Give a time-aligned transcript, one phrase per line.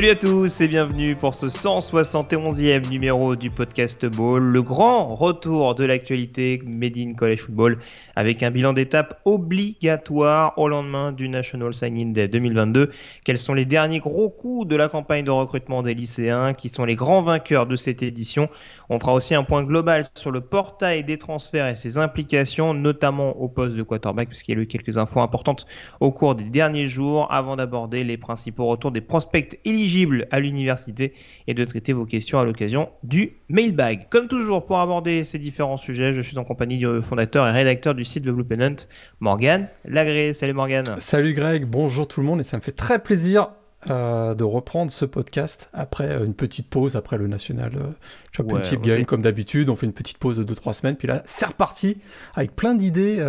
[0.00, 5.74] Salut à tous et bienvenue pour ce 171e numéro du podcast Ball, le grand retour
[5.74, 7.76] de l'actualité Made in College Football
[8.16, 12.90] avec un bilan d'étape obligatoire au lendemain du National Signing Day 2022.
[13.26, 16.54] Quels sont les derniers gros coups de la campagne de recrutement des lycéens?
[16.54, 18.48] Qui sont les grands vainqueurs de cette édition?
[18.88, 23.38] On fera aussi un point global sur le portail des transferts et ses implications, notamment
[23.38, 25.66] au poste de quarterback puisqu'il y a eu quelques infos importantes
[26.00, 29.89] au cours des derniers jours avant d'aborder les principaux retours des prospects éligibles
[30.30, 31.14] à l'université
[31.46, 34.06] et de traiter vos questions à l'occasion du mailbag.
[34.10, 37.94] Comme toujours, pour aborder ces différents sujets, je suis en compagnie du fondateur et rédacteur
[37.94, 38.76] du site The Blue Pennant,
[39.20, 40.32] Morgan Lagré.
[40.34, 40.96] Salut Morgan.
[40.98, 43.50] Salut Greg, bonjour tout le monde et ça me fait très plaisir
[43.88, 47.92] euh, de reprendre ce podcast après euh, une petite pause après le National euh,
[48.30, 49.70] Championship Game comme d'habitude.
[49.70, 51.96] On fait une petite pause de 2-3 semaines, puis là c'est reparti
[52.34, 53.24] avec plein d'idées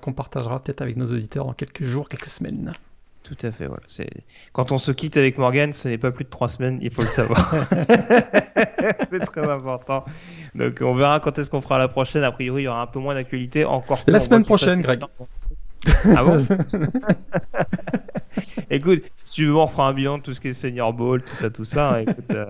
[0.00, 2.72] qu'on partagera peut-être avec nos auditeurs en quelques jours, quelques semaines.
[3.30, 3.82] Tout à fait, voilà.
[3.86, 4.10] C'est...
[4.52, 7.02] Quand on se quitte avec Morgan, ce n'est pas plus de trois semaines, il faut
[7.02, 7.54] le savoir.
[9.08, 10.04] c'est très important.
[10.56, 12.24] Donc on verra quand est-ce qu'on fera la prochaine.
[12.24, 13.64] A priori, il y aura un peu moins d'actualité.
[13.64, 15.04] Encore La semaine prochaine, Greg.
[16.16, 16.44] Ah bon
[18.70, 21.22] Écoute, si tu veux, on fera un bilan de tout ce qui est Senior Ball,
[21.22, 22.02] tout ça, tout ça.
[22.02, 22.46] Écoute, euh,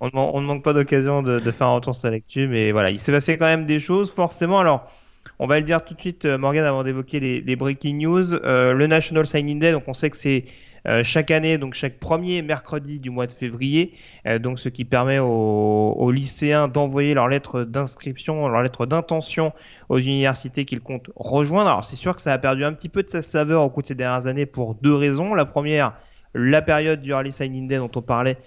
[0.00, 2.90] on ne manque pas d'occasion de, de, faire un retour sur la lecture, mais voilà,
[2.90, 4.60] il s'est passé quand même des choses, forcément.
[4.60, 4.90] Alors,
[5.38, 8.32] on va le dire tout de suite, euh, Morgan, avant d'évoquer les, breaking news.
[8.32, 10.44] Euh, le National Signing Day, donc on sait que c'est
[10.86, 13.94] euh, chaque année, donc chaque premier mercredi du mois de février,
[14.40, 19.52] donc ce qui permet aux, lycéens d'envoyer leur lettre d'inscription, leur lettre d'intention
[19.88, 21.68] aux universités qu'ils comptent rejoindre.
[21.68, 23.82] Alors c'est sûr que ça a perdu un petit peu de sa saveur au cours
[23.82, 25.34] de ces dernières années pour deux raisons.
[25.34, 25.94] La première,
[26.34, 28.38] la période du Early Signing Day dont on parlait,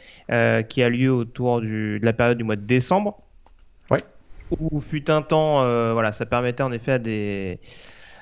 [0.70, 3.22] qui a lieu autour de la période du mois de décembre
[4.60, 7.60] où fut un temps, euh, voilà, ça permettait en effet à des,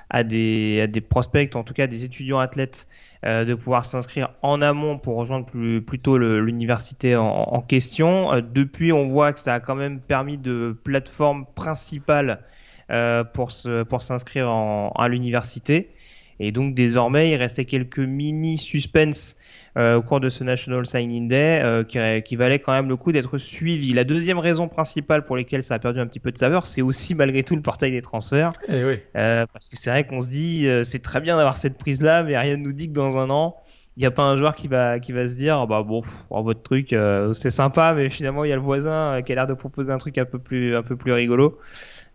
[0.10, 2.88] à des, à des prospects, en tout cas des étudiants athlètes,
[3.26, 8.34] euh, de pouvoir s'inscrire en amont pour rejoindre plus, plutôt l'université en, question.
[8.34, 12.42] Euh, depuis, on voit que ça a quand même permis de plateforme principale
[13.34, 15.92] pour s'inscrire à l'université.
[16.40, 19.34] Et donc désormais, il restait quelques mini suspens euh,
[19.78, 23.12] au cours de ce National Signing Day euh, qui, qui, valait quand même le coup
[23.12, 23.94] d'être suivi.
[23.94, 26.82] La deuxième raison principale pour laquelle ça a perdu un petit peu de saveur, c'est
[26.82, 28.54] aussi malgré tout le portail des transferts.
[28.68, 29.00] Eh oui.
[29.16, 32.24] euh, parce que c'est vrai qu'on se dit, euh, c'est très bien d'avoir cette prise-là,
[32.24, 33.58] mais rien ne nous dit que dans un an,
[33.98, 36.44] il n'y a pas un joueur qui va, qui va se dire, bah bon, oh,
[36.44, 39.48] votre truc, euh, c'est sympa, mais finalement, il y a le voisin qui a l'air
[39.48, 41.60] de proposer un truc un peu plus, un peu plus rigolo.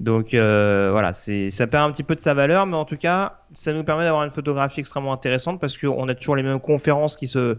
[0.02, 3.38] Donc euh, voilà, ça perd un petit peu de sa valeur, mais en tout cas,
[3.54, 7.16] ça nous permet d'avoir une photographie extrêmement intéressante parce qu'on a toujours les mêmes conférences
[7.16, 7.56] qui se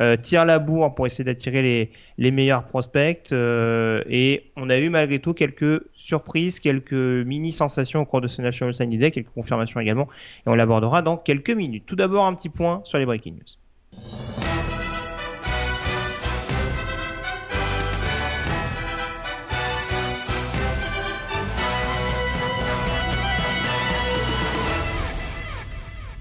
[0.00, 3.32] euh, tirent la bourre pour essayer d'attirer les, meilleurs prospects.
[3.32, 8.28] Euh, et on a eu malgré tout quelques surprises, quelques mini sensations au cours de
[8.28, 10.06] ce National Signing Day, quelques confirmations également,
[10.46, 11.86] et on l'abordera dans quelques minutes.
[11.86, 14.69] Tout d'abord, un petit point sur les breaking news.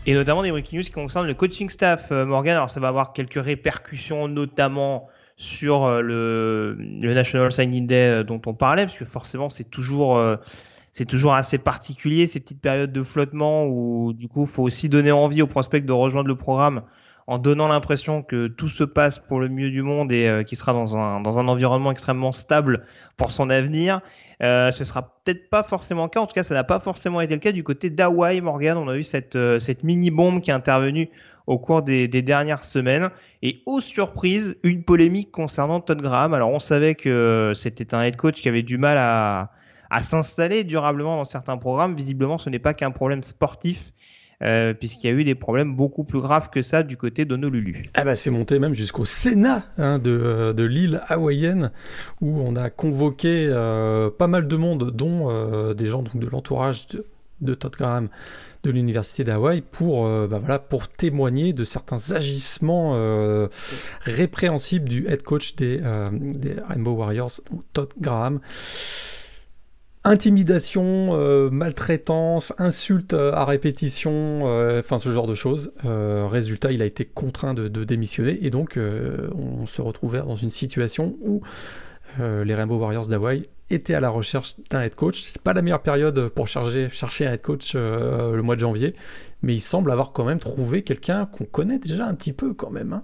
[0.09, 2.11] Et notamment des breaking news qui concernent le coaching staff.
[2.11, 5.07] Euh, Morgan, alors ça va avoir quelques répercussions, notamment
[5.37, 9.69] sur euh, le, le, National Signing Day euh, dont on parlait, parce que forcément c'est
[9.69, 10.19] toujours
[10.91, 15.11] c'est toujours assez particulier ces petites périodes de flottement où du coup faut aussi donner
[15.11, 16.81] envie aux prospects de rejoindre le programme
[17.29, 20.55] en donnant l'impression que tout se passe pour le mieux du monde et euh, qui
[20.55, 22.87] sera dans un, dans un environnement extrêmement stable
[23.17, 24.01] pour son avenir.
[24.41, 27.21] Euh, ce sera peut-être pas forcément le cas, en tout cas ça n'a pas forcément
[27.21, 28.77] été le cas du côté d'Hawaii Morgan.
[28.77, 31.07] On a eu cette, euh, cette mini-bombe qui est intervenue
[31.45, 33.11] au cours des, des, dernières semaines.
[33.43, 36.33] Et aux surprises, une polémique concernant Todd Graham.
[36.33, 39.51] Alors on savait que c'était un head coach qui avait du mal à,
[39.91, 41.95] à s'installer durablement dans certains programmes.
[41.95, 43.93] Visiblement, ce n'est pas qu'un problème sportif.
[44.41, 47.81] Euh, puisqu'il y a eu des problèmes beaucoup plus graves que ça du côté d'Honolulu.
[47.93, 51.71] Ah bah c'est monté même jusqu'au Sénat hein, de, euh, de l'île hawaïenne,
[52.21, 56.27] où on a convoqué euh, pas mal de monde, dont euh, des gens donc, de
[56.27, 57.05] l'entourage de,
[57.41, 58.07] de, Todd Graham
[58.63, 63.47] de l'université d'Hawaï pour bah voilà pour témoigner de certains agissements
[64.01, 65.77] répréhensibles du head coach des,
[66.11, 67.39] des Rainbow Warriors
[67.71, 68.41] Todd Graham
[70.05, 74.43] Intimidation, euh, maltraitance, insultes à répétition,
[74.79, 75.71] enfin ce genre de choses.
[75.83, 81.17] résultat, il a été contraint de, démissionner et donc on se retrouvait dans une situation
[81.21, 81.41] où
[82.17, 85.21] les Rainbow Warriors d'Hawaï étaient à la recherche d'un head coach.
[85.21, 88.95] C'est pas la meilleure période pour chercher, chercher un head coach le mois de janvier,
[89.41, 92.69] mais il semble avoir quand même trouvé quelqu'un qu'on connaît déjà un petit peu quand
[92.69, 92.93] même.
[92.93, 93.03] Hein.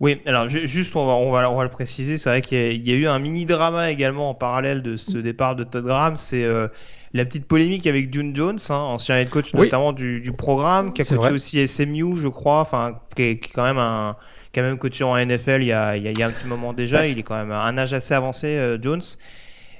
[0.00, 2.92] Oui, alors juste on va, on va, on va le préciser, c'est vrai qu'il y,
[2.92, 6.44] a eu un mini drama également en parallèle de ce départ de Todd Graham, c'est
[6.44, 6.68] euh,
[7.14, 11.02] la petite polémique avec June Jones, hein, ancien head coach notamment du, du, programme, qui
[11.02, 14.16] a coaché aussi SMU, je crois, enfin qui est, quand même un
[14.62, 17.06] même coaché en NFL il y a, il y a, un petit moment déjà, bah,
[17.06, 19.02] il est quand même un âge assez avancé, euh, Jones.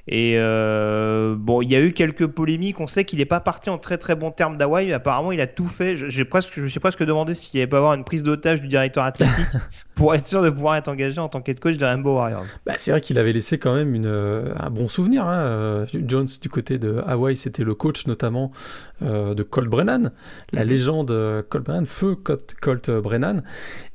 [0.08, 2.81] Et euh, bon, il y a eu quelques polémiques.
[2.81, 4.93] On sait qu'il n'est pas parti en très très bon terme d'Hawaï.
[4.93, 5.97] Apparemment, il a tout fait.
[5.97, 8.61] J'ai presque, je me suis presque demandé s'il n'y avait pas avoir une prise d'otage
[8.61, 9.47] du directeur athlétique
[9.97, 12.44] pour être sûr de pouvoir être engagé en tant qu'head coach de Rainbow Warriors.
[12.67, 15.25] Bah, c'est vrai qu'il avait laissé quand même une, euh, un bon souvenir.
[15.25, 15.41] Hein.
[15.41, 18.53] Euh, Jones du côté de Hawaï, c'était le coach notamment
[19.03, 20.12] euh, de Colt Brennan,
[20.53, 20.69] la mhm.
[20.69, 23.43] légende Colt Brennan, feu Colt, Brennan.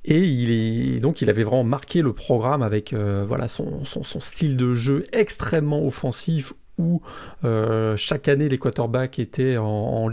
[0.03, 3.83] Et il donc il avait vraiment marqué le programme avec voilà son,
[4.19, 7.01] style de jeu extrêmement offensif où
[7.43, 10.09] euh, chaque année les quarterbacks étaient en,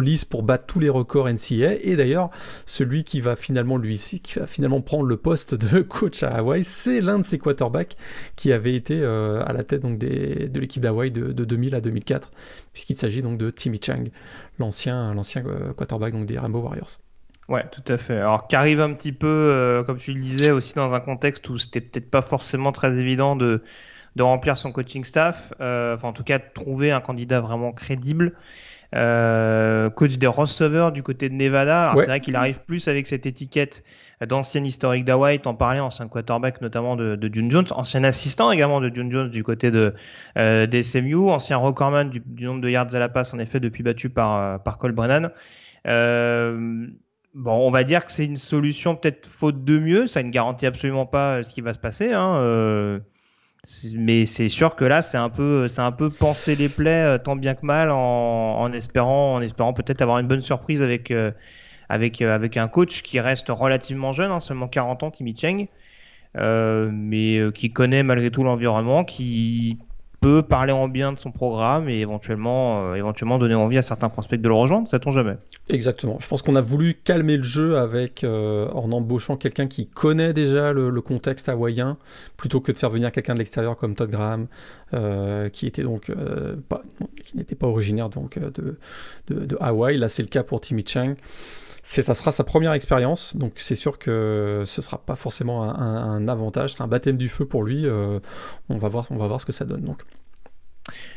[0.00, 1.74] lice pour battre tous les records NCA.
[1.82, 2.30] Et d'ailleurs,
[2.66, 7.38] celui qui va finalement prendre le poste de coach à Hawaï, c'est l'un de ces
[7.38, 7.96] quarterbacks
[8.36, 12.30] qui avait été euh, à la tête de l'équipe d'Hawaï de, 2000 à 2004,
[12.72, 14.04] puisqu'il s'agit donc de Timmy Chang,
[14.58, 16.98] l'ancien euh, quarterback des Rainbow Warriors.
[17.50, 18.16] Ouais, tout à fait.
[18.16, 21.58] Alors, qui arrive un petit peu, comme tu le disais, aussi dans un contexte où
[21.58, 23.62] c'était peut-être pas forcément très évident de
[24.16, 27.72] de remplir son coaching staff, euh, enfin en tout cas de trouver un candidat vraiment
[27.72, 28.32] crédible.
[28.92, 31.94] Euh, coach des receveurs du côté de Nevada.
[31.96, 33.84] C'est vrai qu'il arrive plus avec cette étiquette
[34.20, 38.80] d'ancien historique d'Hawaii, t'en parlais, ancien quarterback notamment de, de, June Jones, ancien assistant également
[38.80, 39.94] de June Jones du côté de
[40.36, 43.60] euh, des SMU, ancien recordman du, du, nombre de yards à la passe en effet
[43.60, 45.30] depuis battu par euh, par Cole Brennan.
[45.86, 46.88] Euh,
[47.34, 50.66] bon, on va dire que c'est une solution peut-être faute de mieux, ça ne garantit
[50.66, 52.12] absolument pas ce qui va se passer.
[52.12, 53.00] Hein, euh,
[53.94, 57.18] mais c'est sûr que là c'est un peu c'est un peu penser les plaies euh,
[57.18, 61.30] tant bien que mal en, espérant en espérant peut-être avoir une bonne surprise avec euh,
[61.90, 65.68] avec euh, avec un coach qui reste relativement jeune hein, seulement 40 ans Timmy Cheng
[66.34, 69.78] mais qui connaît malgré tout l'environnement qui
[70.20, 74.10] peut parler en bien de son programme et éventuellement, euh, éventuellement donner envie à certains
[74.10, 75.36] prospects de le rejoindre, tombe jamais.
[75.68, 76.18] Exactement.
[76.20, 80.34] Je pense qu'on a voulu calmer le jeu avec euh, en embauchant quelqu'un qui connaît
[80.34, 81.96] déjà le, contexte hawaïen,
[82.36, 84.46] plutôt que de faire venir quelqu'un de l'extérieur comme Todd Graham,
[84.92, 86.12] euh, qui était donc
[86.68, 86.82] pas,
[87.24, 88.78] qui n'était pas originaire donc de,
[89.28, 89.96] de, de Hawaï.
[89.96, 91.14] Là, c'est le cas pour Timmy Chang
[91.82, 96.28] ça sera sa première expérience, donc c'est sûr que ce sera pas forcément un, un,
[96.28, 97.86] avantage, un baptême du feu pour lui.
[97.86, 98.20] Euh,
[98.68, 100.02] on va voir, on va voir ce que ça donne donc.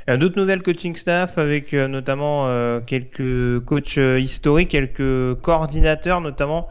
[0.07, 6.69] D'autres nouvelles coaching staff avec euh, notamment euh, quelques coachs historiques, quelques coordinateurs notamment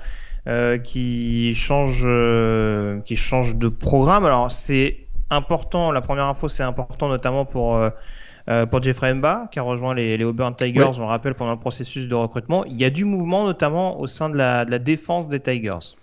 [0.83, 4.25] qui changent, qui changent de programme.
[4.25, 5.93] Alors c'est important.
[5.93, 7.79] La première info c'est important notamment pour
[8.49, 11.59] euh, pour Jeffrey Mba, qui a rejoint les, les Auburn Tigers, on rappelle, pendant le
[11.59, 12.65] processus de recrutement.
[12.65, 15.97] Il y a du mouvement, notamment au sein de la, de la défense des Tigers.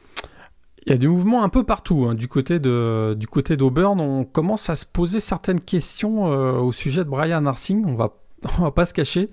[0.86, 2.08] Il y a du mouvement un peu partout.
[2.10, 2.15] Hein.
[2.15, 6.72] Du côté de du côté d'Auburn, on commence à se poser certaines questions euh, au
[6.72, 7.84] sujet de Brian Arsing.
[7.86, 8.13] On va
[8.60, 9.27] on va pas se cacher.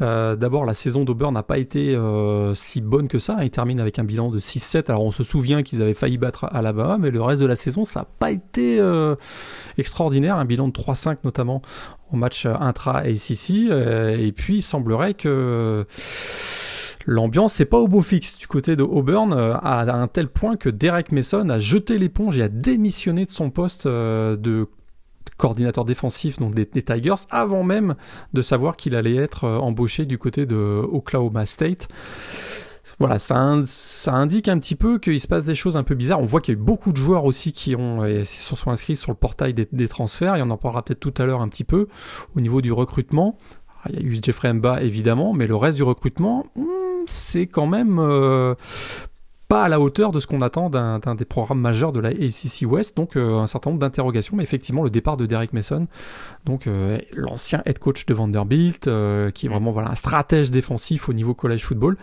[0.00, 3.38] Euh, D'abord, la saison d'Auburn n'a pas été euh, si bonne que ça.
[3.42, 4.90] Il termine avec un bilan de 6-7.
[4.90, 7.84] Alors, on se souvient qu'ils avaient failli battre Alabama, mais le reste de la saison,
[7.84, 9.16] ça n'a pas été euh,
[9.78, 10.36] extraordinaire.
[10.36, 11.62] Un bilan de 3-5 notamment
[12.12, 13.70] au match intra-ACC.
[13.70, 15.86] Euh, et puis, il semblerait que
[17.06, 20.68] l'ambiance n'est pas au beau fixe du côté de Auburn à un tel point que
[20.68, 24.68] Derek Mason a jeté l'éponge et a démissionné de son poste de
[25.36, 27.94] coordinateur défensif donc des, Tigers, avant même
[28.32, 31.88] de savoir qu'il allait être euh, embauché du côté de Oklahoma State.
[32.98, 36.20] Voilà, ça, ça, indique un petit peu qu'il se passe des choses un peu bizarres.
[36.20, 38.70] On voit qu'il y a eu beaucoup de joueurs aussi qui ont, et se sont
[38.70, 40.36] inscrits sur le portail des, transferts.
[40.36, 41.88] Il y en parlera peut-être tout à l'heure un petit peu
[42.36, 43.38] au niveau du recrutement.
[43.88, 47.66] Il y a eu Jeffrey Mba évidemment, mais le reste du recrutement, hmm, c'est quand
[47.66, 48.54] même euh,
[49.48, 52.62] pas à la hauteur de ce qu'on attend d'un des programmes majeurs de la ACC
[52.66, 52.96] West.
[52.96, 55.86] Donc euh, un certain nombre d'interrogations, mais effectivement le départ de Derek Mason,
[56.44, 61.12] donc euh, l'ancien head coach de Vanderbilt, euh, qui est vraiment un stratège défensif au
[61.12, 61.96] niveau college football,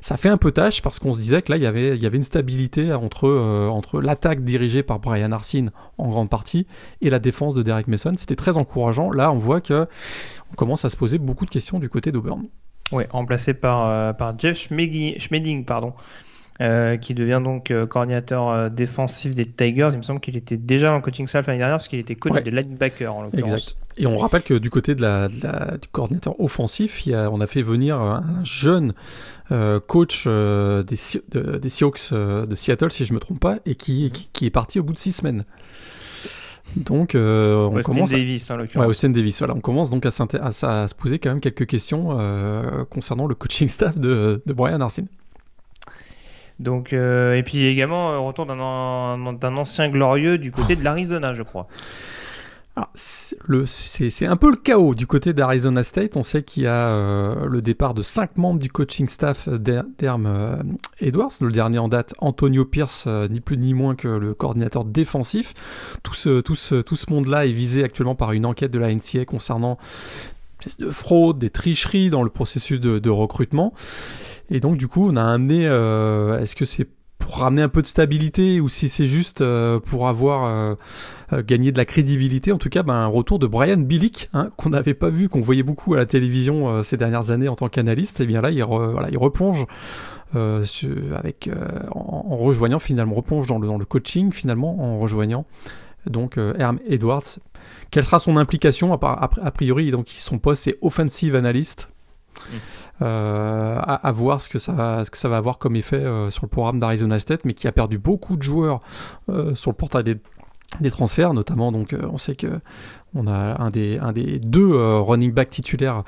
[0.00, 2.14] ça fait un peu tâche parce qu'on se disait que là il y avait il
[2.14, 3.28] une stabilité entre
[3.68, 6.66] entre l'attaque dirigée par Brian Arsene en grande partie
[7.02, 8.12] et la défense de Derek Mason.
[8.16, 9.10] C'était très encourageant.
[9.10, 9.86] Là on voit que
[10.52, 12.44] on commence à se poser beaucoup de questions du côté d'Auburn.
[12.92, 15.92] Oui, remplacé par, par Jeff Schmeding, pardon,
[16.62, 19.90] euh, qui devient donc euh, coordinateur euh, défensif des Tigers.
[19.92, 22.42] Il me semble qu'il était déjà en coaching staff l'année dernière parce qu'il était coach
[22.42, 23.52] des linebackers en l'occurrence.
[23.52, 23.76] Exact.
[23.98, 27.42] Et on rappelle que du côté de la, du coordinateur offensif, il y a, on
[27.42, 28.94] a fait venir un jeune
[29.86, 30.96] coach des,
[31.60, 34.82] des Seahawks de Seattle, si je me trompe pas, et qui, qui, est parti au
[34.82, 35.44] bout de six semaines.
[36.76, 38.10] Donc, on commence.
[38.10, 39.38] Davis, en ouais, Austin Davis.
[39.38, 42.18] Voilà, on commence donc à, à, à, se poser quand même quelques questions
[42.90, 45.06] concernant le coaching staff de, de Brian Arsene.
[46.58, 51.42] Donc, euh, et puis également, euh, retour d'un ancien glorieux du côté de l'Arizona, je
[51.42, 51.66] crois.
[52.94, 56.14] C'est un peu le chaos du côté d'Arizona State.
[56.14, 60.74] On sait qu'il y a euh, le départ de cinq membres du coaching staff d'Herm
[61.00, 61.32] Edwards.
[61.40, 65.54] Le dernier en date, Antonio Pierce, ni plus ni moins que le coordinateur défensif.
[66.02, 68.94] Tout ce, tout ce, tout ce monde-là est visé actuellement par une enquête de la
[68.94, 69.78] NCA concernant
[70.78, 73.72] de fraude, des tricheries dans le processus de, de recrutement.
[74.50, 75.66] Et donc du coup, on a amené.
[75.66, 79.80] Euh, est-ce que c'est pour ramener un peu de stabilité ou si c'est juste euh,
[79.80, 80.76] pour avoir
[81.32, 82.52] euh, gagné de la crédibilité?
[82.52, 85.40] En tout cas, ben, un retour de Brian Billick hein, qu'on n'avait pas vu, qu'on
[85.40, 88.20] voyait beaucoup à la télévision ces dernières années en tant qu'analyste.
[88.20, 89.66] Et eh bien là, il, voilà, il replonge.
[90.34, 91.50] avec
[91.92, 95.46] en, rejoignant finalement replonge dans le, dans le coaching finalement en rejoignant
[96.06, 97.38] donc Herm Edwards
[97.90, 98.92] quelle sera son implication?
[98.94, 101.88] A, a, priori donc son poste c'est offensive analyst
[102.38, 102.54] mmh.
[103.02, 106.30] Euh, à, voir ce que, ça va, ce que ça va avoir comme effet euh,
[106.30, 108.80] sur le programme d'Arizona State, mais qui a perdu beaucoup de joueurs
[109.28, 110.16] euh, sur le portail des,
[110.80, 112.58] des transferts, notamment donc on sait que
[113.16, 116.04] on a un des, un des deux running back titulaires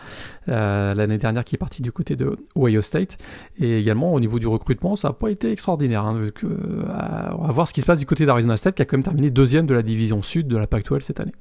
[0.46, 3.18] l'année dernière qui est parti du côté de Ohio State.
[3.58, 6.04] Et également au niveau du recrutement, ça n'a pas été extraordinaire.
[6.04, 6.30] Hein,
[7.38, 9.04] on va voir ce qui se passe du côté d'Arizona State qui a quand même
[9.04, 11.34] terminé deuxième de la division sud de la Pac-12 cette année.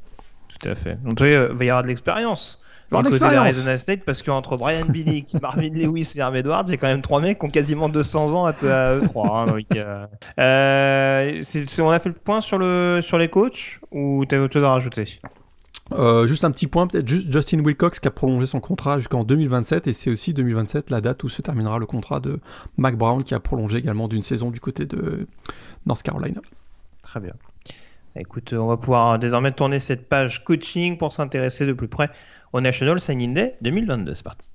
[0.47, 0.97] Tout à fait.
[1.03, 5.33] Donc il va y avoir de l'expérience du côté d'Arizona State parce qu'entre Brian Billick,
[5.41, 7.89] Marvin Lewis et Herm Edwards, il y a quand même trois mecs qui ont quasiment
[7.89, 8.53] 200 ans à,
[8.95, 9.41] eux trois.
[9.41, 10.07] Hein, euh,
[10.39, 11.41] euh,
[11.79, 14.63] on a fait le point sur, le, sur les coachs ou tu as autre chose
[14.63, 15.19] à rajouter?
[15.93, 19.87] Euh, juste un petit point, peut-être Justin Wilcox qui a prolongé son contrat jusqu'en 2027
[19.87, 22.39] et c'est aussi 2027 la date où se terminera le contrat de
[22.77, 25.27] Mac Brown qui a prolongé également d'une saison du côté de
[25.85, 26.41] North Carolina.
[27.01, 27.33] Très bien.
[28.15, 32.09] Écoute, on va pouvoir désormais tourner cette page coaching pour s'intéresser de plus près
[32.51, 34.13] au National Signing Day 2022.
[34.13, 34.49] C'est parti.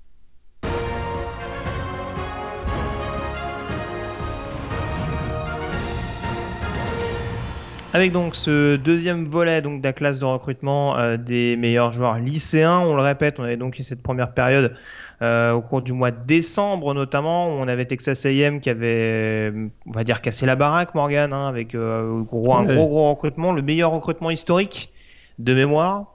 [7.94, 12.18] Avec donc ce deuxième volet donc de la classe de recrutement euh, des meilleurs joueurs
[12.18, 14.75] lycéens, on le répète, on avait donc eu cette première période
[15.20, 19.52] euh, au cours du mois de décembre notamment, où on avait Texas A&M qui avait,
[19.87, 23.52] on va dire, cassé la baraque, Morgan, hein, avec euh, gros, un gros gros recrutement,
[23.52, 24.90] le meilleur recrutement historique
[25.38, 26.12] de mémoire.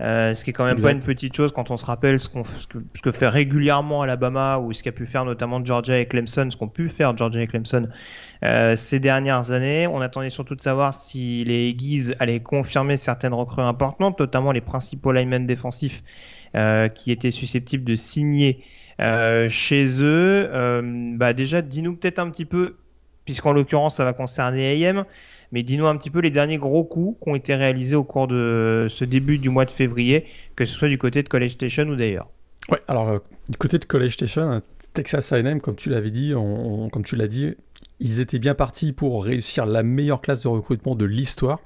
[0.00, 2.28] Euh, ce qui est quand même pas une petite chose quand on se rappelle ce,
[2.28, 6.68] que, fait régulièrement Alabama ou ce qu'a pu faire notamment Georgia et Clemson, ce qu'ont
[6.68, 7.88] pu faire Georgia et Clemson
[8.42, 9.86] euh, ces dernières années.
[9.86, 14.62] On attendait surtout de savoir si les Aggies allaient confirmer certaines recrues importantes, notamment les
[14.62, 16.02] principaux linemen défensifs
[16.56, 18.64] euh, qui étaient susceptibles de signer
[19.48, 20.50] chez eux.
[21.16, 22.76] bah déjà, dis-nous peut-être un petit peu,
[23.24, 25.04] puisqu'en l'occurrence ça va concerner AM,
[25.52, 28.28] mais dis-nous un petit peu les derniers gros coups qui ont été réalisés au cours
[28.28, 30.26] de ce début du mois de février,
[30.56, 32.28] que ce soit du côté de College Station ou d'ailleurs.
[32.70, 34.62] Ouais, alors euh, du côté de College Station,
[34.94, 37.54] Texas A&M, comme tu l'avais dit, comme tu l'as dit,
[38.00, 41.60] ils étaient bien partis pour réussir la meilleure classe de recrutement de l'histoire.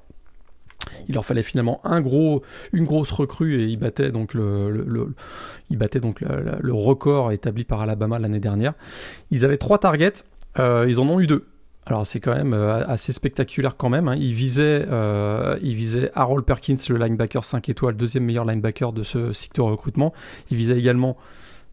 [1.09, 5.15] Il leur fallait finalement un gros, une grosse recrue et ils battaient donc le, le,
[5.71, 8.75] ils battaient donc le, record établi par Alabama l'année dernière.
[9.31, 10.25] Ils avaient trois targets,
[10.59, 11.47] euh, ils en ont eu deux.
[11.87, 14.09] Alors c'est quand même euh, assez spectaculaire quand même.
[14.09, 14.17] Hein.
[14.17, 19.03] Il, visait, euh, il visait Harold Perkins, le linebacker 5 étoiles, deuxième meilleur linebacker de
[19.03, 20.15] ce cycle de recrutement.
[20.51, 21.17] Il visait également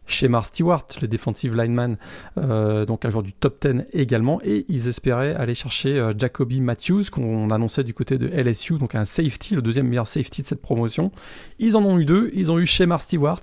[0.04, 1.96] chez Mar Stewart, le defensive lineman,
[2.36, 7.04] euh, donc un joueur du top 10 également, et ils espéraient aller chercher Jacoby Matthews,
[7.10, 10.60] qu'on annonçait du côté de LSU, donc un safety, le deuxième meilleur safety de cette
[10.60, 11.12] promotion.
[11.60, 13.40] Ils en ont eu deux, ils ont eu chez Mar Stewart,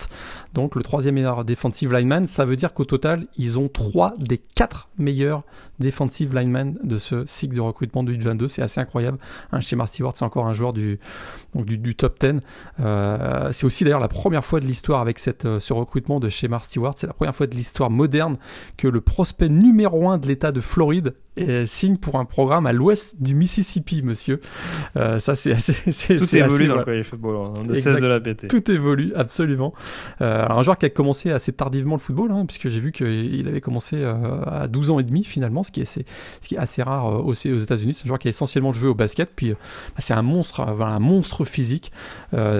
[0.53, 4.37] donc le troisième meilleur defensive lineman, ça veut dire qu'au total, ils ont trois des
[4.37, 5.43] quatre meilleurs
[5.79, 9.17] defensive linemen de ce cycle de recrutement de 2022, c'est assez incroyable.
[9.51, 10.99] Hein, chez Mar Stewart, c'est encore un joueur du,
[11.53, 12.39] donc du, top 10.
[12.79, 16.47] Euh, c'est aussi d'ailleurs la première fois de l'histoire avec cette, ce recrutement de chez
[16.47, 16.93] Mar Stewart.
[16.97, 18.37] C'est la première fois de l'histoire moderne
[18.77, 21.15] que le prospect numéro un de l'État de Floride
[21.65, 24.41] signe pour un programme à l'ouest du Mississippi, monsieur.
[24.97, 25.73] Euh, ça, c'est assez.
[26.17, 27.35] Tout évolue dans le college football.
[27.37, 27.53] Hein.
[27.57, 28.47] On ne cesse de la péter.
[28.47, 29.73] Tout évolue, absolument.
[30.21, 32.91] Euh, alors, un joueur qui a commencé assez tardivement le football, hein, puisque j'ai vu
[32.91, 37.25] qu'il avait commencé euh, à 12 ans et demi, finalement, ce qui est, assez rare
[37.25, 37.93] aussi aux États-Unis.
[37.93, 39.57] C'est un joueur qui a essentiellement joué au basket, puis bah,
[39.99, 41.91] c'est un monstre, un monstre physique,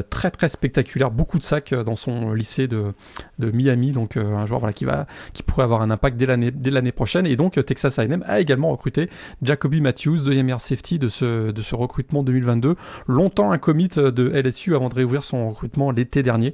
[0.10, 2.94] très très spectaculaire, beaucoup de sacs dans son lycée de,
[3.40, 6.26] Miami donc un joueur qui, va, qui pourrait avoir un impact dès
[6.72, 7.26] l'année, prochaine.
[7.26, 9.10] Et donc Texas A&M a également recruté
[9.42, 12.76] Jacoby Matthews, deuxième meilleur safety de ce, recrutement 2022.
[13.08, 16.54] Longtemps un commit de LSU avant de réouvrir son recrutement l'été dernier.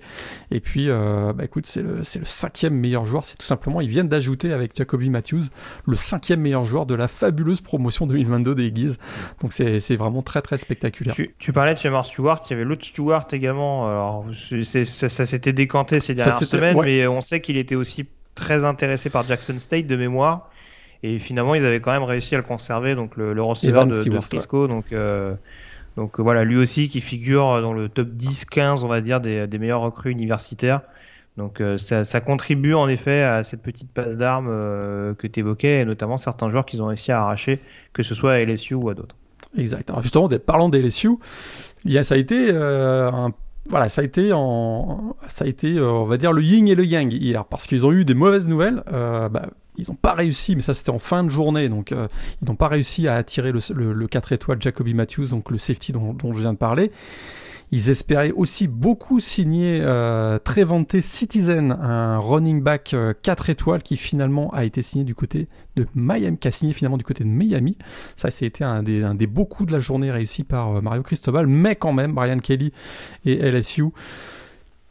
[0.52, 3.26] Et puis, bah, écoute, c'est le, le cinquième meilleur joueur.
[3.26, 5.44] C'est tout simplement, ils viennent d'ajouter avec Jacoby Matthews
[5.86, 8.94] le cinquième meilleur joueur de la fabuleuse promotion 2022 des Eagles.
[9.42, 11.16] Donc c'est, vraiment très très spectaculaire.
[11.16, 13.90] Tu, tu parlais de Jamar Stewart, il y avait l'autre Stewart également.
[13.90, 14.26] Alors,
[14.64, 19.10] ça, ça, s'était décanté ces dernières semaines, mais on sait qu'il était aussi très intéressé
[19.10, 20.50] par Jackson State de mémoire.
[21.04, 24.02] Et finalement, ils avaient quand même réussi à le conserver, donc le, le receveur de,
[24.02, 24.68] de, Frisco.
[24.68, 25.34] Donc, euh,
[25.98, 29.58] donc voilà, lui aussi qui figure dans le top 10-15, on va dire, des, des
[29.58, 30.82] meilleurs recrues universitaires.
[31.38, 35.82] Donc euh, ça, contribue en effet à cette petite passe d'armes euh, que tu évoquais,
[35.82, 37.60] et notamment certains joueurs qu'ils ont réussi à arracher,
[37.92, 39.16] que ce soit à LSU ou à d'autres.
[39.58, 39.90] Exact.
[39.90, 40.82] Alors justement, parlant des
[42.04, 43.12] ça a été euh,
[43.68, 47.86] voilà, ça a été on va dire le yin et le yang hier, parce qu'ils
[47.86, 48.84] ont eu des mauvaises nouvelles.
[48.88, 52.56] Bah, ils n'ont pas réussi, mais ça c'était en fin de journée, donc ils n'ont
[52.56, 56.16] pas réussi à attirer le, le, le 4 étoiles Jacoby Matthews, donc le safety dont
[56.34, 56.92] je viens de parler.
[57.72, 63.84] Ils espéraient aussi beaucoup signer euh, très vanté Citizen, un running back 4 euh, étoiles
[63.84, 67.24] qui finalement a été signé du côté de Miami, qui a signé finalement du côté
[67.24, 67.78] de Miami.
[68.16, 71.04] Ça, c'était un des, un des beaux coups de la journée réussi par euh, Mario
[71.04, 72.72] Cristobal, mais quand même, Brian Kelly
[73.26, 73.86] et LSU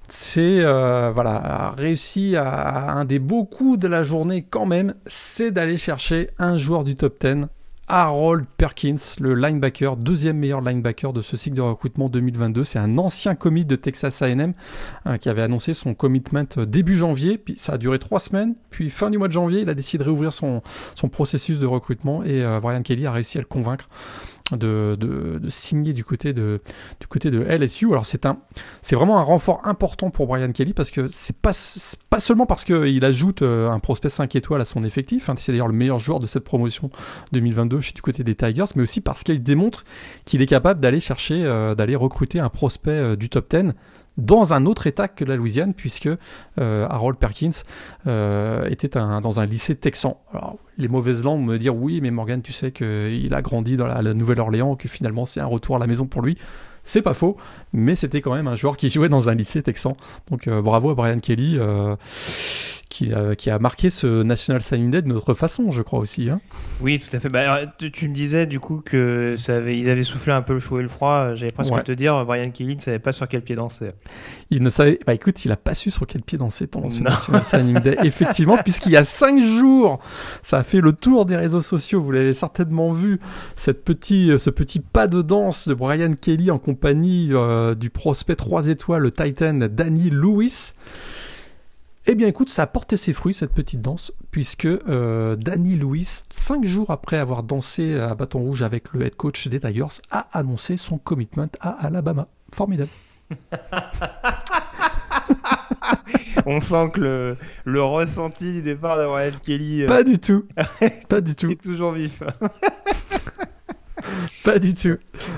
[0.08, 5.50] c'est euh, voilà réussi à, un des beaux coups de la journée quand même, c'est
[5.50, 7.46] d'aller chercher un joueur du top 10
[7.86, 12.64] Harold Perkins, le linebacker, deuxième meilleur linebacker de ce cycle de recrutement 2022.
[12.64, 14.54] C'est un ancien commit de Texas A&M
[15.04, 18.88] hein, qui avait annoncé son commitment début janvier, puis ça a duré trois semaines, puis
[18.88, 20.62] fin du mois de janvier, il a décidé de réouvrir son,
[20.94, 23.88] son processus de recrutement et euh, Brian Kelly a réussi à le convaincre
[24.52, 26.60] de, signer du côté de,
[27.00, 27.86] du LSU.
[27.90, 31.52] Alors c'est vraiment un renfort important pour Brian Kelly parce que c'est pas,
[32.10, 35.52] pas seulement parce qu'il ajoute euh, un prospect 5 étoiles à son effectif, hein, c'est
[35.52, 36.90] d'ailleurs le meilleur joueur de cette promotion
[37.32, 39.84] 2022 chez du côté des Tigers, mais aussi parce qu'il démontre
[40.26, 43.72] qu'il est capable d'aller chercher, euh, d'aller recruter un prospect euh, du top 10
[44.16, 46.08] dans un autre état que la Louisiane, puisque
[46.60, 47.50] euh, Harold Perkins
[48.06, 50.20] euh, était dans un lycée texan.
[50.32, 53.86] Alors, les mauvaises langues me dire oui, mais Morgan, tu sais qu'il a grandi dans
[53.86, 56.38] la, la Nouvelle-Orléans, que finalement c'est un retour à la maison pour lui.
[56.86, 57.38] C'est pas faux,
[57.72, 59.96] mais c'était quand même un joueur qui jouait dans un lycée texan.
[60.30, 61.58] Donc euh, bravo à Brian Kelly.
[63.02, 66.30] Euh, qui, a marqué ce National Signing Day de notre façon, je crois aussi.
[66.30, 66.40] Hein.
[66.80, 67.28] Oui, tout à fait.
[67.28, 70.60] Bah, tu, me disais du coup que ça avait, ils avaient soufflé un peu le
[70.60, 71.34] chaud et le froid.
[71.34, 71.82] J'avais presque ouais.
[71.82, 73.90] te dire, Brian Kelly ne savait pas sur quel pied danser.
[74.50, 74.98] Il ne savait.
[75.06, 77.96] Bah écoute, il a pas su sur quel pied danser pendant ce National Signing Day.
[78.04, 79.98] Effectivement, puisqu'il y a cinq jours,
[80.42, 82.00] ça a fait le tour des réseaux sociaux.
[82.00, 83.20] Vous l'avez certainement vu,
[83.56, 88.36] cette petit, ce petit pas de danse de Brian Kelly en compagnie euh, du prospect
[88.36, 90.72] 3 étoiles, le Titan Danny Lewis.
[92.06, 96.24] Eh bien écoute, ça a porté ses fruits cette petite danse, puisque euh, Danny Lewis,
[96.30, 100.26] cinq jours après avoir dansé à bâton rouge avec le head coach des Tigers, a
[100.32, 102.28] annoncé son commitment à Alabama.
[102.54, 102.90] Formidable.
[106.46, 109.84] On sent que le, le ressenti du départ Ryan Kelly.
[109.84, 109.86] Euh...
[109.86, 110.44] Pas du tout.
[111.08, 111.50] Pas du tout.
[111.50, 112.22] est toujours vif.
[114.44, 114.96] Pas du tout.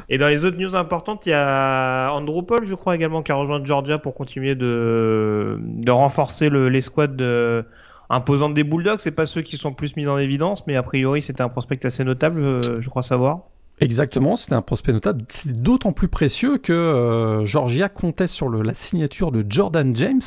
[0.08, 3.32] Et dans les autres news importantes, il y a Andrew Paul, je crois également, qui
[3.32, 7.64] a rejoint Georgia pour continuer de, de renforcer l'escouade de,
[8.10, 9.00] imposante des Bulldogs.
[9.00, 11.84] C'est pas ceux qui sont plus mis en évidence, mais a priori, c'était un prospect
[11.84, 13.40] assez notable, euh, je crois savoir.
[13.78, 15.24] Exactement, c'était un prospect notable.
[15.28, 20.22] C'est d'autant plus précieux que euh, Georgia comptait sur le, la signature de Jordan James,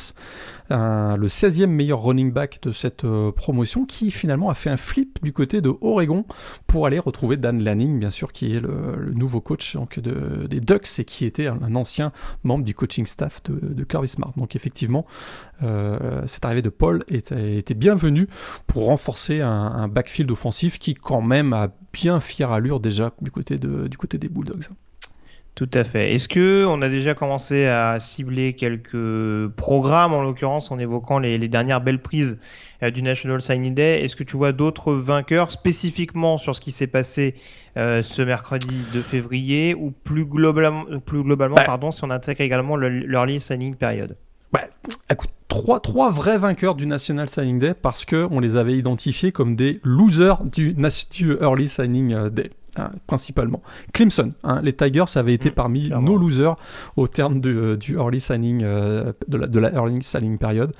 [0.70, 5.18] le 16e meilleur running back de cette euh, promotion, qui finalement a fait un flip
[5.22, 6.24] du côté de Oregon
[6.66, 11.04] pour aller retrouver Dan Lanning, bien sûr, qui est le, nouveau coach des Ducks et
[11.04, 12.12] qui était un, ancien
[12.44, 14.32] membre du coaching staff de, Kirby Smart.
[14.36, 15.06] Donc effectivement,
[15.62, 18.28] euh, cette arrivée de Paul était, était bienvenue
[18.66, 23.58] pour renforcer un, backfield offensif qui quand même a bien fière allure déjà du côté
[23.58, 24.68] des Bulldogs.
[25.60, 26.14] Tout à fait.
[26.14, 31.36] Est-ce que on a déjà commencé à cibler quelques programmes, en l'occurrence en évoquant les,
[31.36, 32.40] les dernières belles prises
[32.82, 34.02] euh, du National Signing Day?
[34.02, 37.34] Est-ce que tu vois d'autres vainqueurs spécifiquement sur ce qui s'est passé
[37.76, 42.40] euh, ce mercredi de février ou plus globalement, plus globalement bah, pardon, si on intègre
[42.40, 44.16] également l'early signing period
[44.54, 44.62] bah,
[45.12, 49.30] écoute, trois, trois vrais vainqueurs du National Signing Day parce que on les avait identifiés
[49.30, 52.50] comme des losers du, du Early Signing Day.
[52.76, 53.62] Hein, principalement.
[53.92, 56.06] Clemson, hein, les Tigers avaient été mmh, parmi clairement.
[56.06, 56.56] nos losers
[56.96, 60.72] au terme de, du early signing, euh, de, la, de la early signing période.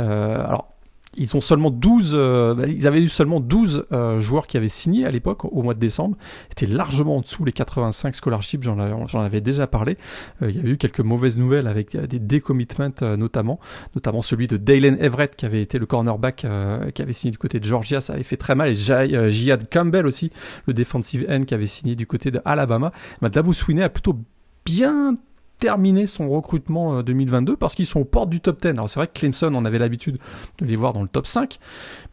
[0.00, 0.72] Euh, alors,
[1.18, 4.68] ils ont seulement 12, euh, bah, ils avaient eu seulement 12 euh, joueurs qui avaient
[4.68, 6.16] signé à l'époque au mois de décembre.
[6.48, 9.98] C'était largement en dessous les 85 scholarships, j'en avais déjà parlé.
[10.42, 12.78] Euh, il y avait eu quelques mauvaises nouvelles avec des décommitments
[13.16, 13.58] notamment,
[13.94, 16.46] notamment celui de Dalen Everett qui avait été le cornerback
[16.94, 20.06] qui avait signé du côté de Georgia, ça avait fait très mal et Jihad Campbell
[20.06, 20.30] aussi,
[20.66, 22.92] le defensive end qui avait signé du côté de Alabama.
[23.20, 24.18] Bah, Dabo Sweeney a plutôt
[24.64, 25.16] bien
[25.58, 28.68] terminer son recrutement 2022 euh, parce qu'ils sont aux portes du top 10.
[28.68, 30.18] Alors c'est vrai que Clemson, on avait l'habitude
[30.58, 31.58] de les voir dans le top 5,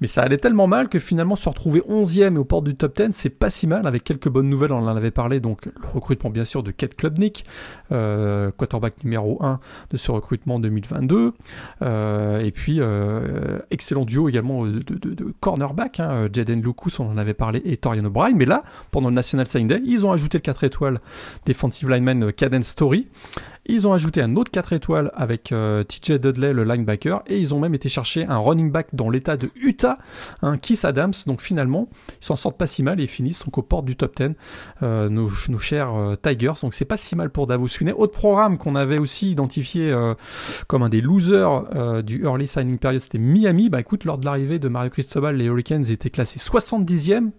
[0.02, 2.96] mais ça allait tellement mal que finalement se retrouver 11e et aux portes du top
[2.96, 5.72] 10, c'est pas si mal avec quelques bonnes nouvelles, on en avait parlé, donc le
[5.94, 7.46] recrutement bien sûr de Kate Klubnik,
[7.92, 9.60] euh, quarterback numéro 1
[9.92, 11.34] de ce recrutement 2022,
[11.82, 17.10] euh, et puis euh, excellent duo également de, de, de cornerback, hein, Jaden Lucas, on
[17.10, 20.12] en avait parlé, et Torian O'Brien, mais là, pendant le National Sign Day, ils ont
[20.12, 21.00] ajouté le 4 étoiles
[21.46, 23.08] defensive lineman Cadence Story,
[23.68, 27.54] ils ont ajouté un autre 4 étoiles avec euh, TJ Dudley, le linebacker, et ils
[27.54, 29.98] ont même été chercher un running back dans l'état de Utah,
[30.42, 31.14] un Kiss Adams.
[31.26, 31.90] Donc finalement,
[32.22, 34.36] ils s'en sortent pas si mal et finissent donc aux portes du top 10,
[34.84, 36.54] euh, nos, chers euh, Tigers.
[36.62, 37.68] Donc c'est pas si mal pour Davos.
[37.98, 39.94] Autre programme qu'on avait aussi identifié
[40.68, 43.70] comme un des losers du early signing period, c'était Miami.
[43.70, 47.32] Bah écoute, lors de l'arrivée de Mario Cristobal, les Hurricanes étaient classés 70e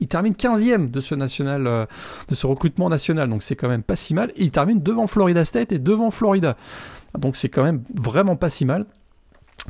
[0.00, 1.86] il termine 15e de ce national, euh,
[2.28, 4.30] de ce recrutement national, donc c'est quand même pas si mal.
[4.36, 6.56] Et il termine devant Florida State et devant Florida.
[7.18, 8.86] Donc c'est quand même vraiment pas si mal.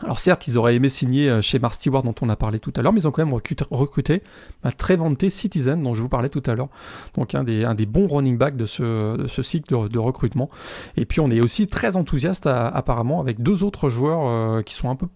[0.02, 2.72] Alors certes, ils auraient aimé signer euh, chez Mark Stewart dont on a parlé tout
[2.76, 3.34] à l'heure, mais ils ont quand même
[3.70, 4.22] recruté,
[4.62, 6.68] un très vanté Citizen dont je vous parlais tout à l'heure.
[7.16, 10.48] Donc un des, bons running backs de ce, ce cycle de, recrutement.
[10.96, 14.90] Et puis on est aussi très enthousiaste apparemment avec deux autres joueurs euh, qui sont
[14.90, 15.06] un peu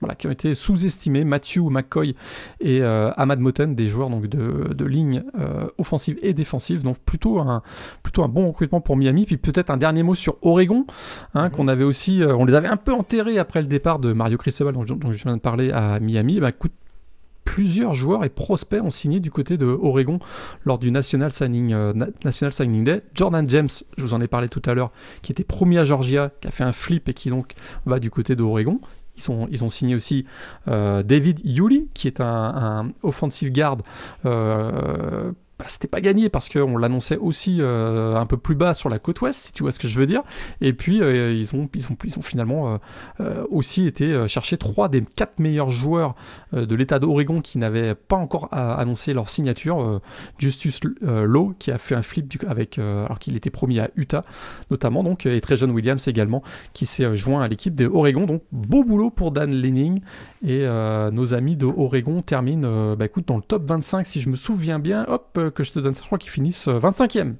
[0.00, 2.14] voilà, qui ont été sous-estimés, Matthew McCoy
[2.60, 6.98] et euh, Ahmad Moten, des joueurs donc de, de ligne euh, offensive et défensive, donc
[6.98, 7.62] plutôt un,
[8.02, 9.26] plutôt un bon recrutement pour Miami.
[9.26, 10.86] Puis peut-être un dernier mot sur Oregon,
[11.34, 11.50] hein, mhm.
[11.50, 14.38] qu'on avait aussi, euh, on les avait un peu enterrés après le départ de Mario
[14.38, 16.40] Cristobal, dont, dont je viens de parler à Miami.
[16.40, 16.72] Bah, écoute,
[17.44, 20.18] plusieurs joueurs et prospects ont signé du côté de Oregon
[20.64, 21.74] lors du National Signing,
[22.24, 23.02] National Signing Day.
[23.12, 26.30] Jordan James, je vous en ai parlé tout à l'heure, qui était premier à Georgia,
[26.40, 27.54] qui a fait un flip et qui donc
[27.86, 28.80] va du côté de Oregon.
[29.28, 30.24] Ils, ils ont signé aussi
[30.68, 33.78] euh, David Yuli, qui est un, un offensive guard
[34.26, 38.88] euh, bah, c'était pas gagné parce qu'on l'annonçait aussi euh, un peu plus bas sur
[38.88, 40.22] la côte ouest, si tu vois ce que je veux dire.
[40.62, 42.80] Et puis euh, ils, ont, ils, ont, ils ont finalement
[43.20, 46.14] euh, aussi été chercher trois des quatre meilleurs joueurs
[46.54, 50.00] de l'État d'Oregon qui n'avaient pas encore annoncé leur signature.
[50.38, 54.24] Justus Lowe qui a fait un flip avec alors qu'il était promis à Utah
[54.70, 56.42] notamment donc et très jeune Williams également
[56.72, 58.24] qui s'est joint à l'équipe de Oregon.
[58.24, 60.00] Donc beau boulot pour Dan Lenning
[60.42, 60.66] et
[61.12, 64.78] nos amis de Oregon terminent bah, écoute dans le top 25 si je me souviens
[64.78, 65.04] bien.
[65.08, 67.18] Hop que je te donne ça, je crois qu'ils finissent 25e.
[67.18, 67.32] Euh,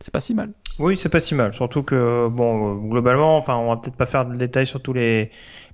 [0.00, 0.50] c'est pas si mal.
[0.78, 1.54] Oui, c'est pas si mal.
[1.54, 4.92] Surtout que, bon, euh, globalement, enfin, on va peut-être pas faire de détails sur tous
[4.92, 5.30] les,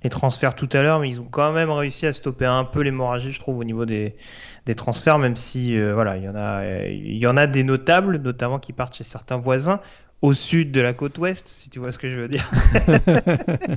[0.09, 3.33] transferts tout à l'heure, mais ils ont quand même réussi à stopper un peu l'hémorragie,
[3.33, 4.15] je trouve, au niveau des,
[4.77, 8.17] transferts, même si, euh, voilà, il y en a, il y en a des notables,
[8.17, 9.81] notamment qui partent chez certains voisins
[10.23, 12.49] au sud de la côte ouest, si tu vois ce que je veux dire.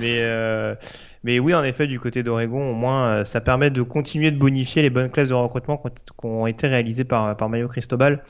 [0.00, 0.74] mais, euh,
[1.22, 4.36] mais oui, en effet, du côté d'Oregon, au moins, euh, ça permet de continuer de
[4.36, 8.24] bonifier les bonnes classes de recrutement qui ont été réalisées par, par Mario Cristobal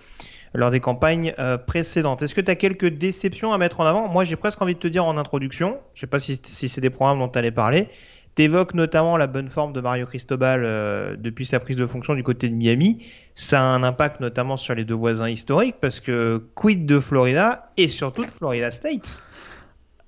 [0.52, 2.20] lors des campagnes euh, précédentes.
[2.20, 4.08] Est-ce que tu as quelques déceptions à mettre en avant?
[4.08, 6.82] Moi, j'ai presque envie de te dire en introduction, je sais pas si, si c'est
[6.82, 7.88] des programmes dont tu allais parler,
[8.34, 12.24] T'évoques notamment la bonne forme de Mario Cristobal euh, depuis sa prise de fonction du
[12.24, 13.04] côté de Miami.
[13.34, 17.70] Ça a un impact notamment sur les deux voisins historiques parce que quid de Florida
[17.76, 19.22] et surtout de Florida State?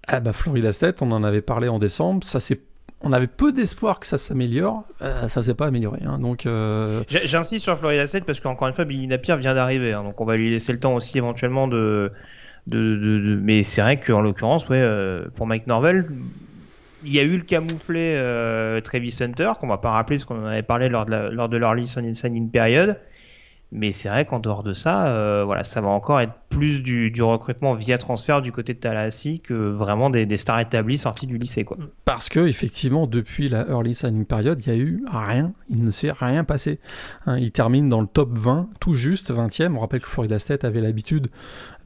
[0.06, 2.60] Ah bah Florida State, on en avait parlé en décembre, ça c'est
[3.02, 6.00] on avait peu d'espoir que ça s'améliore, euh, ça s'est pas amélioré.
[6.06, 7.02] Hein, donc euh...
[7.08, 10.24] j'insiste sur Florida State parce qu'encore une fois, Billy Napier vient d'arriver, hein, donc on
[10.24, 12.12] va lui laisser le temps aussi éventuellement de,
[12.68, 16.06] de, de, mais c'est vrai qu'en l'occurrence, ouais, euh, pour Mike Norvell,
[17.04, 20.42] il y a eu le camouflé euh, Trevis Center, qu'on va pas rappeler parce qu'on
[20.42, 22.96] en avait parlé lors de, la, lors de leur signing période.
[23.72, 27.10] Mais c'est vrai qu'en dehors de ça, euh, voilà, ça va encore être plus du,
[27.20, 31.64] recrutement via transfert du côté de Tallahassee que vraiment des, stars établies sorties du lycée.
[31.64, 31.76] Quoi.
[32.04, 35.90] Parce que effectivement, depuis la early signing period, il y a eu rien, il ne
[35.90, 36.78] s'est rien passé.
[37.26, 39.74] Hein, il termine dans le top 20, tout juste 20e.
[39.74, 41.28] On rappelle que Florida State avait l'habitude,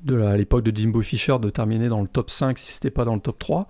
[0.04, 3.04] de à l'époque de Jimbo Fisher, de terminer dans le top 5 si c'était pas
[3.04, 3.66] dans le top 3.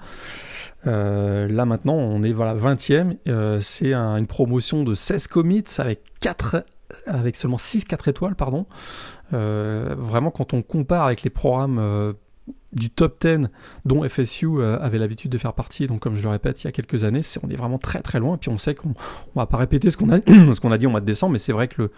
[0.86, 3.16] Euh, là maintenant, on est voilà 20e.
[3.28, 6.64] Euh, c'est une promotion de 16 commits avec 4
[7.06, 8.66] avec seulement 6 4 étoiles pardon.
[9.32, 12.14] Euh, vraiment quand on compare avec les programmes
[12.72, 13.48] du top 10
[13.84, 15.86] dont FSU euh, avait l'habitude de faire partie.
[15.86, 18.20] Donc, comme je le répète, il y a quelques années, on est vraiment très très
[18.20, 18.36] loin.
[18.36, 18.92] Et puis, on sait qu'on
[19.34, 21.82] va pas répéter ce qu'on a, dit au mois de décembre, mais c'est vrai que
[21.82, 21.90] le,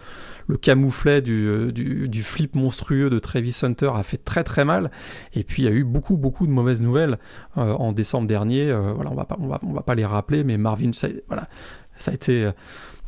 [0.47, 4.89] le camouflet du, euh, flip monstrueux de Travis Hunter a fait très très mal.
[5.33, 7.19] Et puis, il y a eu beaucoup beaucoup de mauvaises nouvelles
[7.57, 8.73] euh, en décembre dernier.
[8.73, 12.51] voilà, on on va, pas les rappeler, mais Marvin, ça a été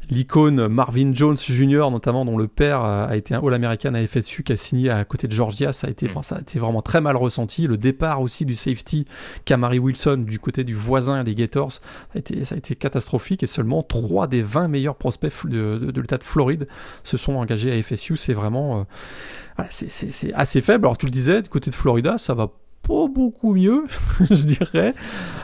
[0.10, 1.90] l'icône Marvin Jones Jr.
[1.92, 5.28] notamment dont le père a été un All-American à FSU qui a signé à côté
[5.28, 6.24] de Georgia ça a été mm.
[6.24, 9.06] ça a été vraiment très mal ressenti le départ aussi du safety
[9.46, 11.82] Camary Wilson du côté du voisin les Gators ça
[12.16, 16.02] a été ça a été catastrophique et seulement 3 des 20 meilleurs prospects de, de,
[16.02, 16.68] l'état de Floride
[17.04, 18.84] se sont engagés à FSU c'est vraiment euh,
[19.56, 22.52] voilà, c'est assez faible alors tu le disais du côté de Florida ça va
[22.88, 23.86] pas beaucoup mieux,
[24.30, 24.94] je dirais.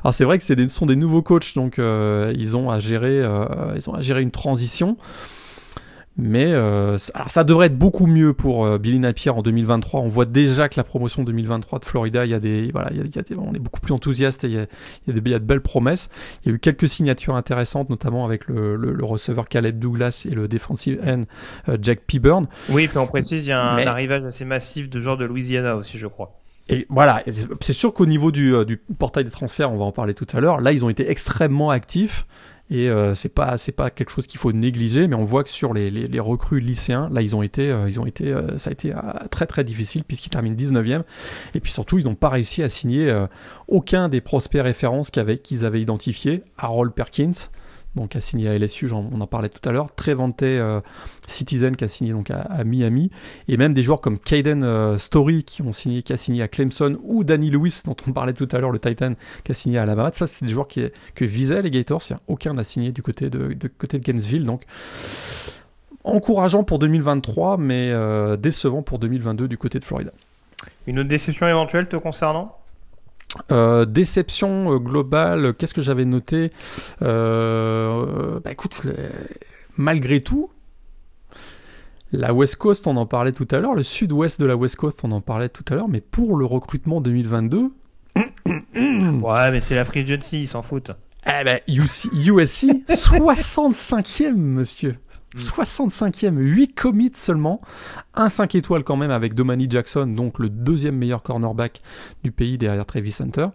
[0.04, 3.20] Alors c'est vrai que ce sont des nouveaux coachs, donc euh, ils ont à gérer,
[3.20, 4.98] euh, ils ont à gérer une transition.
[6.18, 10.02] Mais euh, alors ça devrait être beaucoup mieux pour Billy Napier en 2023.
[10.02, 12.98] On voit déjà que la promotion 2023 de Florida, il y a des, voilà, il
[12.98, 14.66] y a, des, on est beaucoup plus enthousiaste et il y, a,
[15.08, 16.10] il, y a des, il y a de belles promesses.
[16.44, 20.36] Il y a eu quelques signatures intéressantes, notamment avec le, le, receveur Caleb Douglas et
[20.36, 21.24] le defensive end
[21.82, 22.48] Jack Peeburn.
[22.70, 25.78] Oui, puis on précise, il y a un arrivage assez massif de joueurs de Louisiana
[25.78, 26.41] aussi, je crois.
[26.70, 27.24] Et voilà,
[27.60, 30.28] c'est sûr qu'au niveau du, euh, du, portail des transferts, on va en parler tout
[30.34, 32.26] à l'heure, là ils ont été extrêmement actifs.
[32.74, 35.50] Et euh, c'est pas c'est pas quelque chose qu'il faut négliger, mais on voit que
[35.50, 38.94] sur les, recrues lycéens, là ils ont été euh, ils ont été ça a été
[39.30, 41.04] très très difficile puisqu'ils terminent 19e
[41.54, 43.14] et puis surtout ils n'ont pas réussi à signer
[43.68, 47.50] aucun des prospects références qu'ils avaient, qu'ils avaient identifiés, Harold Perkins,
[47.96, 50.80] donc a signé à LSU, on en parlait tout à l'heure, très vanté euh,
[51.28, 53.12] Citizen qui a signé donc à, Miami,
[53.48, 56.48] et même des joueurs comme Caden euh, Story qui ont signé, qui a signé à
[56.48, 59.78] Clemson, ou Danny Lewis dont on parlait tout à l'heure, le Titan qui a signé
[59.78, 60.12] à Alabama.
[60.14, 62.04] Ça, c'est des joueurs qui, que visaient les Gators.
[62.28, 64.64] Aucun n'a signé du côté de, côté de Gainesville, donc
[66.04, 70.12] encourageant pour 2023, mais euh, décevant pour 2022 du côté de Florida.
[70.88, 72.61] Une autre déception éventuelle te concernant?
[73.52, 76.52] Euh, déception euh, globale, qu'est-ce que j'avais noté?
[77.02, 78.88] Euh, bah écoute,
[79.78, 80.50] malgré tout,
[82.12, 85.02] la West Coast, on en parlait tout à l'heure, le sud-ouest de la West Coast,
[85.04, 87.72] on en parlait tout à l'heure, mais pour le recrutement 2022...
[88.16, 90.92] ouais, mais c'est la Free Agency, ils s'en foutent.
[91.26, 94.98] Eh ben, USC, 65e, monsieur.
[95.38, 97.60] 65e, 8 commits seulement,
[98.16, 101.82] un 5 étoiles quand même avec Domani Jackson, donc le deuxième meilleur cornerback
[102.24, 103.48] du pays derrière Travis Center.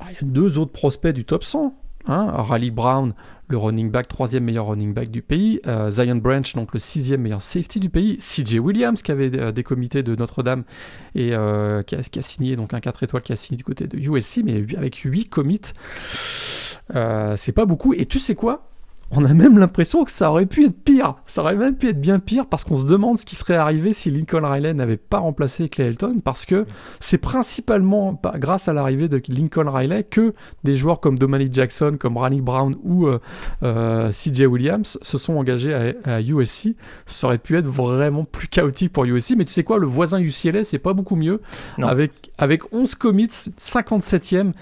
[0.00, 1.74] Ah, il y a deux autres prospects du top 100.
[2.06, 3.12] Hein, Raleigh Brown,
[3.48, 5.60] le running back, troisième meilleur running back du pays.
[5.66, 8.16] Euh, Zion Branch, donc le sixième meilleur safety du pays.
[8.16, 10.64] CJ Williams, qui avait euh, des comités de Notre-Dame
[11.14, 13.64] et euh, qui, a, qui, a, signé donc un 4 étoiles qui a signé du
[13.64, 15.60] côté de USC, mais avec 8 commits.
[17.36, 17.92] c'est pas beaucoup.
[17.92, 18.69] Et tu sais quoi?
[19.12, 21.16] On a même l'impression que ça aurait pu être pire.
[21.26, 23.92] Ça aurait même pu être bien pire parce qu'on se demande ce qui serait arrivé
[23.92, 26.66] si Lincoln Riley n'avait pas remplacé Clay Helton parce que
[27.00, 32.16] c'est principalement grâce à l'arrivée de Lincoln Riley que des joueurs comme Dominic Jackson, comme
[32.16, 33.18] Ronnie Brown ou euh,
[33.64, 36.76] euh, CJ Williams se sont engagés à, USC.
[37.06, 40.20] Ça aurait pu être vraiment plus chaotique pour USC, mais tu sais quoi, le voisin
[40.20, 41.40] UCLA, c'est pas beaucoup mieux.
[41.82, 44.52] Avec, avec 11 commits, 57e.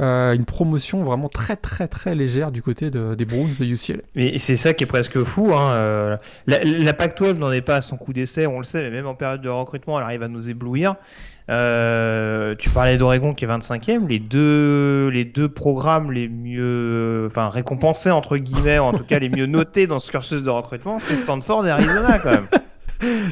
[0.00, 4.02] Euh, une promotion vraiment très très très légère du côté des Browns de UCLA.
[4.14, 5.52] Mais c'est ça qui est presque fou.
[5.52, 5.72] Hein.
[5.72, 8.90] Euh, la, la Pac-12 n'en est pas à son coup d'essai, on le sait, mais
[8.90, 10.96] même en période de recrutement, elle arrive à nous éblouir.
[11.50, 14.06] Euh, tu parlais d'Oregon qui est 25e.
[14.06, 19.28] Les deux, les deux programmes les mieux, enfin récompensés entre guillemets, en tout cas les
[19.28, 22.46] mieux notés dans ce cursus de recrutement, c'est Stanford et Arizona quand même.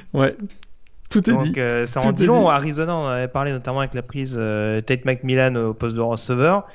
[0.12, 0.36] ouais,
[1.10, 1.60] tout est Donc, dit.
[1.60, 2.48] Euh, ça en dit long.
[2.48, 6.66] Arizona, on avait parlé notamment avec la prise euh, Tate McMillan au poste de receveur.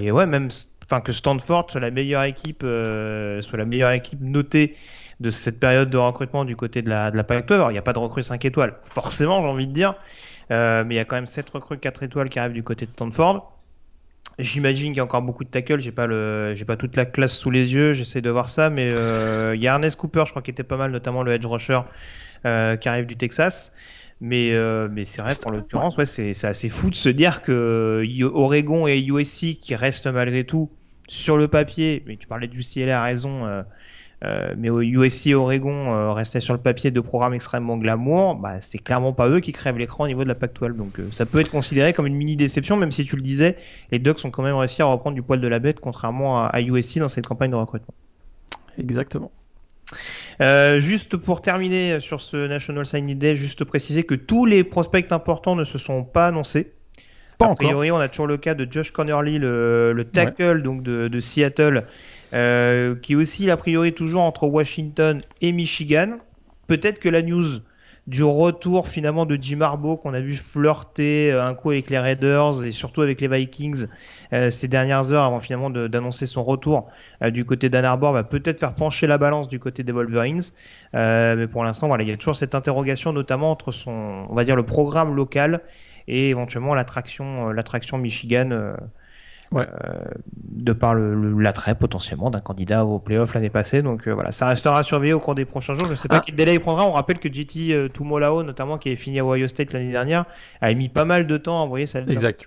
[0.00, 0.48] Et ouais, même
[0.84, 4.76] enfin que Stanford soit la meilleure équipe, euh, soit la meilleure équipe notée
[5.18, 7.66] de cette période de recrutement du côté de la, de la Pac-12.
[7.70, 9.94] il n'y a pas de recrue 5 étoiles, forcément, j'ai envie de dire.
[10.50, 12.92] mais il y a quand même 7 recrues 4 étoiles qui arrivent du côté de
[12.92, 13.52] Stanford.
[14.38, 15.80] J'imagine qu'il y a encore beaucoup de tackles.
[15.80, 17.92] J'ai pas le, j'ai pas toute la classe sous les yeux.
[17.92, 20.76] J'essaie de voir ça, mais il y a Ernest Cooper, je crois, qui était pas
[20.76, 21.80] mal, notamment le edge rusher euh,
[22.42, 23.72] qui arrive du Texas.
[24.24, 29.00] Mais, euh, c'est vrai, pour l'occurrence, c'est assez fou de se dire que Oregon et
[29.00, 30.70] USC, qui restent malgré tout
[31.08, 33.62] sur le papier, mais tu parlais du CLA à raison, euh,
[34.24, 38.60] euh, mais USC et Oregon euh, restaient sur le papier de programmes extrêmement glamour, bah,
[38.60, 40.76] c'est clairement pas eux qui crèvent l'écran au niveau de la Pac-12.
[40.76, 43.56] Donc ça peut être considéré comme une mini déception, même si tu le disais,
[43.90, 46.60] les Ducks ont quand même réussi à reprendre du poil de la bête, contrairement à
[46.60, 47.94] USC dans cette campagne de recrutement.
[48.78, 49.32] Exactement.
[50.40, 55.10] Euh, juste pour terminer sur ce National Signing Day, juste préciser que tous les prospects
[55.12, 56.72] importants ne se sont pas annoncés.
[57.38, 61.20] Pas a priori, on a toujours le cas de Josh Connerly, le, tackle donc de,
[61.20, 61.86] Seattle,
[62.32, 66.18] euh, qui est aussi a priori toujours entre Washington et Michigan.
[66.66, 67.60] Peut-être que la news
[68.06, 71.98] du retour finalement de Jim Harbaugh qu'on a vu flirter euh, un coup avec les
[71.98, 73.86] Raiders et surtout avec les Vikings
[74.50, 76.88] ces dernières heures avant finalement d'annoncer son retour
[77.22, 80.42] euh, du côté d'Ann Arbor va peut-être faire pencher la balance du côté des Wolverines.
[80.94, 84.44] mais pour l'instant, voilà, il y a toujours cette interrogation notamment entre son, on va
[84.44, 85.60] dire le programme local
[86.08, 88.74] et éventuellement l'attraction, l'attraction Michigan
[89.52, 93.82] de par l'attrait potentiellement d'un candidat au playoff l'année passée.
[93.82, 95.84] Donc voilà, ça restera surveillé au cours des prochains jours.
[95.84, 96.22] Je ne sais pas ah.
[96.24, 96.86] quel délai il prendra.
[96.86, 100.24] On rappelle que JT Tumolao, notamment qui est fini à Ohio State l'année dernière,
[100.62, 102.46] a mis pas mal de temps à envoyer sa Exact.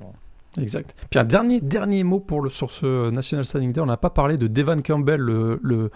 [0.59, 0.95] Exact.
[1.09, 3.81] Puis un dernier, dernier mot pour le, sur ce National Signing Day.
[3.81, 5.91] On n'a pas parlé de Devon Campbell, le, le,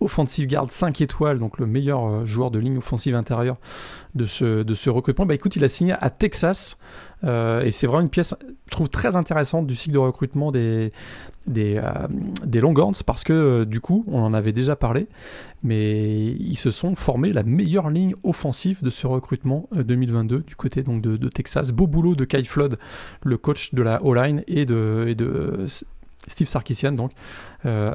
[0.00, 3.56] offensive guard 5 étoiles, donc le meilleur euh, joueur de ligne offensive intérieure
[4.14, 5.26] de ce, de ce recrutement.
[5.26, 6.78] Bah écoute, il a signé à Texas.
[7.24, 8.34] Euh, et c'est vraiment une pièce,
[8.66, 10.92] je trouve, très intéressante du cycle de recrutement des,
[11.46, 12.06] des, euh,
[12.44, 15.08] des Longhorns parce que euh, du coup, on en avait déjà parlé,
[15.62, 20.82] mais ils se sont formés la meilleure ligne offensive de ce recrutement 2022 du côté
[20.82, 21.72] donc de, de, Texas.
[21.72, 22.78] Beau boulot de Kai Flood,
[23.24, 25.66] le coach de la O-line, et de, et de
[26.26, 27.12] Steve Sarkisian, donc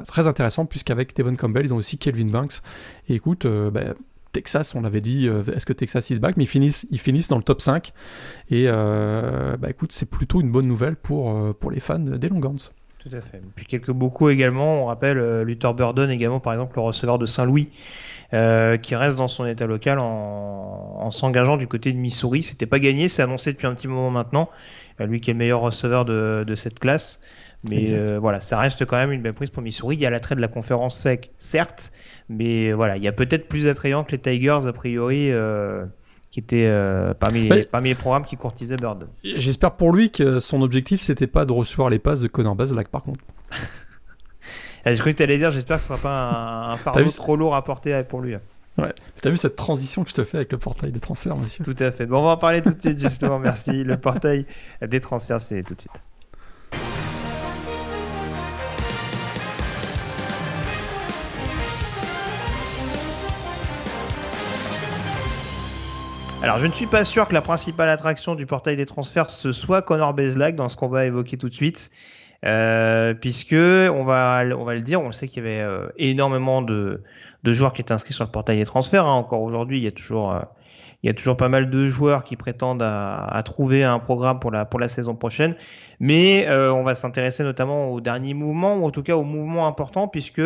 [0.08, 2.62] très intéressant puisqu'avec Devon Campbell, ils ont aussi Kelvin Banks.
[3.08, 3.94] Et écoute, bah,
[4.32, 6.38] Texas, on l'avait dit, euh, est-ce que Texas is back?
[6.38, 7.94] Mais ils finissent, ils finissent dans le top 5.
[8.50, 12.30] Et euh, bah écoute, c'est plutôt une bonne nouvelle pour, euh, pour les fans des
[12.30, 12.72] Longhorns.
[13.00, 13.42] Tout à fait.
[13.56, 14.84] Puis quelques beaucoup également.
[14.84, 17.70] On rappelle Luther Burden également, par exemple, le receveur de Saint-Louis,
[18.32, 22.44] qui reste dans son état local en, s'engageant du côté de Missouri.
[22.44, 24.50] C'était pas gagné, c'est annoncé depuis un petit moment maintenant.
[25.00, 27.22] lui qui est le meilleur receveur de, de cette classe.
[27.64, 29.96] Mais voilà, ça reste quand même une belle prise pour Missouri.
[29.96, 31.92] Il y a l'attrait de la conférence sec, certes,
[32.30, 35.86] mais voilà, il y a peut-être plus attrayant que les Tigers, a priori, euh,
[36.32, 39.08] qui étaient euh, parmi, les, parmi les programmes qui courtisaient Bird.
[39.24, 42.88] J'espère pour lui que son objectif, c'était pas de recevoir les passes de Connor Bazlack,
[42.89, 43.20] par contre.
[44.86, 47.56] Je croyais que tu allais dire, j'espère que ce sera pas un, fardeau trop lourd
[47.56, 48.36] à porter pour lui.
[48.78, 48.94] Ouais.
[49.22, 51.65] T'as vu cette transition que je te fais avec le portail des transferts, monsieur?
[51.65, 52.06] Tout à fait.
[52.06, 53.38] Bon, on va en parler tout de suite, justement.
[53.38, 53.84] Merci.
[53.84, 54.46] Le portail
[54.82, 56.02] des transferts, c'est tout de suite.
[66.41, 69.52] Alors, je ne suis pas sûr que la principale attraction du portail des transferts ce
[69.52, 71.91] soit Connor Bezlag dans ce qu'on va évoquer tout de suite,
[72.45, 76.62] euh, puisque on va, on va le dire, on sait qu'il y avait euh, énormément
[76.62, 77.04] de,
[77.43, 79.06] de, joueurs qui étaient inscrits sur le portail des transferts.
[79.06, 79.15] Hein.
[79.15, 80.39] Encore aujourd'hui, il y a toujours, euh,
[81.04, 84.39] il y a toujours pas mal de joueurs qui prétendent à, à, trouver un programme
[84.39, 85.56] pour la pour la saison prochaine,
[85.99, 89.67] mais euh, on va s'intéresser notamment aux derniers mouvements ou en tout cas aux mouvements
[89.67, 90.41] importants, puisque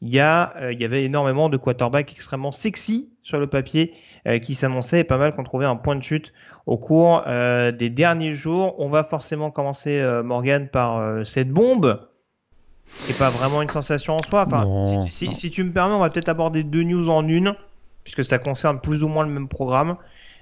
[0.00, 3.94] il y, a, il y avait énormément de quarterbacks extrêmement sexy sur le papier
[4.42, 6.32] qui s'annonçait et pas mal qu'on trouvait un point de chute
[6.66, 8.74] au cours euh, des derniers jours.
[8.78, 12.08] On va forcément commencer, euh, Morgan, par cette bombe
[13.08, 14.44] et pas vraiment une sensation en soi.
[14.46, 17.54] Enfin, si, tu me permets, on va peut-être aborder deux news en une,
[18.02, 19.96] puisque ça concerne plus ou moins le même programme.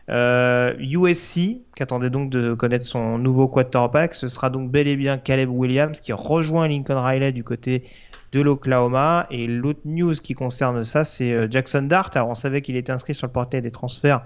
[0.08, 1.34] USC,
[1.76, 5.48] qui attendait donc de connaître son nouveau quarterback, ce sera donc bel et bien Caleb
[5.48, 7.84] Williams qui rejoint Lincoln Riley du côté
[8.32, 9.26] de l'Oklahoma.
[9.30, 12.10] Et l'autre news qui concerne ça, c'est euh, Jackson Dart.
[12.14, 14.22] Alors on savait qu'il était inscrit sur le portail des transferts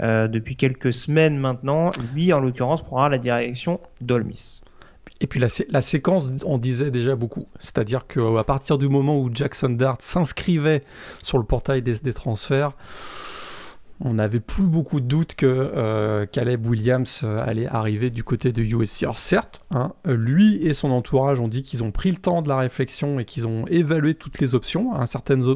[0.00, 1.90] euh, depuis quelques semaines maintenant.
[2.14, 4.60] Lui, en l'occurrence, prendra la direction d'Olmis.
[5.20, 7.48] Et puis la, séquence, on disait déjà beaucoup.
[7.58, 10.84] C'est-à-dire qu'à partir du moment où Jackson Dart s'inscrivait
[11.22, 12.72] sur le portail des transferts,
[14.00, 18.52] on n'avait plus beaucoup de doutes que euh, Caleb Williams euh, allait arriver du côté
[18.52, 19.06] de USC.
[19.16, 22.58] Certes, hein, lui et son entourage ont dit qu'ils ont pris le temps de la
[22.58, 24.94] réflexion et qu'ils ont évalué toutes les options.
[24.94, 25.06] Hein,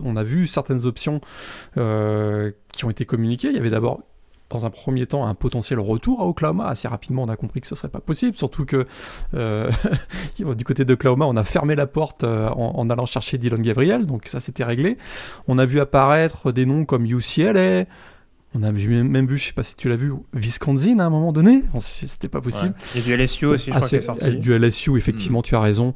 [0.04, 1.20] on a vu certaines options
[1.76, 3.48] euh, qui ont été communiquées.
[3.48, 4.00] Il y avait d'abord
[4.50, 6.66] dans un premier temps un potentiel retour à Oklahoma.
[6.66, 8.86] Assez rapidement, on a compris que ce serait pas possible, surtout que
[10.38, 14.26] du côté d'Oklahoma, on a fermé la porte en, en, allant chercher Dylan Gabriel, donc
[14.26, 14.98] ça c'était réglé.
[15.48, 17.86] On a vu apparaître des noms comme UCLA,
[18.54, 21.32] on a même vu, je sais pas si tu l'as vu, Wisconsin à un moment
[21.32, 21.62] donné.
[21.80, 22.74] C'était pas possible.
[22.94, 24.36] Y a du LSU aussi, je ah, crois, est sorti.
[24.36, 25.44] Du LSU, effectivement, hmm.
[25.44, 25.94] tu as raison.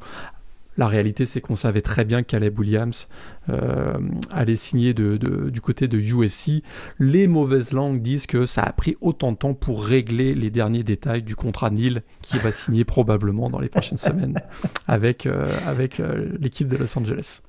[0.77, 3.07] La réalité, c'est qu'on savait très bien que Caleb Williams
[3.49, 3.97] euh,
[4.31, 6.63] allait signer de, du côté de USC.
[6.99, 10.83] Les mauvaises langues disent que ça a pris autant de temps pour régler les derniers
[10.83, 14.39] détails du contrat Neil qui va signer probablement dans les prochaines semaines
[14.87, 17.41] avec, euh, avec euh, l'équipe de Los Angeles.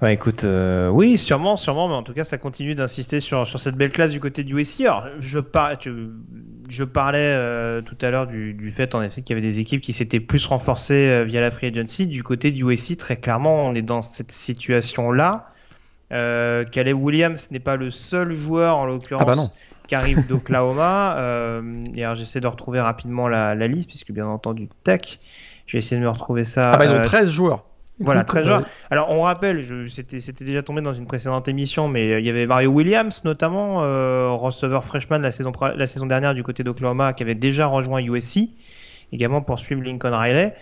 [0.00, 3.58] Ouais, écoute, euh, oui, sûrement, sûrement, mais en tout cas, ça continue d'insister sur, sur
[3.58, 4.82] cette belle classe du côté du USC.
[4.82, 5.72] Alors, je, par...
[5.80, 9.58] je parlais euh, tout à l'heure du, du, fait, en effet, qu'il y avait des
[9.58, 12.06] équipes qui s'étaient plus renforcées euh, via la free agency.
[12.06, 15.48] Du côté du USC, très clairement, on est dans cette situation-là.
[16.12, 19.42] Euh, Caleb Williams n'est pas le seul joueur, en l'occurrence, ah bah
[19.88, 21.16] qui arrive d'Oklahoma.
[21.96, 25.18] et alors, j'essaie de retrouver rapidement la, la, liste, puisque bien entendu, tac,
[25.66, 26.70] je vais essayer de me retrouver ça.
[26.72, 27.64] Ah bah, ils ont 13 joueurs.
[28.00, 28.64] Voilà, très joueurs.
[28.90, 32.46] Alors on rappelle, c'était déjà tombé dans une précédente émission, mais euh, il y avait
[32.46, 37.22] Mario Williams notamment, euh, receveur freshman la saison, la saison dernière du côté d'Oklahoma, qui
[37.22, 38.50] avait déjà rejoint USC,
[39.12, 40.54] également pour suivre Lincoln Riley.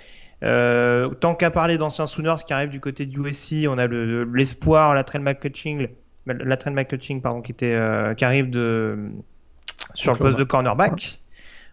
[0.42, 4.94] Euh, tant qu'à parler d'anciens Sooners qui arrivent du côté de USC, on a l'espoir,
[4.94, 5.88] la train McCutching,
[6.26, 8.98] la McCutching pardon, qui était euh, qui arrive de
[9.94, 11.18] sur le poste de cornerback.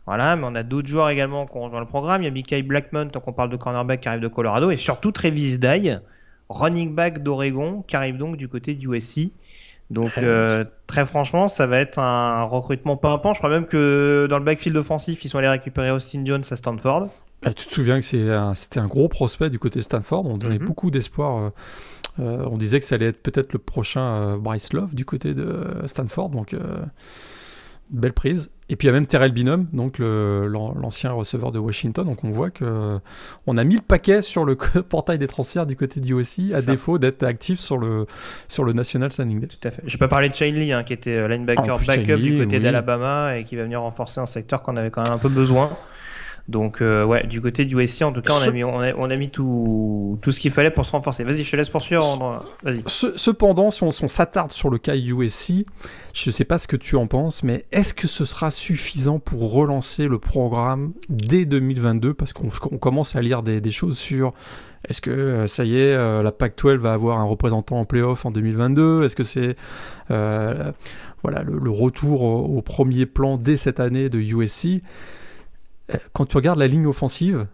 [0.05, 2.21] Voilà, mais on a d'autres joueurs également qui ont rejoint le programme.
[2.21, 4.75] Il y a Mickey Blackmon, tant qu'on parle de cornerback, qui arrive de Colorado, et
[4.75, 5.97] surtout Travis Dye,
[6.49, 9.31] running back d'Oregon, qui arrive donc du côté du USC.
[9.89, 14.39] Donc euh, très franchement, ça va être un recrutement pas Je crois même que dans
[14.39, 17.09] le backfield offensif, ils sont allés récupérer Austin Jones à Stanford.
[17.45, 20.25] Ah, tu te souviens que c'était un, gros prospect du côté Stanford.
[20.25, 20.65] On donnait mhm.
[20.65, 21.37] beaucoup d'espoir.
[21.37, 21.49] Euh,
[22.19, 25.83] euh, on disait que ça allait être peut-être le prochain Bryce Love du côté de
[25.87, 26.29] Stanford.
[26.29, 26.55] Donc
[27.89, 28.49] belle prise.
[28.73, 32.07] Et puis il y a même Terrell Binum, donc l'ancien receveur de Washington.
[32.07, 32.97] Donc on voit que
[33.45, 34.55] on a mis le paquet sur le
[34.89, 36.15] portail des transferts du côté du
[36.53, 38.07] à défaut d'être actif sur le
[38.47, 39.47] sur le National Signing Day.
[39.47, 39.83] Tout à fait.
[39.85, 43.37] Je peux parler de Shane Lee, hein, qui était euh, linebacker backup du côté d'Alabama
[43.37, 45.69] et qui va venir renforcer un secteur qu'on avait quand même un peu besoin.
[46.49, 49.15] Donc euh, ouais, du côté du USC, en tout cas, on a mis, on a,
[49.15, 51.23] mis tout, tout ce qu'il fallait pour se renforcer.
[51.23, 52.45] Vas-y, je te laisse poursuivre.
[52.63, 52.83] Vas-y.
[52.87, 55.65] Cependant, si on, s'attarde sur le cas USC,
[56.13, 59.19] je ne sais pas ce que tu en penses, mais est-ce que ce sera suffisant
[59.19, 64.33] pour relancer le programme dès 2022 Parce qu'on commence à lire des, choses sur
[64.89, 68.25] est-ce que euh, ça y est, euh, la PAC-12 va avoir un représentant en playoff
[68.25, 69.55] en 2022 Est-ce que c'est
[70.09, 74.81] voilà le, retour au, au, premier plan dès cette année de USC
[76.13, 77.47] quand tu regardes la ligne offensive,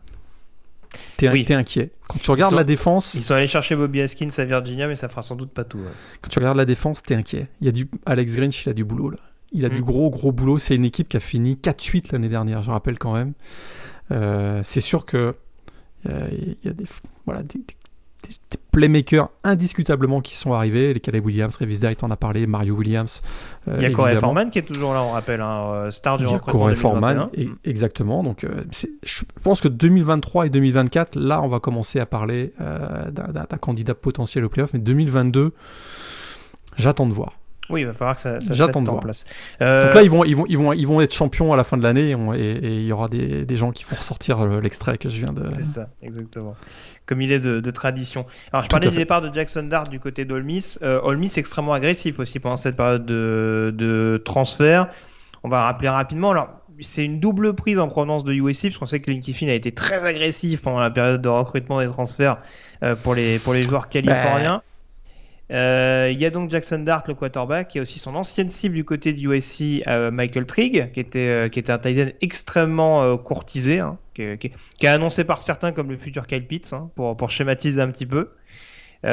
[1.18, 1.46] t'es oui.
[1.50, 1.92] inquiet.
[2.08, 3.14] Quand tu regardes la défense.
[3.14, 5.80] Ils sont allés chercher Bobby Haskins à Virginia, mais ça fera sans doute pas tout.
[6.22, 7.48] Quand tu regardes la défense, t'es inquiet.
[7.62, 9.20] Il y a du Alex Grinch, il a du boulot là.
[9.52, 9.86] Il a du mm.
[9.86, 10.60] gros gros boulot.
[10.60, 13.34] C'est une équipe qui a fini 4-8 l'année dernière, je rappelle quand même.
[14.12, 15.36] Euh, c'est sûr que
[16.08, 16.30] euh,
[16.64, 16.86] y a des,
[17.26, 17.76] voilà, des, des,
[18.72, 20.94] playmakers indiscutablement qui sont arrivés.
[20.94, 23.22] Les Caleb Williams, Revis Dyke en a parlé, Mario Williams.
[23.68, 26.18] Euh, il y a Corey Foreman qui est toujours là, on rappelle, hein, euh, star
[26.18, 26.60] du recrutement.
[26.60, 27.30] Corey Foreman,
[27.66, 28.24] exactement.
[28.24, 28.64] Donc, euh,
[29.04, 34.46] je pense que 2023 et 2024, là, on va commencer à parler d'un candidat potentiel
[34.46, 34.74] au playoff.
[34.74, 35.54] Mais 2022,
[36.78, 37.39] j'attends de voir.
[37.70, 39.26] Oui, il va falloir que ça, ça J'attends de en place.
[39.60, 41.78] Donc là, ils vont, ils, vont, ils, vont, ils vont être champions à la fin
[41.78, 45.18] de l'année et, il y aura des, des, gens qui vont ressortir l'extrait que je
[45.18, 45.50] viens de.
[45.52, 46.56] C'est ça, exactement
[47.10, 48.28] comme il est de, tradition.
[48.54, 50.76] Alors, je parlais du départ de Jackson Dart du côté d'Olmis.
[50.84, 54.90] Euh, Olmis extrêmement agressif aussi pendant cette période de, transfert.
[55.44, 56.30] On va rappeler rapidement.
[56.30, 56.50] Alors,
[56.82, 59.56] c'est une double prise en provenance de USC, parce qu'on sait que Linky Finn a
[59.56, 62.38] été très agressif pendant la période de recrutement des transferts
[62.84, 64.62] euh, pour, les, pour les joueurs californiens.
[65.52, 68.76] Euh, il y a donc Jackson Dart, le quarterback, qui a aussi son ancienne cible
[68.76, 73.18] du côté du USC, euh, Michael Trigg, qui était, euh, qui était un tight extrêmement
[73.18, 76.92] courtisé, hein, qui, qui, qui, est annoncé par certains comme le futur Kyle Pitts, hein,
[76.96, 78.30] pour, pour schématiser un petit peu.
[79.04, 79.08] on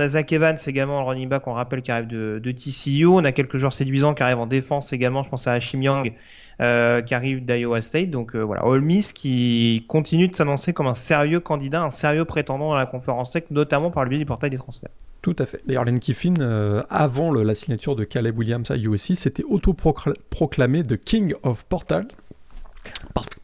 [0.00, 3.06] a Zach Evans également, le running back, on rappelle, qui arrive de, de, TCU.
[3.06, 5.22] On a quelques joueurs séduisants qui arrivent en défense également.
[5.22, 6.12] Je pense à Hashim Young,
[6.58, 8.10] qui arrive d'Iowa State.
[8.10, 12.72] Donc voilà, Ole Miss qui continue de s'annoncer comme un sérieux candidat, un sérieux prétendant
[12.72, 14.90] à la conférence tech, notamment par le biais du portail des transferts.
[15.22, 15.60] Tout à fait.
[15.66, 20.96] D'ailleurs, Len Kiffin, euh, avant la signature de Caleb Williams à USC, s'était auto-proclamé The
[20.96, 22.06] King of Portal.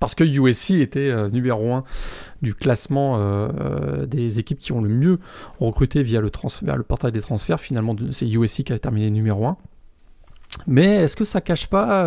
[0.01, 1.85] Parce, que USC était euh, numéro 1
[2.41, 5.19] du classement euh, des équipes qui ont le mieux
[5.61, 6.31] recruté via le,
[6.63, 7.61] le portail des transferts.
[7.61, 9.57] Finalement, c'est USC qui a terminé numéro 1.
[10.67, 12.05] Mais est-ce que ça cache pas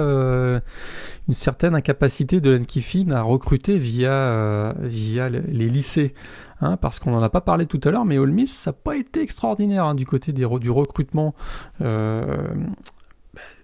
[1.28, 6.14] une certaine incapacité de Len Kiffin à recruter via, via les lycées
[6.60, 8.78] Hein, parce qu'on n'en a pas parlé tout à l'heure, mais Ole Miss, ça n'a
[8.84, 11.36] pas été extraordinaire hein, du côté du recrutement
[11.82, 12.48] euh,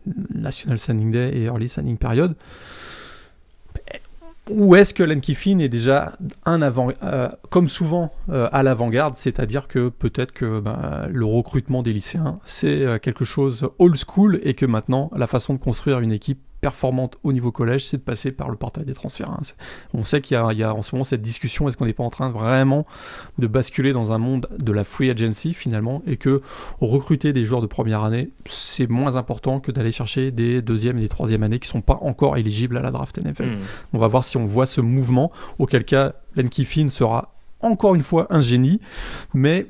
[0.05, 2.35] National Signing Day et Early Signing Period.
[4.49, 5.21] Ou est-ce que Len
[5.61, 11.07] est déjà un avant, euh, comme souvent euh, à l'avant-garde, c'est-à-dire que peut-être que ben,
[11.09, 15.59] le recrutement des lycéens c'est quelque chose old school et que maintenant la façon de
[15.59, 19.29] construire une équipe performante au niveau collège, c'est de passer par le portail des transferts.
[19.29, 19.41] Hein.
[19.93, 22.09] On sait qu'il y, a en ce moment cette discussion, est-ce qu'on n'est pas en
[22.09, 22.85] train vraiment
[23.37, 26.41] de basculer dans un monde de la free agency finalement, et que
[26.79, 31.01] recruter des joueurs de première année, c'est moins important que d'aller chercher des deuxième et
[31.01, 33.43] des troisième années qui sont pas encore éligibles à la draft NFL.
[33.43, 33.59] Hmm.
[33.91, 38.01] On va voir si on voit ce mouvement, auquel cas Len Kiffin sera encore une
[38.01, 38.79] fois un génie,
[39.33, 39.67] mais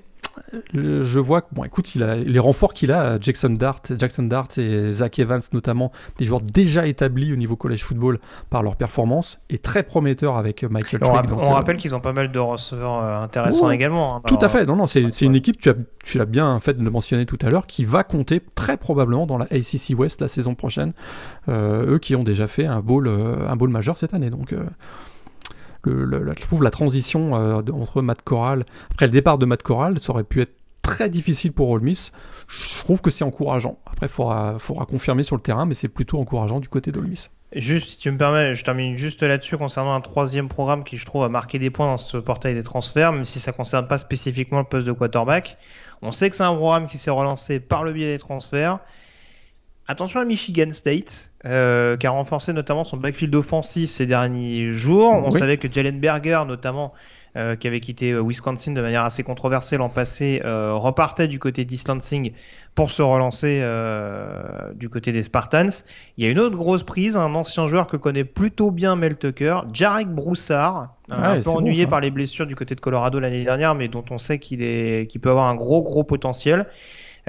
[0.74, 4.48] je vois que, bon, écoute, il a les renforts qu'il a, Jackson Dart, Jackson Dart
[4.58, 8.20] et Zach Evans notamment, des joueurs déjà établis au niveau college football
[8.50, 11.32] par leur performance, et très prometteurs avec Michael Trigg.
[11.32, 14.18] On, euh, rappelle qu'ils ont pas mal de receveurs euh, intéressants également.
[14.18, 14.66] Hein, tout à fait.
[14.66, 17.40] Non, non, c'est une équipe, tu as, tu l'as bien fait de le mentionner tout
[17.42, 20.94] à l'heure, qui va compter très probablement dans la ACC West la saison prochaine.
[21.50, 24.30] Euh, eux qui ont déjà fait un bowl, un bowl majeur cette année.
[24.30, 24.54] Donc,
[25.86, 30.12] je trouve la transition euh, entre Matt Corral, après le départ de Matt Corral, ça
[30.12, 31.94] aurait pu être très difficile pour Ole.
[32.48, 33.80] Je trouve que c'est encourageant.
[33.86, 34.58] Après, il faudra,
[34.88, 37.10] confirmer sur le terrain, mais c'est plutôt encourageant du côté d'Ole.
[37.56, 41.06] Juste, si tu me permets, je termine juste là-dessus concernant un troisième programme qui, je
[41.06, 43.88] trouve, a marqué des points dans ce portail des transferts, même si ça ne concerne
[43.88, 45.58] pas spécifiquement le poste de quarterback.
[46.02, 48.80] On sait que c'est un programme qui s'est relancé par le biais des transferts.
[49.86, 55.12] Attention à Michigan State, euh, qui a renforcé notamment son backfield offensif ces derniers jours.
[55.12, 56.94] On savait que Jalen Berger, notamment,
[57.36, 61.66] euh, qui avait quitté euh, Wisconsin de manière assez controversée l'an passé, repartait du côté
[61.66, 62.32] d'East Lansing
[62.76, 63.62] pour se relancer
[64.76, 65.84] du côté des Spartans.
[66.18, 69.18] Il y a une autre grosse prise, un ancien joueur que connaît plutôt bien Mel
[69.18, 73.76] Tucker, Jarek Broussard, un peu ennuyé par les blessures du côté de Colorado l'année dernière,
[73.76, 76.68] mais dont on sait qu'il est, qu'il peut avoir un gros gros potentiel.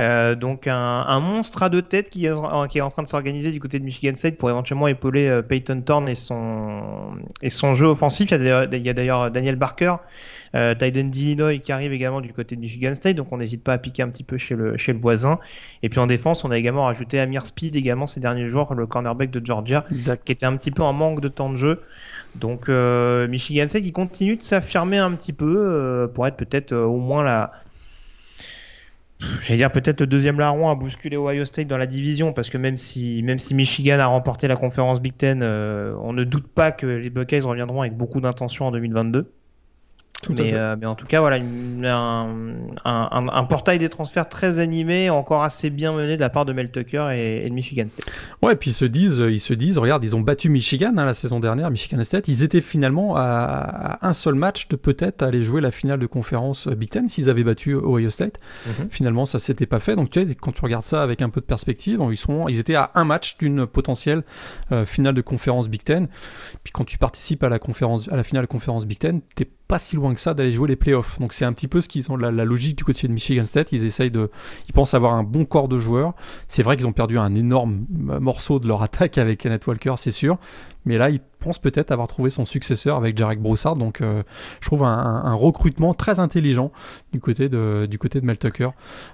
[0.01, 2.33] Euh, donc un, monstre à deux têtes qui est,
[2.69, 5.43] qui est en train de s'organiser du côté de Michigan State pour éventuellement épauler euh,
[5.43, 8.31] Peyton Thorne et son, et son jeu offensif.
[8.33, 9.97] Il y a d'ailleurs Daniel Barker,
[10.55, 13.75] euh, Tyden d'Illinois qui arrive également du côté de Michigan State, donc on n'hésite pas
[13.75, 15.39] à piquer un petit peu chez le, chez le voisin.
[15.83, 18.87] Et puis en défense, on a également rajouté Amir Speed également ces derniers jours, le
[18.87, 19.85] cornerback de Georgia,
[20.25, 21.83] qui était un petit peu en manque de temps de jeu.
[22.35, 26.75] Donc euh, Michigan State qui continue de s'affirmer un petit peu euh, pour être peut-être
[26.75, 27.53] au moins la
[29.43, 32.59] j'allais dire peut-être le deuxième larron à bousculer Ohio State dans la division parce que
[32.59, 36.47] même si même si Michigan a remporté la conférence Big Ten, euh, on ne doute
[36.47, 39.33] pas que les Buckeyes reviendront avec beaucoup d'intention en 2022.
[40.31, 41.39] Euh, mais, en tout cas, voilà,
[42.85, 46.71] un, portail des transferts très animé, encore assez bien mené de la part de Mel
[46.71, 48.07] Tucker et, de Michigan State.
[48.43, 51.05] Ouais, et puis ils se disent, ils se disent, regarde, ils ont battu Michigan hein,
[51.05, 52.29] la saison dernière, Michigan State.
[52.29, 56.69] Ils étaient finalement à, un seul match de peut-être aller jouer la finale de conférence
[56.69, 58.41] Big Ten s'ils avaient battu Ohio State.
[58.67, 58.89] Mhm.
[58.91, 59.97] Finalement, ça s'était pas fait.
[59.97, 62.59] Donc tu sais, quand tu regardes ça avec un peu de perspective, ils sont, ils
[62.59, 64.23] étaient à un match d'une potentielle
[64.73, 66.09] euh, finale de conférence Big Ten.
[66.63, 69.49] Puis quand tu participes à la conférence, à la finale de conférence Big Ten, t'es
[69.75, 71.19] pas si loin que ça d'aller jouer les playoffs.
[71.19, 73.73] Donc c'est un petit peu ce qu'ils ont la, logique du côté de Michigan State.
[73.73, 74.31] Ils essayent de,
[74.69, 76.13] ils pensent avoir un bon corps de joueurs.
[76.47, 80.13] C'est vrai qu'ils ont perdu un énorme morceau de leur attaque avec Kenneth Walker, c'est
[80.13, 80.39] sûr.
[80.85, 83.75] Mais là, ils pensent peut-être avoir trouvé son successeur avec Jarek Broussard.
[83.75, 84.23] Donc euh,
[84.61, 86.71] je trouve un, recrutement très intelligent
[87.13, 88.71] du côté de, du côté de Mel Tucker.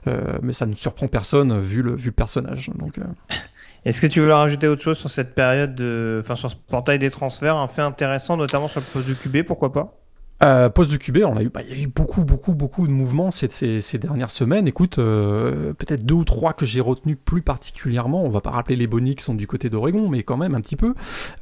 [0.09, 2.71] Euh, mais ça ne surprend personne vu le, vu le personnage.
[2.75, 3.05] Donc euh.
[3.87, 6.99] Est-ce que tu veux rajouter autre chose sur cette période de, enfin sur ce portail
[6.99, 9.97] des transferts, un fait intéressant, notamment sur le poste du QB, pourquoi pas?
[10.43, 12.87] Euh, poste de QB, on a eu, bah, il y a eu beaucoup, beaucoup, beaucoup
[12.87, 14.67] de mouvements ces, dernières semaines.
[14.67, 18.25] Écoute, euh, peut-être deux ou trois que j'ai retenu plus particulièrement.
[18.25, 20.77] On va pas rappeler les Bonix sont du côté d'Oregon, mais quand même un petit
[20.77, 20.95] peu.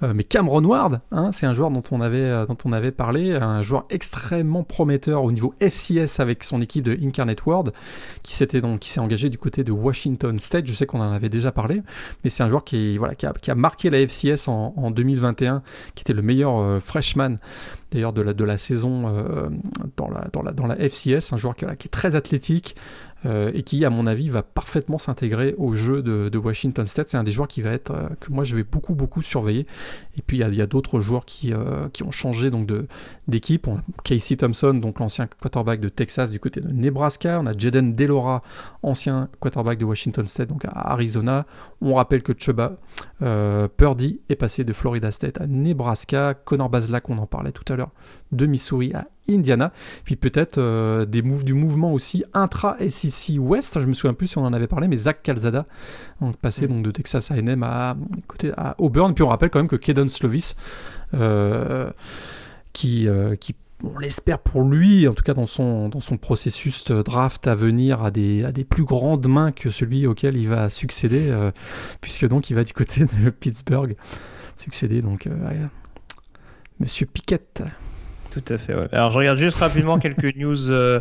[0.03, 2.91] Euh, mais Cameron Ward, hein, c'est un joueur dont on avait, euh, dont on avait
[2.91, 7.73] parlé, un joueur extrêmement prometteur au niveau FCS avec son équipe de Incarnate World,
[8.25, 10.67] qui s'était donc, qui s'est engagé du côté de Washington State.
[10.67, 11.83] Je sais qu'on en avait déjà parlé,
[12.25, 14.91] mais c'est un joueur qui, voilà, qui a, qui a marqué la FCS en, en
[14.91, 15.63] 2021,
[15.95, 17.37] qui était le meilleur freshman
[17.91, 19.49] d'ailleurs de la, de la saison euh,
[19.97, 22.77] dans, la, FCS, un joueur qui est très athlétique,
[23.27, 27.09] euh, et qui, à mon avis, va parfaitement s'intégrer au jeu de, Washington State.
[27.09, 29.67] C'est un des joueurs qui va être euh, que moi je vais beaucoup beaucoup surveiller.
[30.17, 32.71] Et puis il y a, d'autres joueurs qui, euh, qui ont changé donc
[33.27, 33.69] d'équipe.
[34.05, 37.41] Casey Thompson, donc l'ancien quarterback de Texas du côté de Nebraska.
[37.43, 38.43] On a Jaden Delora,
[38.83, 41.47] ancien quarterback de Washington State, donc à Arizona.
[41.81, 42.77] On rappelle que Chuba
[43.77, 46.35] Purdy est passé de Florida State à Nebraska.
[46.35, 47.93] Connor Bazelak, on en parlait tout à l'heure,
[48.31, 49.73] de Missouri à Indiana.
[50.05, 53.79] Puis peut-être euh, des moves du mouvement aussi intra-SEC West.
[53.81, 55.65] Je me souviens plus si on en avait parlé, mais Zach Calzada,
[56.21, 56.69] donc, passé mm.
[56.69, 59.15] donc, de Texas A&M à, côté, à Auburn.
[59.15, 60.57] Puis on rappelle quand même que Kedon Slovis,
[61.15, 61.91] euh,
[62.73, 63.55] qui, euh, qui
[63.85, 68.03] on l'espère pour lui, en tout cas dans son, dans son processus draft à venir,
[68.03, 71.33] à des, à des plus grandes mains que celui auquel il va succéder,
[72.01, 73.95] puisque donc il va du côté de Pittsburgh
[74.57, 75.53] succéder donc à
[76.81, 77.63] Monsieur Piquette.
[78.45, 78.75] Tout à fait.
[78.75, 78.89] Ouais.
[78.93, 81.01] Alors je regarde juste rapidement quelques news euh,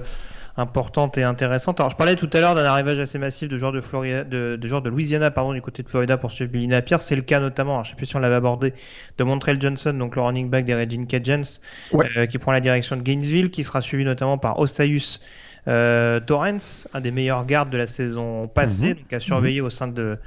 [0.57, 1.79] importantes et intéressantes.
[1.79, 4.57] Alors je parlais tout à l'heure d'un arrivage assez massif de joueurs de, Florida, de,
[4.59, 6.97] de, de Louisiana pardon, du côté de Florida pour suivre Billy Napier.
[6.99, 8.73] C'est le cas notamment, alors, je sais plus si on l'avait abordé,
[9.17, 11.59] de Montreal Johnson, donc le running back des Regina Cajuns,
[11.93, 15.21] euh, qui prend la direction de Gainesville, qui sera suivi notamment par Ostaius
[15.67, 18.95] euh, Torrance, un des meilleurs gardes de la saison passée, mhm.
[18.95, 20.17] donc à surveiller au sein de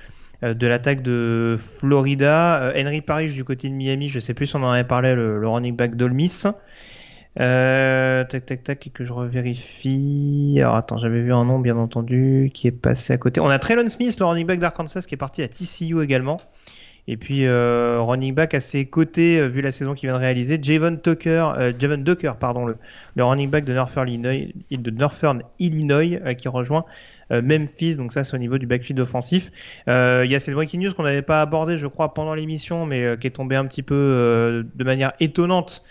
[0.43, 2.73] euh, de l'attaque de Florida.
[2.75, 5.41] Henry Parrish du côté de Miami, je sais plus si on en avait parlé, le,
[5.41, 6.45] le running back d'Olmis.
[7.39, 10.57] Euh, tac, tac, tac, que je revérifie.
[10.59, 13.41] Alors attends, j'avais vu un nom bien entendu qui est passé à côté.
[13.41, 16.41] On a Traylon Smith, le running back d'Arkansas, qui est parti à TCU également.
[17.09, 20.23] Et puis euh, running back à ses côtés, euh, vu la saison qu'il vient de
[20.23, 22.77] réaliser, Javon Tucker, euh, Javon Ducker, pardon, le,
[23.17, 26.85] le, running back de Northern Illinois, qui rejoint
[27.31, 27.97] Memphis.
[27.97, 29.51] Donc ça, c'est au niveau du backfield offensif.
[29.87, 33.17] Il y a cette breaking news qu'on n'avait pas abordé, je crois, pendant l'émission, mais
[33.21, 35.83] qui est tombée un petit peu de manière étonnante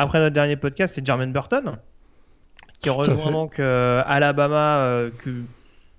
[0.00, 1.78] après notre dernier podcast, c'est Jermaine Burton
[2.78, 4.78] qui rejoint donc euh, Alabama.
[4.78, 5.30] Euh, que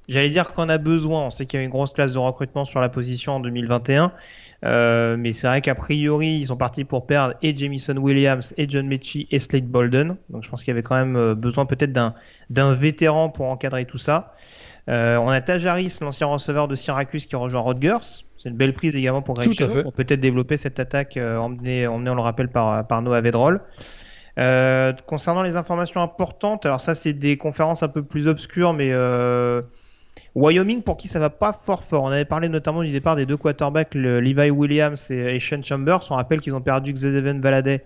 [0.08, 1.26] j'allais dire qu'on a besoin.
[1.26, 4.12] On sait qu'il y a une grosse classe de recrutement sur la position en 2021.
[4.66, 8.68] Euh, mais c'est vrai qu'a priori, ils sont partis pour perdre et Jamison Williams, et
[8.70, 10.18] John Mechie, et Slade Bolden.
[10.30, 12.14] Donc je pense qu'il y avait quand même besoin peut-être d'un,
[12.50, 14.34] d'un vétéran pour encadrer tout ça.
[14.88, 18.26] on a Tajaris, l'ancien receveur de Syracuse, qui rejoint Rutgers.
[18.42, 22.16] C'est une belle prise également pour Greg pour peut-être développer cette attaque emmenée, emmenée, on
[22.16, 23.62] le rappelle, par, par Noah Vedrol.
[24.40, 28.90] Euh, concernant les informations importantes, alors ça c'est des conférences un peu plus obscures, mais
[28.94, 29.62] euh,
[30.34, 32.04] Wyoming pour qui ça va pas fort fort.
[32.04, 36.00] On avait parlé notamment du départ des deux quarterbacks, le Levi Williams et, Shane Chambers.
[36.10, 37.84] On rappelle qu'ils ont perdu Xavier Valaday,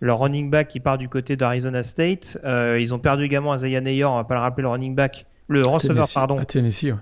[0.00, 2.38] leur running back qui part du côté d'Arizona State.
[2.44, 5.24] Euh, ils ont perdu également Isaiah Neyor, on va pas le rappeler, le running back,
[5.48, 6.38] le receveur pardon.
[6.38, 6.92] À Tennessee.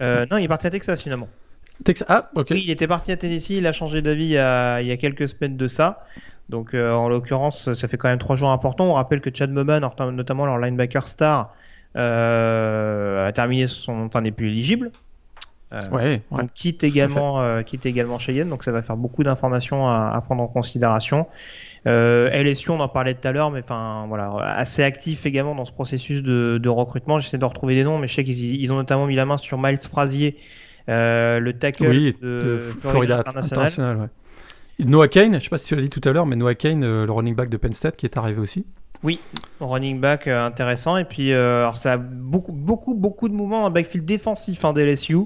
[0.00, 0.26] Ouais.
[0.30, 1.28] non, il est parti à Texas finalement.
[1.84, 2.48] Texas, ah, ok.
[2.50, 5.28] Oui, il était parti à Tennessee, il a changé d'avis il, il, y a quelques
[5.28, 6.04] semaines de ça.
[6.50, 8.86] Donc euh, en l'occurrence, ça fait quand même trois jours importants.
[8.86, 11.54] On rappelle que Chad Moman, notamment leur linebacker star,
[11.96, 14.90] euh, a terminé son, enfin n'est plus éligible.
[15.72, 18.48] Euh, ouais, Donc quitte également, quitte également Cheyenne.
[18.48, 21.28] Donc ça va faire beaucoup d'informations à, prendre en considération.
[21.86, 25.72] LSU, on en parlait tout à l'heure, mais enfin voilà, assez actif également dans ce
[25.72, 27.20] processus de, recrutement.
[27.20, 29.36] J'essaie de retrouver des noms, mais je sais qu'ils ils ont notamment mis la main
[29.36, 30.36] sur Miles Frazier,
[30.88, 34.08] le tackle de, Florida, International.
[34.84, 36.54] Noah Kane, je ne sais pas si tu l'as dit tout à l'heure, mais Noah
[36.54, 38.64] Kane, euh, le running back de Penn State, qui est arrivé aussi.
[39.02, 39.20] Oui,
[39.60, 40.96] running back euh, intéressant.
[40.96, 44.70] Et puis, euh, alors ça a beaucoup, beaucoup, beaucoup de mouvements en backfield défensif en
[44.70, 45.18] hein, DLSU.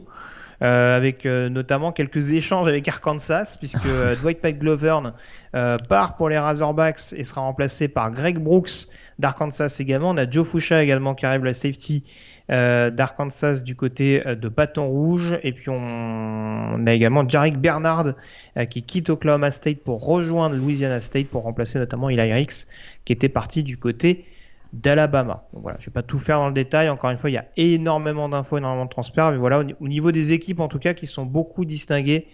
[0.61, 3.87] avec notamment quelques échanges avec Arkansas, puisque
[4.23, 5.13] Dwight McGlovern
[5.53, 8.89] part pour les Razorbacks et sera remplacé par Greg Brooks
[9.19, 10.11] d'Arkansas également.
[10.11, 12.05] On a Joe Foucha également qui arrive la safety
[12.51, 15.38] euh, d'Arkansas du côté euh, de Bâton Rouge.
[15.42, 18.12] Et puis on, a également Jarek Bernard
[18.59, 22.66] euh, qui quitte Oklahoma State pour rejoindre Louisiana State pour remplacer notamment Eli Ricks
[23.07, 24.26] qui était parti du côté
[24.74, 25.45] d'Alabama.
[25.55, 26.90] Voilà, je vais pas tout faire dans le détail.
[26.90, 29.30] Encore une fois, il y a énormément d'infos, énormément de transferts.
[29.30, 32.26] Mais voilà, au, niveau des équipes en tout cas qui sont beaucoup distinguées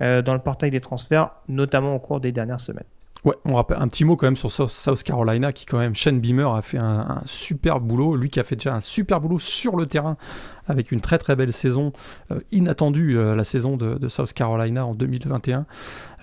[0.00, 2.86] dans le portail des transferts, notamment au cours des dernières semaines.
[3.24, 6.20] Ouais, on rappelle un petit mot quand même sur South Carolina qui quand même Shane
[6.20, 9.76] Beamer a fait un, super boulot, lui qui a fait déjà un super boulot sur
[9.76, 10.16] le terrain
[10.68, 11.92] avec une très très belle saison
[12.30, 15.66] euh, inattendue euh, la saison de, South Carolina en 2021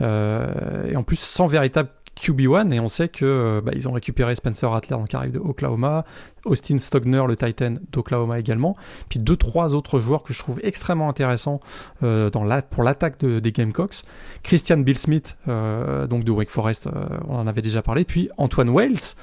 [0.01, 1.89] euh, et en plus sans véritable
[2.19, 5.39] QB1 et on sait que euh, bah, ils ont récupéré Spencer Rattler qui arrive de
[5.39, 6.05] Oklahoma,
[6.45, 8.75] Austin Stogner le Titan d'Oklahoma également,
[9.09, 11.59] puis deux trois autres joueurs que je trouve extrêmement intéressants
[12.03, 12.29] euh,
[12.69, 14.03] pour l'attaque des Gamecocks,
[14.43, 16.89] Christian Bill Smith euh, donc de Wake Forest,
[17.27, 19.15] on en avait déjà parlé, puis Antoine Wells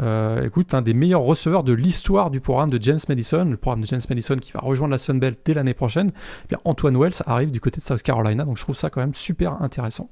[0.00, 3.82] euh, écoute, un des meilleurs receveurs de l'histoire du programme de James Madison, le programme
[3.82, 6.12] de James Madison qui va rejoindre la Sun Belt dès l'année prochaine.
[6.44, 9.00] Eh bien, Antoine Wells arrive du côté de South Carolina, donc je trouve ça quand
[9.00, 10.08] même super intéressant.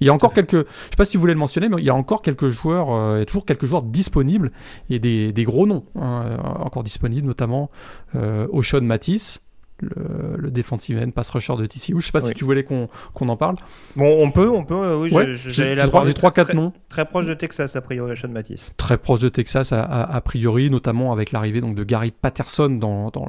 [0.00, 1.84] Il y a encore quelques, je sais pas si vous voulez le mentionner, mais il
[1.84, 4.52] y a encore quelques joueurs, euh, il y a toujours quelques joueurs disponibles
[4.88, 7.70] et des, gros noms hein, encore disponibles, notamment
[8.14, 9.42] euh, Ocean Matisse
[9.82, 11.94] le, le defensive end pass rusher de TCU.
[11.98, 12.88] Je sais pas si tu voulais qu'on
[13.20, 13.56] en parle.
[13.96, 14.96] Bon, on peut, on peut.
[14.96, 16.72] Oui, j'ai la 3-4 noms.
[16.88, 18.74] Très proche de Texas, a priori, Sean Matisse.
[18.76, 23.28] Très proche de Texas, a, priori, notamment avec l'arrivée donc de Gary Patterson dans, dans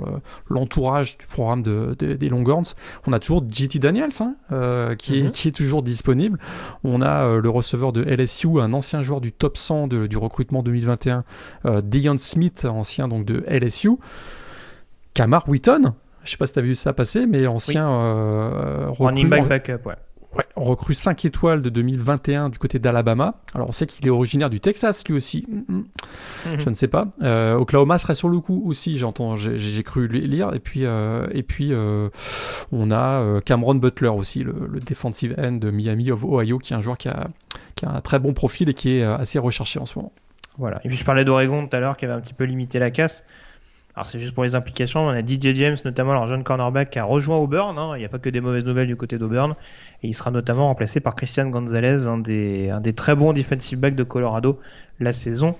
[0.49, 2.76] l'entourage du programme de, des Longhorns.
[3.08, 5.32] On a toujours JT Daniels, hein, euh, qui, est, mhm.
[5.32, 6.39] qui est toujours disponible.
[6.84, 10.64] On a euh, le receveur de LSU, un ancien joueur du top 100 du recrutement
[10.64, 11.24] 2021,
[11.66, 13.91] euh, Dion Smith, ancien donc de LSU.
[15.14, 15.93] Kamar Wheaton,
[16.24, 19.86] je sais pas si tu as vu ça passer, mais ancien euh, running back backup,
[19.86, 19.95] ouais.
[20.38, 23.41] Ouais, on recrue 5 étoiles de 2021 du côté d'Alabama.
[23.53, 25.45] Alors on sait qu'il est originaire du Texas lui aussi.
[25.49, 25.86] Mm, mm.
[26.59, 27.07] Je ne sais pas.
[27.22, 30.53] Euh, Oklahoma serait sur le coup aussi, j'entends, j'ai cru lire.
[30.53, 32.07] Et puis, euh, et puis euh,
[32.72, 36.78] on a Cameron Butler aussi, le, le, defensive end de Miami of Ohio, qui est
[36.78, 37.28] un joueur qui a,
[37.76, 40.13] qui a un très bon profil et qui est assez recherché en ce moment.
[40.57, 40.80] Voilà.
[40.86, 42.91] Et puis je parlais d'Oregon tout à l'heure qui avait un petit peu limité la
[42.91, 43.26] casse.
[43.96, 47.00] Alors c'est juste pour les implications, on a DJ James notamment, leur jeune cornerback qui
[47.00, 47.94] a rejoint Auburn, hein.
[47.96, 49.56] il n'y a pas que des mauvaises nouvelles du côté d'Auburn,
[50.02, 53.96] il sera notamment remplacé par Christian Gonzalez, un des, un des très bons defensive backs
[53.96, 54.60] de Colorado
[55.00, 55.56] la saison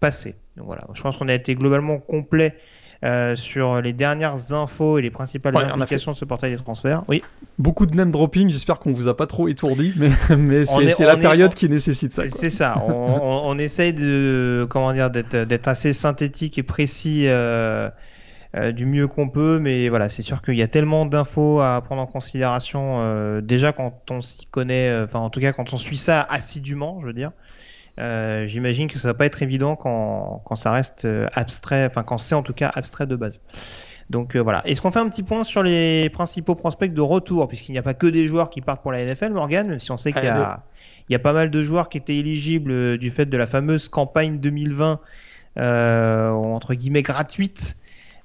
[0.00, 0.34] passée.
[0.56, 2.56] Donc voilà, je pense qu'on a été globalement complet
[3.04, 7.04] euh, sur les dernières infos et les principales implications de ce portail des transferts.
[7.08, 7.22] Oui.
[7.58, 11.16] Beaucoup de name dropping, j'espère qu'on vous a pas trop étourdi, mais, mais c'est la
[11.16, 12.26] période qui nécessite ça.
[12.26, 17.24] C'est ça, on, on, essaye de, comment dire, d'être assez synthétique et précis.
[17.26, 17.90] Euh,
[18.54, 21.82] euh, du mieux qu'on peut, mais voilà, c'est sûr qu'il y a tellement d'infos à
[21.82, 23.40] prendre en considération.
[23.42, 27.06] déjà quand on s'y connaît, enfin en tout cas quand on suit ça assidûment, je
[27.06, 27.32] veux dire,
[27.98, 32.02] euh, j'imagine que ça va pas être évident quand, quand ça reste euh, abstrait, enfin
[32.02, 33.42] quand c'est en tout cas abstrait de base.
[34.10, 34.66] Donc euh, voilà.
[34.66, 37.82] Est-ce qu'on fait un petit point sur les principaux prospects de retour, puisqu'il n'y a
[37.82, 40.24] pas que des joueurs qui partent pour la NFL, Morgan, même si on sait qu'il
[40.24, 40.62] y a,
[41.08, 43.88] il y a pas mal de joueurs qui étaient éligibles du fait de la fameuse
[43.88, 45.00] campagne 2020,
[45.56, 47.78] euh, entre guillemets gratuite,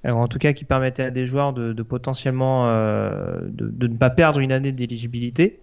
[0.04, 4.10] en tout cas qui permettait à des joueurs de, de potentiellement de, de, ne pas
[4.10, 5.60] perdre une année d'éligibilité.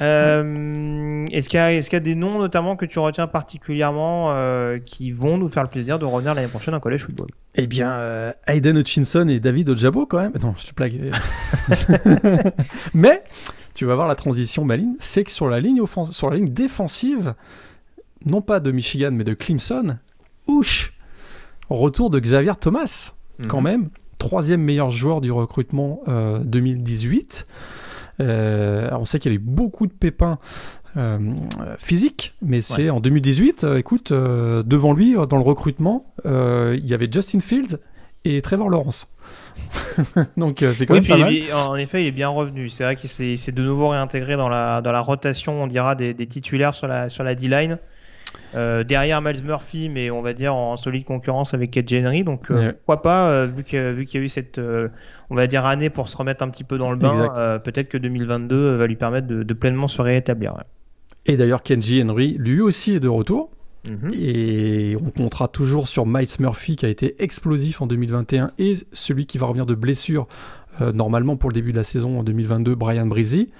[0.00, 4.78] Euh, est-ce qu'il y, est y, a des noms notamment que tu retiens particulièrement euh,
[4.78, 7.26] qui vont nous faire le plaisir de revenir l'année prochaine en collège football?
[7.54, 10.32] Eh bien, euh, Hayden Hutchinson et David Ojabo quand même.
[10.42, 11.12] Non, je te plague.
[12.94, 13.22] Mais
[13.74, 15.80] tu vas voir la transition maligne, c'est que sur la ligne
[16.10, 17.34] sur la ligne défensive,
[18.24, 19.98] non pas de Michigan mais de Clemson,
[20.46, 20.94] ouch,
[21.68, 23.12] retour de Xavier Thomas,
[23.48, 23.64] quand mhm.
[23.64, 23.88] même,
[24.18, 26.02] troisième meilleur joueur du recrutement
[26.44, 27.46] 2018.
[28.20, 30.38] Euh, euh, on sait qu'il y a eu beaucoup de pépins
[30.96, 31.18] euh,
[31.78, 33.66] physiques, mais c'est en 2018.
[33.76, 37.78] écoute, devant lui, dans le recrutement, il y avait Justin Fields
[38.24, 39.08] et Trevor Lawrence.
[40.36, 41.34] Donc c'est quand même pas mal.
[41.54, 42.68] en effet, il est bien revenu.
[42.68, 46.14] C'est vrai qu'il s'est de nouveau réintégré dans la, dans la rotation, on dira, des,
[46.14, 47.78] des titulaires sur la, sur la D-line.
[48.54, 52.22] Euh, derrière Miles Murphy, mais on va dire en solide concurrence avec Ed Henry.
[52.22, 54.60] Donc euh, pourquoi pas, euh, vu qu'il y a eu cette,
[55.30, 57.98] on va dire, année pour se remettre un petit peu dans le bain, peut-être que
[57.98, 60.54] 2022 va lui permettre de, pleinement se réétablir.
[61.26, 63.50] Et d'ailleurs, Kenji Henry, lui aussi, est de retour.
[63.88, 64.12] Mhm.
[64.14, 69.26] Et on comptera toujours sur Miles Murphy qui a été explosif en 2021 et celui
[69.26, 70.24] qui va revenir de blessure
[70.94, 73.50] normalement pour le début de la saison en 2022, Brian Breezy.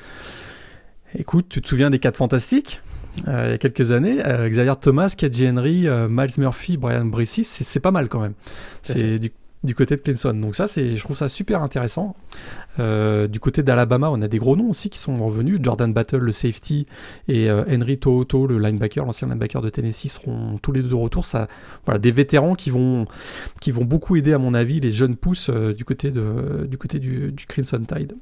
[1.18, 2.80] Écoute, tu te souviens des 4 fantastiques?
[3.28, 4.24] Euh, il y a quelques années.
[4.26, 8.34] Euh, Xavier Thomas, KJ Henry, euh, Miles Murphy, Brian Brissy, c'est pas mal quand même.
[8.82, 10.34] C'est du, côté de Clemson.
[10.34, 12.16] Donc ça, je trouve ça super intéressant.
[12.78, 15.60] du côté d'Alabama, on a des gros noms aussi qui sont revenus.
[15.62, 16.86] Jordan Battle, le safety,
[17.28, 21.26] et Henry Tohoto, le linebacker, l'ancien linebacker de Tennessee, seront tous les deux de retour.
[21.26, 21.46] Ça,
[21.84, 23.06] voilà, des vétérans qui vont,
[23.60, 26.98] qui vont beaucoup aider, à mon avis, les jeunes pousses du côté, de, du, côté
[26.98, 28.14] du Crimson Tide.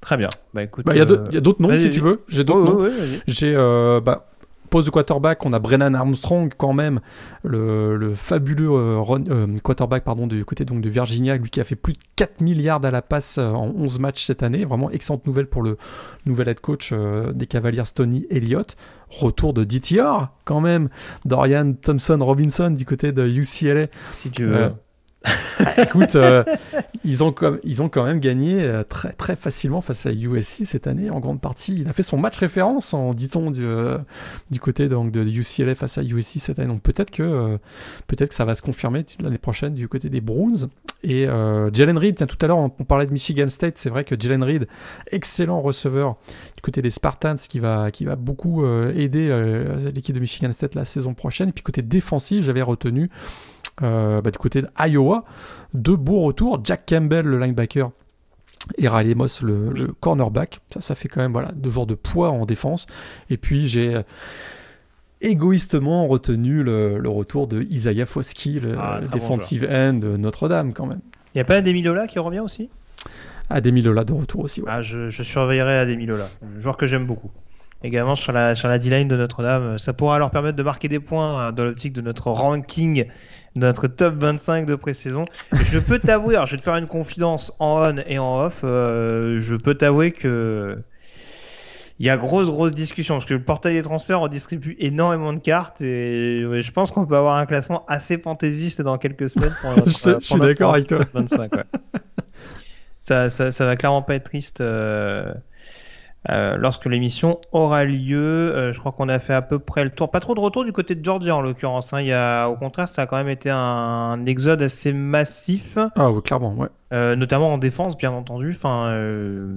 [0.00, 0.28] Très bien.
[0.54, 0.86] Bah écoute.
[0.86, 1.04] Bah, il y a
[1.40, 2.22] d'autres noms si tu veux.
[2.28, 2.90] J'ai d'autres noms.
[3.26, 4.28] J'ai euh, bah,
[4.70, 7.00] pose de quarterback, on a Brennan Armstrong quand même,
[7.42, 11.74] le, fabuleux euh, euh, quarterback pardon, du côté donc de Virginia, lui qui a fait
[11.74, 14.64] plus de 4 milliards à la passe en 11 matchs cette année.
[14.64, 15.78] Vraiment excellente nouvelle pour le
[16.26, 16.92] nouvel head coach
[17.34, 18.76] des Cavaliers, Tony Elliott.
[19.08, 20.90] Retour de DTR quand même,
[21.24, 23.86] Dorian Thompson Robinson du côté de UCLA.
[24.16, 24.70] Si tu veux.
[25.78, 26.44] Écoute, euh,
[27.04, 31.40] ils, ont quand même gagné euh, très, facilement face à USC cette année, en grande
[31.40, 31.74] partie.
[31.78, 33.98] Il a fait son match référence, en dit-on, du, euh,
[34.60, 36.68] côté donc, de UCLA face à USC cette année.
[36.68, 37.58] Donc peut-être que,
[38.06, 40.68] peut-être que ça va se confirmer l'année prochaine du côté des Browns.
[41.04, 41.26] Et
[41.72, 43.78] Jalen Reed, tiens, tout à l'heure, on, parlait de Michigan State.
[43.78, 44.66] C'est vrai que Jalen Reed,
[45.12, 46.16] excellent receveur
[46.56, 49.28] du côté des Spartans, qui va, qui va beaucoup aider
[49.94, 51.50] l'équipe de Michigan State la saison prochaine.
[51.50, 53.10] Et puis côté défensif, j'avais retenu
[53.82, 55.24] euh, bah, du côté de Iowa.
[55.74, 56.60] Deux beaux retours.
[56.64, 57.90] Jack Campbell, le linebacker,
[58.76, 60.60] et Riley Moss, le, cornerback.
[60.72, 62.86] Ça, ça fait quand même voilà, deux jours de poids en défense.
[63.30, 64.02] Et puis j'ai euh,
[65.20, 71.00] égoïstement retenu le, retour de Isaiah Foskey, le, ah, defensive end de Notre-Dame quand même.
[71.34, 72.68] Il n'y a pas Ademi Lola qui revient aussi?
[73.50, 74.62] Ademi Lola de retour aussi.
[74.66, 77.30] Ah, je, je, surveillerai Ademi Lola, un joueur que j'aime beaucoup.
[77.84, 79.78] Également sur la, sur la D-line de Notre-Dame.
[79.78, 83.06] Ça pourra leur permettre de marquer des points hein, dans l'optique de notre ranking
[83.58, 85.24] notre top 25 de pré-saison.
[85.52, 88.60] Je peux t'avouer, je vais te faire une confidence en on et en off.
[88.64, 90.78] Euh, je peux t'avouer que
[92.00, 95.32] il y a grosse grosse discussion parce que le portail des transferts on distribue énormément
[95.32, 99.54] de cartes et je pense qu'on peut avoir un classement assez fantaisiste dans quelques semaines.
[99.60, 101.04] Pour je, suis d'accord avec toi.
[101.12, 101.50] 25,
[103.00, 104.60] ça, ça, ça, va clairement pas être triste.
[104.60, 105.34] Euh,
[106.30, 108.54] euh, lorsque l'émission aura lieu.
[108.54, 110.10] Euh, je crois qu'on a fait à peu près le tour.
[110.10, 111.92] Pas trop de retour du côté de Georgia en l'occurrence.
[111.92, 112.00] Hein.
[112.00, 115.78] Il y a, au contraire, ça a quand même été un, exode assez massif.
[115.94, 116.68] Ah oui, clairement, ouais.
[116.92, 118.50] Euh, notamment en défense, bien entendu.
[118.50, 118.88] Enfin,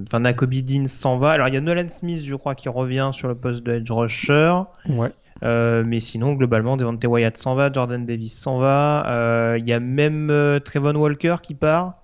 [0.07, 1.31] enfin Nakobe Dean s'en va.
[1.31, 3.91] Alors il y a Nolan Smith, je crois, qui revient sur le poste de edge
[3.91, 4.53] rusher.
[4.87, 5.11] Ouais.
[5.41, 9.55] mais sinon, globalement, Devontae Wyatt s'en va, Jordan Davis s'en va.
[9.57, 11.95] Il y a même Trevon Walker qui part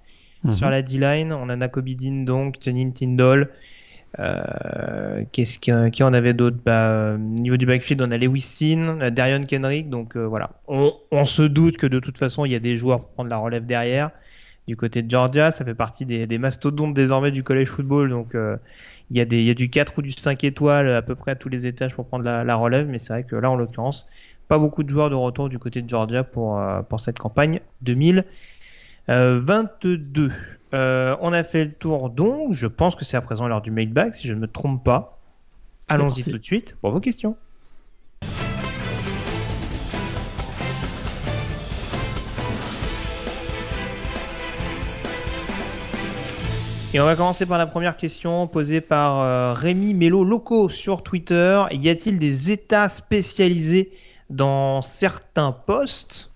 [0.43, 0.51] mhm.
[0.51, 1.31] sur la D-line.
[1.31, 3.49] On a Nakobe Dean, donc, Janine Tindall.
[4.19, 9.11] Euh, qu'est-ce qui en avait d'autres bah, Au niveau du backfield, on a Lewis Sin,
[9.11, 9.89] Darion Kenrick.
[9.89, 10.91] Donc euh, voilà, on,
[11.23, 13.65] se doute que de toute façon, il y a des joueurs pour prendre la relève
[13.65, 14.11] derrière.
[14.67, 18.09] Du côté de Georgia, ça fait partie des, mastodontes désormais du college football.
[18.09, 18.57] Donc euh,
[19.11, 21.31] il, y a des, y a du 4 ou du 5 étoiles à peu près
[21.31, 22.87] à tous les étages pour prendre la, relève.
[22.87, 24.07] Mais c'est vrai que là, en l'occurrence,
[24.47, 30.31] pas beaucoup de joueurs de retour du côté de Georgia pour, pour cette campagne 2022.
[30.73, 33.71] Euh, on a fait le tour donc, je pense que c'est à présent l'heure du
[33.71, 35.19] mailbag, si je ne me trompe pas.
[35.87, 37.37] Allons-y tout de suite pour vos questions.
[46.93, 51.03] Et on va commencer par la première question posée par euh, Rémi Mello Loco sur
[51.03, 51.63] Twitter.
[51.71, 53.91] Y a-t-il des états spécialisés
[54.29, 56.31] dans certains postes?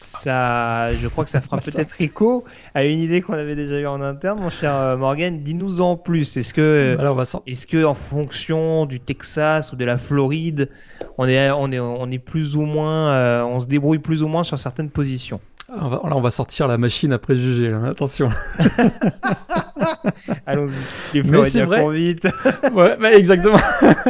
[0.00, 2.44] Ça, je crois que ça fera peut-être écho
[2.74, 5.40] à une idée qu'on avait déjà eue en interne, mon cher euh, Morgan.
[5.42, 6.36] Dis-nous en plus.
[6.36, 10.70] Est-ce que, Alors, est-ce que en fonction du Texas ou de la Floride,
[11.18, 14.28] on est, on est, on est plus ou moins, euh, on se débrouille plus ou
[14.28, 15.40] moins sur certaines positions?
[15.72, 17.86] On va, là, on va sortir la machine à préjugés, là.
[17.86, 18.28] attention.
[20.46, 20.72] Allons-y.
[21.14, 22.26] Les Floridiens courent vite.
[22.72, 23.60] ouais, exactement.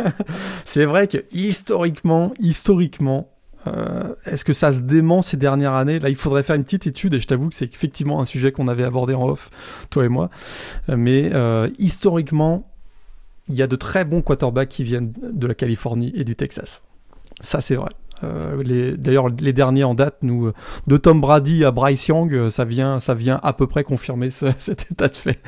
[0.65, 3.29] c'est vrai que historiquement, historiquement,
[3.67, 5.99] euh, est-ce que ça se dément ces dernières années?
[5.99, 8.53] Là, il faudrait faire une petite étude, et je t'avoue que c'est effectivement un sujet
[8.53, 9.51] qu'on avait abordé en off,
[9.91, 10.31] toi et moi.
[10.89, 12.63] Mais euh, historiquement,
[13.49, 16.83] il y a de très bons quarterbacks qui viennent de la Californie et du Texas.
[17.41, 17.91] Ça, c'est vrai.
[18.23, 20.53] Euh, d'ailleurs, les derniers en date, nous,
[20.87, 24.31] de Tom Brady à Bryce Young, euh, ça vient, ça vient à peu près confirmer
[24.31, 25.41] cet état de fait.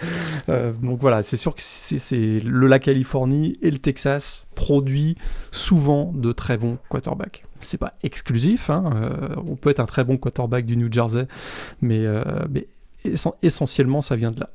[0.48, 5.16] Euh, donc voilà, c'est sûr que c'est le la Californie et le Texas produit
[5.50, 7.44] souvent de très bons quarterbacks.
[7.62, 9.10] C'est pas exclusif, hein,
[9.46, 11.26] on peut être un très bon quarterback du New Jersey,
[11.80, 12.04] mais,
[12.50, 12.66] mais
[13.42, 14.50] essentiellement ça vient de là.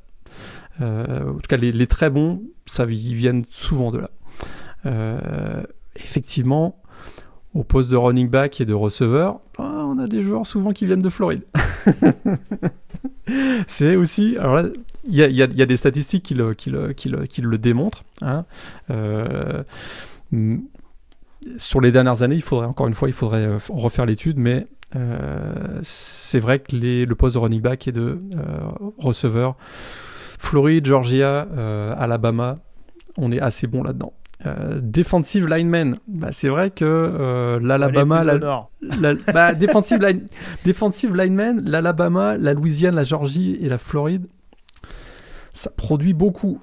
[0.80, 5.62] en tout cas, les, très bons, ça ils viennent souvent de là.
[5.96, 6.76] effectivement,
[7.54, 10.86] au poste de running back et de receveur, bah, on a des joueurs souvent qui
[10.86, 11.42] viennent de Floride.
[13.66, 14.36] c'est aussi.
[14.38, 14.62] Alors
[15.04, 18.04] il y, a, des statistiques qui le, qui le, qui le, démontrent.
[18.20, 18.44] Hein.
[18.90, 19.62] Euh,
[21.56, 24.66] sur les dernières années, il faudrait encore une fois, il faudrait euh, refaire l'étude, mais
[24.96, 28.18] euh, c'est vrai que les, le poste de running back et de
[28.98, 29.56] receveur,
[30.38, 31.46] Floride, Georgia,
[31.96, 32.56] Alabama,
[33.16, 34.12] on est assez bon là-dedans.
[34.46, 38.68] Euh, defensive lineman, bah, c'est vrai que euh, l'Alabama, la,
[39.32, 40.26] bah, defensive, line,
[40.64, 44.28] defensive lineman, l'Alabama, la Louisiane, la Georgie et la Floride,
[45.52, 46.60] ça produit beaucoup.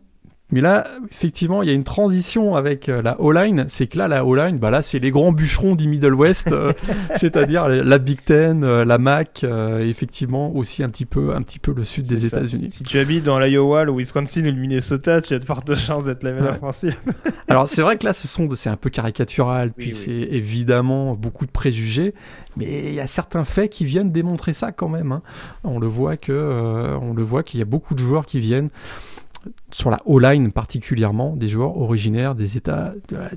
[0.52, 3.66] Mais là, effectivement, il y a une transition avec euh, la O-line.
[3.68, 6.72] C'est que là, la O-line, bah là, c'est les grands bûcherons du Middle West, euh,
[7.18, 9.44] c'est-à-dire la Big Ten, euh, la MAC,
[9.82, 12.68] effectivement aussi un petit peu, un petit peu le sud des États-Unis.
[12.70, 16.04] Si tu habites dans l'Iowa, le Wisconsin ou le Minnesota, tu as de fortes chances
[16.04, 16.96] d'être la meilleure offensive.
[17.48, 21.48] Alors c'est vrai que là, ce sont, c'est un peu caricatural, puis c'est évidemment beaucoup
[21.48, 22.14] de préjugés,
[22.56, 25.12] mais il y a certains faits qui viennent démontrer ça quand même.
[25.12, 25.24] Hein.
[25.64, 28.70] On le voit que, on le voit qu'il y a beaucoup de joueurs qui viennent
[29.72, 32.92] sur la O-line particulièrement, des joueurs originaires des États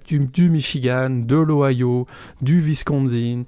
[0.06, 2.06] du, Michigan, de l'Ohio,
[2.42, 3.44] du Wisconsin,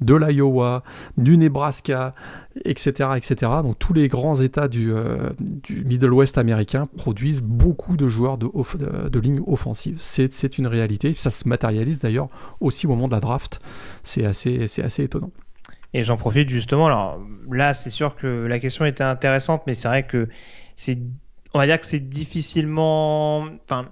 [0.00, 0.82] de l'Iowa,
[1.16, 2.14] du Nebraska,
[2.64, 3.52] etc., etc.
[3.62, 5.30] Donc tous les grands États du, euh,
[5.70, 8.48] Middle West américain produisent beaucoup de joueurs de,
[9.08, 9.96] de, ligne offensive.
[10.00, 11.12] C'est une réalité.
[11.14, 12.28] Ça se matérialise d'ailleurs
[12.60, 13.60] aussi au moment de la draft.
[14.02, 15.30] C'est assez, assez étonnant.
[15.92, 16.86] Et j'en profite justement.
[16.86, 20.28] Alors là, c'est sûr que la question était intéressante, mais c'est vrai que
[20.74, 20.98] c'est
[21.54, 23.88] on va dire que c'est difficilement, enfin,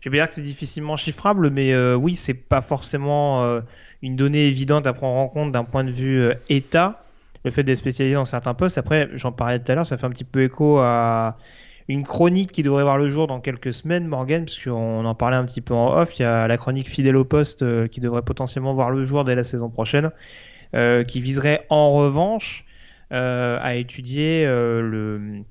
[0.00, 3.60] je vais dire que c'est difficilement chiffrable, mais euh, oui, c'est pas forcément euh,
[4.00, 7.04] une donnée évidente à prendre en compte d'un point de vue euh, État,
[7.44, 8.78] le fait d'être spécialisé dans certains postes.
[8.78, 11.36] Après, j'en parlais tout à l'heure, ça fait un petit peu écho à
[11.88, 15.44] une chronique qui devrait voir le jour dans quelques semaines, Morgan, puisqu'on en parlait un
[15.44, 16.18] petit peu en off.
[16.18, 19.34] Il y a la chronique fidèle au poste qui devrait potentiellement voir le jour dès
[19.34, 20.10] la saison prochaine,
[20.72, 22.66] qui viserait en revanche
[23.10, 25.44] à étudier le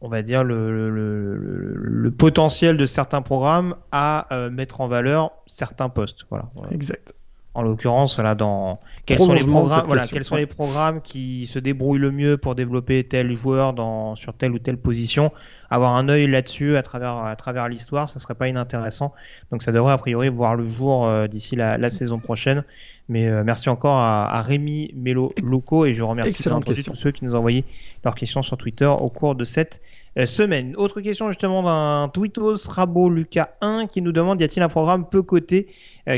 [0.00, 5.88] on va dire, le, le, potentiel de certains programmes à euh, mettre en valeur certains
[5.88, 6.26] postes.
[6.30, 6.50] Voilà.
[6.70, 7.14] Exact.
[7.52, 11.58] En l'occurrence, voilà, dans quels sont les programmes, voilà, quels sont les programmes qui se
[11.58, 15.32] débrouillent le mieux pour développer tel joueur dans sur telle ou telle position?
[15.68, 19.12] Avoir un œil là-dessus à travers à travers l'histoire, ça serait pas inintéressant.
[19.50, 22.62] Donc ça devrait a priori voir le jour euh, d'ici la, la, saison prochaine.
[23.08, 27.24] Mais euh, merci encore à, à Rémi Melo Loco et je remercie tous ceux qui
[27.24, 27.64] nous ont envoyé
[28.04, 29.80] leurs questions sur Twitter au cours de cette
[30.16, 30.74] euh, semaine.
[30.76, 35.08] Autre question justement d'un Twitos Rabo Lucas 1 qui nous demande y a-t-il un programme
[35.08, 35.68] peu coté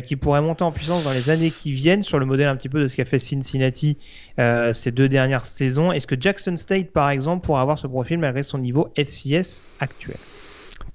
[0.04, 2.68] qui pourrait monter en puissance dans les années qui viennent sur le modèle un petit
[2.68, 3.96] peu de ce qu'a fait Cincinnati
[4.38, 8.18] euh, ces deux dernières saisons Est-ce que Jackson State par exemple pourrait avoir ce profil
[8.18, 10.16] malgré son niveau FCS actuel?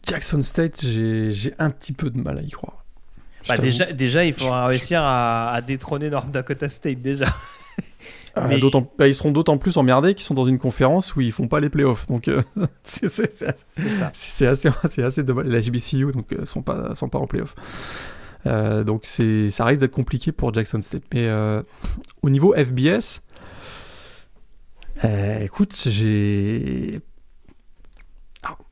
[0.05, 2.85] Jackson State, j'ai un petit peu de mal à y croire.
[3.47, 7.25] Bah déjà, déjà, il faudra réussir à, à détrôner North Dakota State déjà.
[8.37, 11.47] Euh, bah, ils seront d'autant plus emmerdés qu'ils sont dans une conférence où ils font
[11.47, 12.07] pas les playoffs.
[12.07, 12.43] Donc euh,
[12.83, 13.47] c'est assez,
[14.83, 15.47] c'est assez dommage.
[15.47, 17.55] La HBCU donc euh, sont pas sont pas en playoffs.
[18.83, 21.03] Donc c'est ça risque d'être compliqué pour Jackson State.
[21.13, 21.29] Mais
[22.21, 23.21] au niveau FBS,
[25.41, 27.01] écoute, j'ai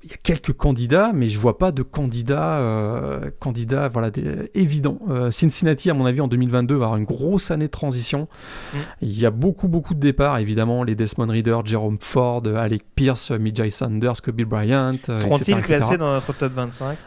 [0.05, 4.51] il y a quelques candidats, mais je vois pas de candidats, euh, candidats voilà, des,
[4.53, 4.99] évidents.
[5.09, 8.27] Euh, Cincinnati, à mon avis, en 2022, va avoir une grosse année de transition.
[8.73, 8.77] Mm.
[9.01, 10.83] Il y a beaucoup, beaucoup de départs, évidemment.
[10.83, 14.97] Les Desmond Reader, Jerome Ford, Alec Pierce, Mijay Sanders, Kobe Bryant.
[15.09, 16.97] Euh, Seront-ils classés dans notre top 25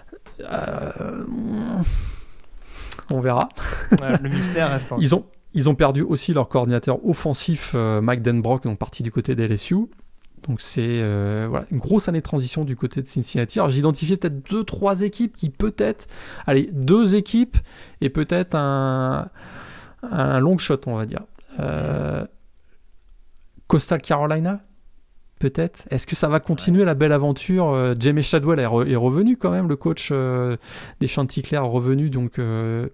[3.11, 3.49] On verra.
[3.91, 8.79] le mystère reste Ils ont, ils ont perdu aussi leur coordinateur offensif, Mike Denbrock, donc
[8.79, 9.87] parti du côté des LSU.
[10.47, 13.59] Donc c'est euh, voilà, une grosse année de transition du côté de Cincinnati.
[13.59, 16.07] Alors j'ai identifié peut-être deux, trois équipes qui peut-être,
[16.47, 17.57] allez, deux équipes
[18.01, 19.29] et peut-être un,
[20.03, 21.23] un long shot, on va dire.
[21.59, 22.25] Euh,
[23.67, 24.61] Coastal Carolina?
[25.39, 29.51] Peut-être Est-ce que ça va continuer la belle aventure euh, Jamie Shadwell est, revenu quand
[29.51, 30.57] même, le coach euh,
[31.01, 32.89] des Chanticleer revenu donc euh,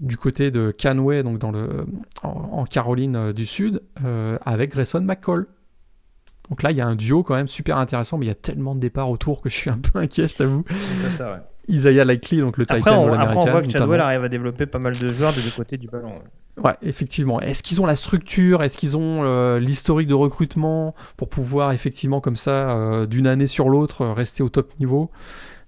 [0.00, 1.86] du côté de Canway, donc dans le,
[2.22, 3.82] en, Caroline du Sud,
[4.46, 5.46] avec Grayson McCall.
[6.48, 8.36] Donc là, il y a un duo quand même super intéressant, mais il y a
[8.36, 10.64] tellement de départs autour que je suis un peu inquiet, je t'avoue.
[11.68, 14.64] Isaiah Likely, donc le après, Titan on, Après, on voit que Chadwell arrive à développer
[14.64, 16.14] pas mal de joueurs de deux côtés du ballon.
[16.62, 17.40] Ouais, effectivement.
[17.40, 18.62] Est-ce qu'ils ont la structure?
[18.62, 23.46] Est-ce qu'ils ont euh, l'historique de recrutement pour pouvoir effectivement comme ça, euh, d'une année
[23.46, 25.10] sur l'autre, euh, rester au top niveau?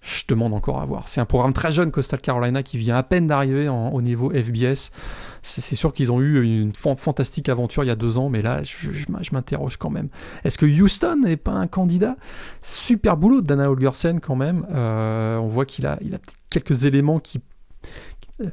[0.02, 1.06] Je demande encore à voir.
[1.06, 4.90] C'est un programme très jeune, Coastal Carolina, qui vient à peine d'arriver au niveau FBS.
[5.42, 8.64] C'est sûr qu'ils ont eu une fantastique aventure il y a deux ans, mais là,
[8.64, 8.90] je,
[9.32, 10.08] m'interroge quand même.
[10.42, 12.16] Est-ce que Houston n'est pas un candidat?
[12.62, 14.66] Super boulot de Dana Holgersen quand même.
[14.72, 16.00] on voit qu'il a,
[16.50, 17.40] quelques éléments qui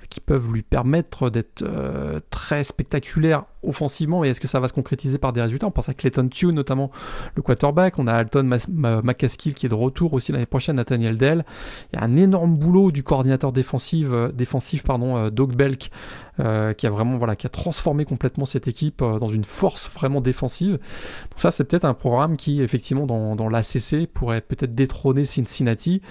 [0.10, 4.74] qui peuvent lui permettre d'être euh, très spectaculaire offensivement et est-ce que ça va se
[4.74, 5.68] concrétiser par des résultats?
[5.68, 6.92] On pense à Clayton Tune notamment
[7.36, 11.46] le quarterback, on a Alton McCaskill qui est de retour aussi l'année prochaine, Nathaniel Dell.
[11.92, 15.92] Il y a un énorme boulot du coordinateur défensif, euh, défensif pardon, euh, Doug Belk
[16.40, 20.22] euh, qui a vraiment voilà qui a transformé complètement cette équipe dans une force vraiment
[20.22, 20.74] défensive.
[20.74, 26.02] Donc ça c'est peut-être un programme qui effectivement dans, dans l'ACC pourrait peut-être détrôner Cincinnati.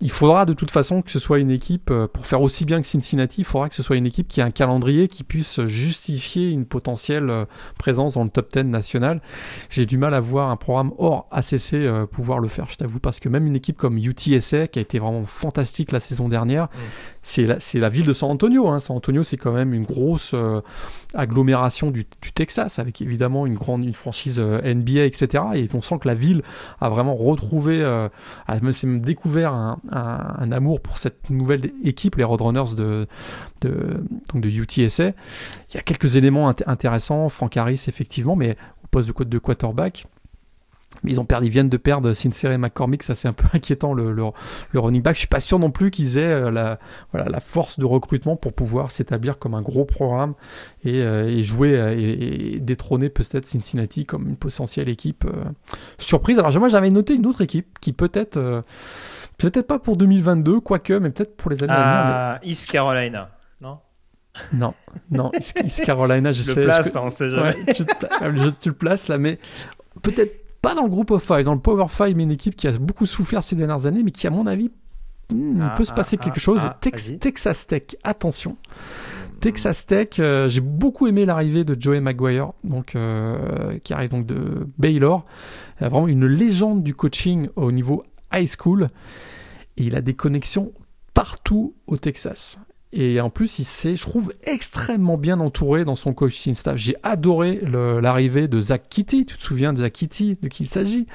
[0.00, 2.86] Il faudra de toute façon que ce soit une équipe pour faire aussi bien que
[2.86, 6.50] Cincinnati, il faudra que ce soit une équipe qui a un calendrier qui puisse justifier
[6.50, 7.44] une potentielle euh,
[7.78, 9.20] présence dans le top 10 national.
[9.70, 13.00] J'ai du mal à voir un programme hors ACC euh, pouvoir le faire, je t'avoue,
[13.00, 16.64] parce que même une équipe comme UTSA, qui a été vraiment fantastique la saison dernière,
[16.64, 16.68] mm.
[17.26, 18.68] C'est la, la, ville de San Antonio.
[18.68, 18.78] Hein.
[18.78, 20.60] San Antonio, c'est quand même une grosse euh,
[21.14, 22.04] agglomération du,
[22.34, 25.42] Texas, avec évidemment une grande une franchise NBA, etc.
[25.54, 26.42] Et on sent que la ville
[26.80, 28.10] a vraiment retrouvé, a
[28.60, 33.06] même découvert un, un, amour pour cette nouvelle équipe, les Roadrunners de,
[33.62, 35.08] de, donc de UTSA.
[35.08, 40.06] Il y a quelques éléments intéressants, Frank Harris effectivement, mais au poste de, de quarterback.
[41.02, 43.46] Mais ils ont perdu, ils viennent de perdre Sincere et McCormick, ça c'est un peu
[43.52, 45.14] inquiétant le, le, running back.
[45.14, 46.78] Je suis pas sûr non plus qu'ils aient euh, la,
[47.12, 50.34] voilà, la force de recrutement pour pouvoir s'établir comme un gros programme
[50.84, 55.26] et, euh, jouer euh, et, détrôner peut-être Cincinnati comme une potentielle équipe
[55.98, 56.38] surprise.
[56.38, 58.64] Alors moi j'avais noté une autre équipe qui peut-être,
[59.38, 61.86] peut-être pas pour 2022, quoique, mais peut-être pour les années à venir.
[61.86, 63.30] Ah, East Carolina.
[64.52, 64.74] Non,
[65.10, 66.60] non, East Carolina, je, sais.
[66.60, 67.54] Le place, on sait jamais.
[67.72, 67.84] tu,
[68.68, 69.38] le places là, mais
[70.02, 72.66] peut-être pas dans le groupe of five, dans le Power Five, mais une équipe qui
[72.66, 74.70] a beaucoup souffert ces dernières années, mais qui, à mon avis,
[75.30, 76.62] hmm, ah, peut se passer ah, quelque chose.
[76.64, 78.56] Ah, Texas Tech, attention.
[79.40, 84.24] Texas Tech, euh, j'ai beaucoup aimé l'arrivée de Joey Maguire, donc, euh, qui arrive donc
[84.24, 85.26] de Baylor.
[85.80, 88.02] vraiment une légende du coaching au niveau
[88.32, 88.88] high school.
[89.76, 90.72] Et il a des connexions
[91.12, 92.58] partout au Texas.
[92.96, 96.76] Et en plus, il s'est, je trouve, extrêmement bien entouré dans son coaching staff.
[96.76, 97.60] J'ai adoré
[98.00, 99.26] l'arrivée de Zach Kitty.
[99.26, 101.06] Tu te souviens de Zach Kitty, de qui il s'agit?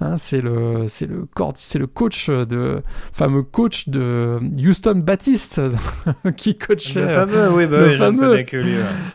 [0.00, 5.60] Hein, C'est le, c'est le, c'est le coach de, fameux coach de Houston Baptiste
[6.38, 7.02] qui coachait.
[7.02, 8.44] Le fameux, oui, bah le fameux,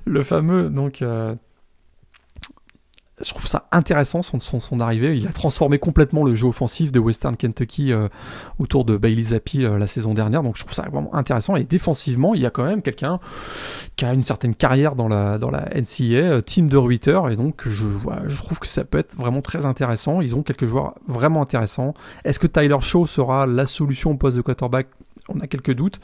[0.05, 0.70] le fameux.
[0.70, 1.34] Donc, euh,
[3.22, 5.16] je trouve ça intéressant son, son, arrivée.
[5.16, 8.07] Il a transformé complètement le jeu offensif de Western Kentucky euh,
[8.57, 10.41] autour de Bailey Zappi euh, la saison dernière.
[10.41, 11.55] Donc je trouve ça vraiment intéressant.
[11.55, 13.20] Et défensivement, il y a quand même quelqu'un
[13.95, 17.22] qui a une certaine carrière dans la, dans la NCAA, euh, Team de Ruiter.
[17.32, 17.88] Et donc je,
[18.28, 20.20] je trouve que ça peut être vraiment très intéressant.
[20.22, 21.93] Ils ont quelques joueurs vraiment intéressants.
[22.26, 24.88] Est-ce que Tyler Shaw sera la solution au poste de quarterback?
[25.36, 26.00] On a quelques doutes,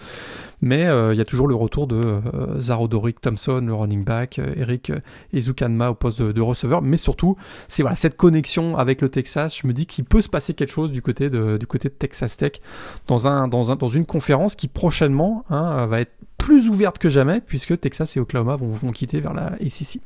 [0.62, 4.40] mais euh, il y a toujours le retour de euh, Zarodoric Thompson, le running back,
[4.40, 4.92] euh, Eric
[5.34, 7.36] Ezukanma au poste de, receveur, mais surtout,
[7.68, 10.92] c'est cette connexion avec le Texas, je me dis qu'il peut se passer quelque chose
[10.92, 12.54] du côté de, du côté Texas Tech
[13.08, 17.10] dans, un, dans, un, dans une conférence qui prochainement hein, va être plus ouverte que
[17.10, 20.00] jamais, puisque Texas et Oklahoma vont, vont quitter vers la ACC.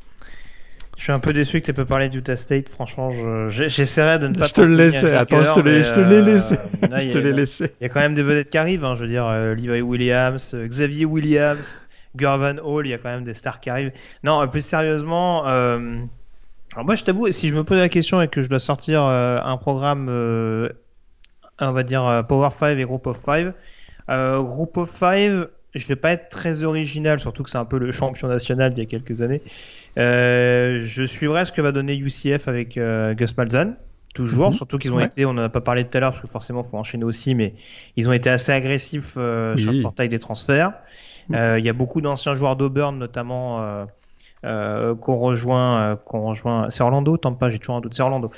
[0.97, 2.69] Je suis un peu déçu que tu peux parler d'Utah State.
[2.69, 3.11] Franchement,
[3.49, 4.47] j'essaierai de ne pas.
[4.47, 5.15] Je te le laissais.
[5.15, 6.55] Attends, je te l'ai, je te l'ai laissé.
[6.81, 7.73] je te l'ai laissé.
[7.81, 8.85] Il y a quand même des vedettes qui arrivent.
[8.85, 11.85] Hein, je veux dire, euh, Levi Williams, euh, Xavier Williams,
[12.15, 12.85] Gervan Hall.
[12.85, 13.91] Il y a quand même des stars qui arrivent.
[14.23, 15.47] Non, plus sérieusement.
[15.47, 15.97] Euh...
[16.73, 19.03] Alors moi, je t'avoue, si je me pose la question et que je dois sortir
[19.03, 20.09] euh, un programme,
[21.59, 23.53] on va dire Power 5 et Group of 5,
[24.07, 27.91] Group of 5 je vais pas être très original, surtout que c'est un peu le
[27.91, 29.41] champion national d'il y a quelques années.
[29.97, 33.75] Euh, je suivrai ce que va donner UCF avec euh, Gus Malzahn,
[34.15, 34.53] toujours, mhm.
[34.53, 36.63] surtout qu'ils ont été, on n'en a pas parlé tout à l'heure parce que forcément
[36.65, 37.53] il faut enchaîner aussi, mais
[37.95, 40.73] ils ont été assez agressifs euh, sur le portail des transferts.
[41.29, 43.87] Il y a beaucoup d'anciens joueurs d'Auburn notamment.
[44.43, 48.31] qu'on rejoint, qu'on rejoint, c'est Orlando, pas, j'ai toujours un doute, c'est Orlando,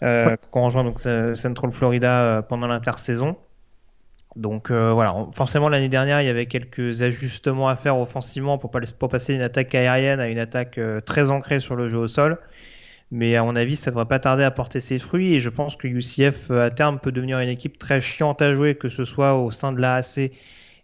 [0.00, 3.36] qu'on rejoint donc Central Florida pendant l'intersaison.
[4.36, 8.70] Donc euh, voilà, forcément l'année dernière il y avait quelques ajustements à faire offensivement pour,
[8.70, 12.08] pas, passer d'une attaque aérienne à une attaque euh, très ancrée sur le jeu au
[12.08, 12.38] sol.
[13.10, 15.34] Mais à mon avis, ça devrait pas tarder à porter ses fruits.
[15.34, 18.74] Et je pense que UCF, à terme, peut devenir une équipe très chiante à jouer,
[18.74, 20.30] que ce soit au sein de l'AAC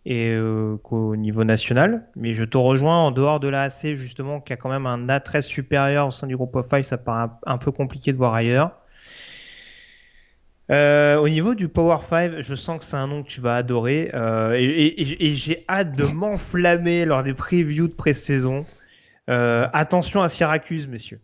[0.07, 2.07] et euh, qu'au niveau national.
[2.17, 5.43] Mais je te rejoins en dehors de l'AAC, justement, qui a quand même un attrait
[5.43, 6.83] supérieur au sein du groupe of five.
[6.83, 8.73] Ça paraît un, peu compliqué de voir ailleurs.
[10.71, 13.57] Euh, au niveau du Power 5, je sens que c'est un nom que tu vas
[13.57, 18.65] adorer euh, et, j'ai hâte de m'enflammer lors des previews de pré-saison.
[19.29, 21.21] Euh, attention à Syracuse, messieurs.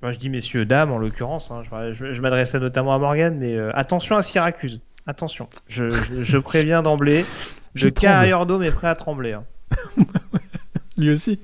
[0.00, 1.50] Enfin, je dis messieurs, dames en l'occurrence.
[1.50, 1.62] Hein,
[1.92, 4.80] je, je, m'adressais notamment à Morgan, mais attention à Syracuse.
[5.06, 7.24] Attention, je, je préviens d'emblée.
[7.74, 9.32] Le carrière d'homme est prêt à trembler.
[9.32, 9.44] Hein.
[10.98, 11.38] lui aussi.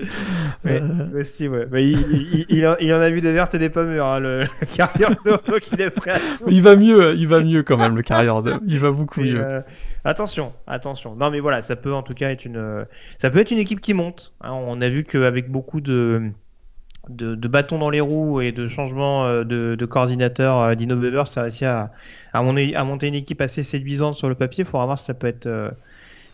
[0.67, 1.67] Euh, aussi, ouais.
[1.73, 4.45] Il, il, en a vu des vertes et des pas mûres, hein, le,
[4.77, 5.37] carrière d'eau
[5.79, 6.19] est prêt à...
[6.49, 8.53] Il va mieux, il va mieux quand même, le carrière d'eau.
[8.67, 9.41] Il va beaucoup mieux.
[9.41, 9.61] Euh,
[10.05, 11.15] attention, attention.
[11.15, 12.87] Non, mais voilà, ça peut en tout cas être une,
[13.19, 14.35] ça peut être une équipe qui monte.
[14.41, 14.53] Hein.
[14.53, 16.31] on a vu qu'avec beaucoup de,
[17.09, 21.41] de, bâtons dans les roues et de changements euh, de, de coordinateur, Dino Weber, ça
[21.41, 21.93] a réussi à,
[22.33, 24.65] à monter une équipe assez séduisante sur le papier.
[24.65, 25.49] Il faudra voir si ça peut être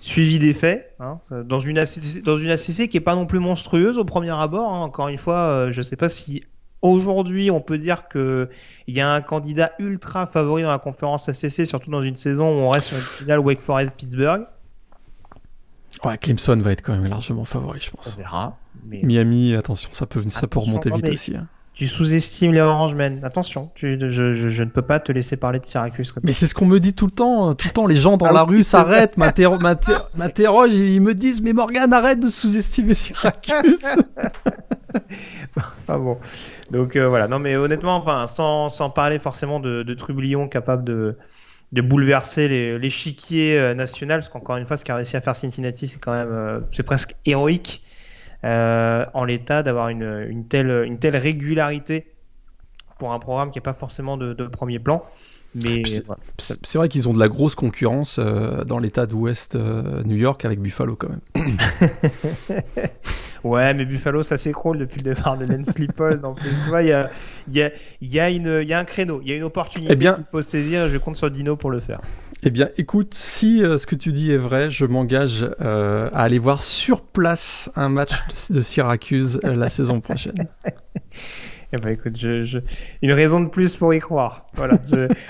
[0.00, 3.38] suivi des faits, hein, dans, une ACC, dans une ACC qui est pas non plus
[3.38, 4.72] monstrueuse au premier abord.
[4.72, 4.80] Hein.
[4.80, 6.42] Encore une fois, euh, je sais pas si
[6.82, 8.48] aujourd'hui on peut dire qu'il
[8.88, 12.60] y a un candidat ultra favori dans la conférence ACC, surtout dans une saison où
[12.62, 14.46] on reste sur une finale Wake Forest-Pittsburgh.
[16.04, 18.14] Ouais, Clemson va être quand même largement favori, je pense.
[18.14, 18.58] On verra.
[18.84, 21.36] Miami, attention, ça peut, ça peut remonter vite aussi.
[21.36, 21.46] Hein
[21.80, 23.20] tu sous-estimes les Orangemen.
[23.24, 26.12] Attention, je, ne peux pas te laisser parler de Syracuse.
[26.22, 27.48] Mais c'est ce qu'on me dit tout le temps.
[27.48, 27.54] Hein.
[27.54, 31.54] Tout le temps, les gens dans ah la rue s'arrêtent, m'interrogent, ils me disent Mais
[31.54, 33.80] Morgan, arrête de sous-estimer Syracuse.
[35.88, 36.18] Ah bon.
[36.70, 37.26] Donc euh, voilà.
[37.26, 41.16] Non, mais honnêtement, enfin, sans, sans parler forcément de, de Trublion capable de,
[41.72, 45.88] de bouleverser l'échiquier euh, national, parce qu'encore une fois, ce qu'a réussi à faire Cincinnati,
[45.88, 47.82] c'est quand même, euh, c'est presque héroïque.
[48.42, 52.06] Euh, en l'état d'avoir une, telle, une telle régularité
[52.98, 55.04] pour un programme qui n'est pas forcément de, premier plan.
[55.64, 55.82] Mais
[56.38, 60.44] c'est vrai qu'ils ont de la grosse concurrence euh, dans l'état d'Ouest euh, New York
[60.44, 61.56] avec Buffalo quand même.
[63.44, 66.24] ouais, mais Buffalo ça s'écroule depuis le départ de Lance Leipold.
[66.24, 67.10] En plus, tu vois, il y a,
[67.50, 67.70] y, a,
[68.00, 70.42] y, a y a, un créneau, il y a une opportunité eh bien, qu'il faut
[70.42, 70.88] saisir.
[70.88, 72.00] Je compte sur Dino pour le faire.
[72.42, 76.22] Eh bien, écoute, si euh, ce que tu dis est vrai, je m'engage euh, à
[76.22, 78.12] aller voir sur place un match
[78.48, 80.48] de, Syracuse euh, la saison prochaine.
[81.72, 82.58] Eh ben, écoute, je,
[83.00, 84.48] une raison de plus pour y croire.
[84.54, 84.76] Voilà.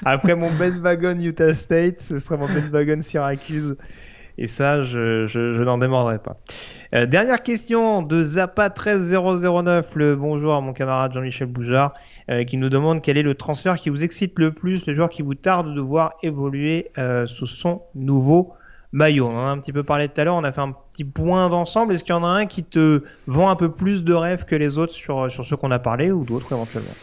[0.06, 0.48] Après mon
[0.80, 3.76] wagon Utah State, ce sera mon wagon Syracuse.
[4.40, 6.38] Et ça, je, n'en démordrai pas.
[6.94, 9.84] Euh, dernière question de Zappa13009.
[9.96, 11.92] Le bonjour à mon camarade Jean-Michel Boujard,
[12.30, 15.10] euh, qui nous demande quel est le transfert qui vous excite le plus, le joueur
[15.10, 18.54] qui vous tarde de voir évoluer euh, sous son nouveau
[18.92, 19.26] maillot.
[19.26, 21.04] On en a un petit peu parlé tout à l'heure, on a fait un petit
[21.04, 21.92] point d'ensemble.
[21.92, 24.56] Est-ce qu'il y en a un qui te vend un peu plus de rêves que
[24.56, 26.94] les autres sur, sur ceux qu'on a parlé ou d'autres éventuellement?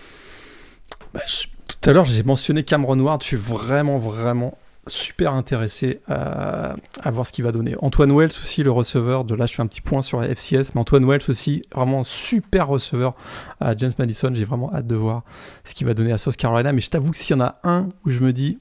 [1.13, 1.21] Bah,
[1.67, 3.21] Tout à l'heure, j'ai mentionné Cameron Ward.
[3.21, 4.57] Je suis vraiment, vraiment
[4.87, 6.75] super intéressé à,
[7.05, 7.75] voir ce qu'il va donner.
[7.81, 10.73] Antoine Wells aussi, le receveur, de là je fais un petit point sur la FCS,
[10.73, 13.15] mais Antoine Wells aussi, vraiment super receveur
[13.59, 15.23] à James Madison, j'ai vraiment hâte de voir
[15.63, 17.57] ce qu'il va donner à South Carolina, mais je t'avoue que s'il y en a
[17.63, 18.59] un où je me dis,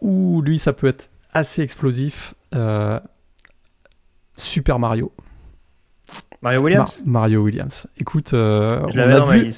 [0.00, 3.00] ou lui ça peut être assez explosif, euh,
[4.36, 5.12] Super Mario.
[6.42, 7.86] Mario Williams Mario Williams.
[7.98, 9.52] Écoute, euh, on a vu,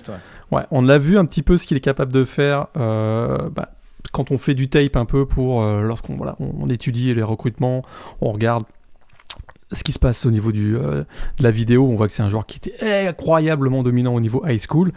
[0.50, 0.62] ouais.
[0.70, 2.66] on a vu un petit peu ce qu'il est capable de faire.
[2.76, 3.73] Euh, bah,
[4.12, 7.82] quand on fait du tape un peu pour euh, lorsqu'on voilà, on, étudie les recrutements,
[8.20, 8.64] on regarde
[9.72, 11.02] ce qui se passe au niveau du, euh,
[11.38, 14.46] de la vidéo, on voit que c'est un joueur qui était incroyablement dominant au niveau
[14.46, 14.92] high school.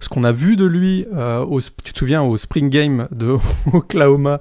[0.00, 3.36] Ce qu'on a vu de lui, euh, au, tu te souviens, au Spring Game de
[3.72, 4.40] Oklahoma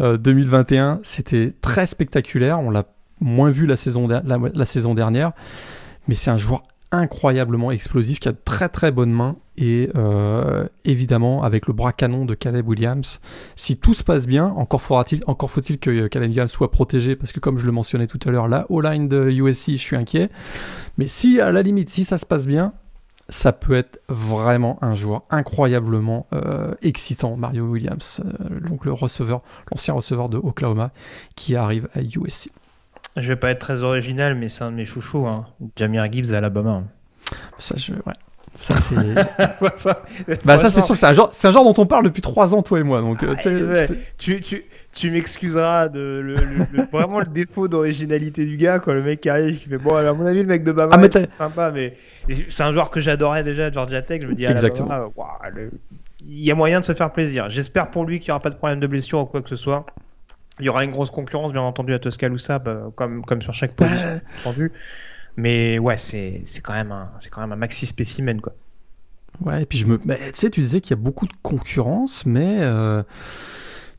[0.00, 2.58] 2021, c'était très spectaculaire.
[2.58, 2.86] On l'a
[3.20, 5.32] moins vu la saison, la saison dernière,
[6.08, 10.66] mais c'est un joueur incroyablement explosif, qui a de très très bonnes mains et euh,
[10.84, 13.20] évidemment avec le bras canon de Caleb Williams.
[13.56, 17.58] Si tout se passe bien, encore faut-il que Caleb Williams soit protégé parce que comme
[17.58, 20.30] je le mentionnais tout à l'heure, là, au line de USC, je suis inquiet.
[20.96, 22.72] Mais si à la limite, si ça se passe bien,
[23.28, 29.42] ça peut être vraiment un joueur incroyablement euh, excitant, Mario Williams, euh, donc le receveur,
[29.70, 30.92] l'ancien receveur de Oklahoma
[31.36, 32.50] qui arrive à USC.
[33.16, 35.26] Je vais pas être très original, mais c'est un de mes chouchous.
[35.26, 35.46] Hein.
[35.76, 36.84] Jamir Gibbs à Alabama.
[37.58, 38.14] Ça, je, ouais.
[38.58, 38.94] Ça, c'est...
[40.44, 42.22] bah, ça, c'est sûr que c'est un, genre, c'est un genre dont on parle depuis
[42.22, 43.00] 3 ans, toi et moi.
[43.00, 43.86] Donc, euh,
[44.16, 46.34] tu, tu, tu m'excuseras de le,
[46.90, 48.94] vraiment le défaut d'originalité du gars, quoi.
[48.94, 51.08] Le mec qui arrive, qui fait bon, à mon avis, le mec de Bama, ah,
[51.12, 51.94] c'est sympa, mais
[52.48, 54.22] c'est un joueur que j'adorais déjà Georgia Tech.
[54.22, 55.12] Je me dis, Exactement.
[56.26, 57.48] il y a moyen de se faire plaisir.
[57.50, 59.56] J'espère pour lui qu'il n'y aura pas de problème de blessure ou quoi que ce
[59.56, 59.86] soit.
[60.60, 63.74] Il y aura une grosse concurrence, bien entendu, à Tuscaloosa, bah, comme, comme sur chaque
[63.74, 64.72] position, entendu.
[65.36, 68.54] Mais ouais, c'est quand même un, c'est quand même un maxi spécimen, quoi.
[69.40, 69.98] Ouais, et puis je me.
[69.98, 72.58] tu sais, tu disais qu'il y a beaucoup de concurrence, mais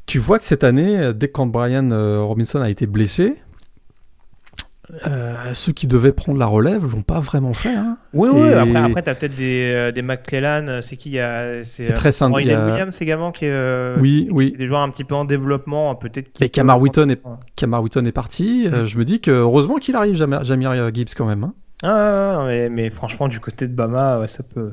[0.06, 1.88] tu vois que cette année, dès que Brian
[2.26, 3.36] Robinson a été blessé,
[5.07, 7.75] euh, ceux qui devaient prendre la relève l'ont pas vraiment fait.
[7.75, 7.97] Hein.
[8.13, 8.51] Oui, oui.
[8.53, 10.67] Après, après tu as peut-être des, euh, des McClellan.
[10.67, 11.17] Euh, c'est qui
[11.63, 12.35] C'est très simple.
[12.35, 13.95] Williams également qui est.
[13.99, 14.55] oui, oui.
[14.57, 16.39] Des joueurs un petit peu en développement, peut-être.
[16.39, 17.21] Mais Camar Wheaton est,
[18.07, 18.67] est parti.
[18.67, 18.85] Mm.
[18.85, 21.43] je me dis que heureusement qu'il arrive, Jamir, Gibbs quand même.
[21.43, 21.53] Hein.
[21.83, 24.71] Ah, mais, mais, franchement, du côté de Bama, ça peut.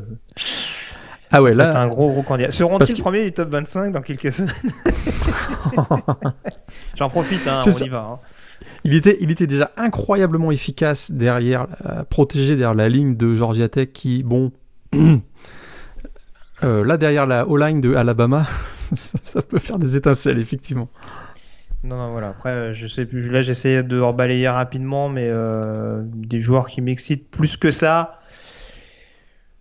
[1.30, 1.78] Ah ouais, là.
[1.78, 2.50] un gros, gros candidat.
[2.50, 4.52] Seront-ils premier du top 25 dans quelques semaines?
[6.96, 8.08] J'en profite, hein, on y va.
[8.12, 8.18] Hein.
[8.86, 13.68] Il était, il était déjà incroyablement efficace derrière, euh, protégé derrière la ligne de Georgia
[13.68, 14.52] Tech qui, bon,
[16.62, 18.46] euh, là derrière la O-line de Alabama,
[18.94, 20.88] ça, peut faire des étincelles, effectivement.
[21.82, 22.28] Non, non, voilà.
[22.28, 23.28] Après, euh, je sais plus.
[23.28, 25.32] Là, j'essayais de rebalayer rapidement, mais
[26.04, 28.20] des joueurs qui m'excitent plus que ça.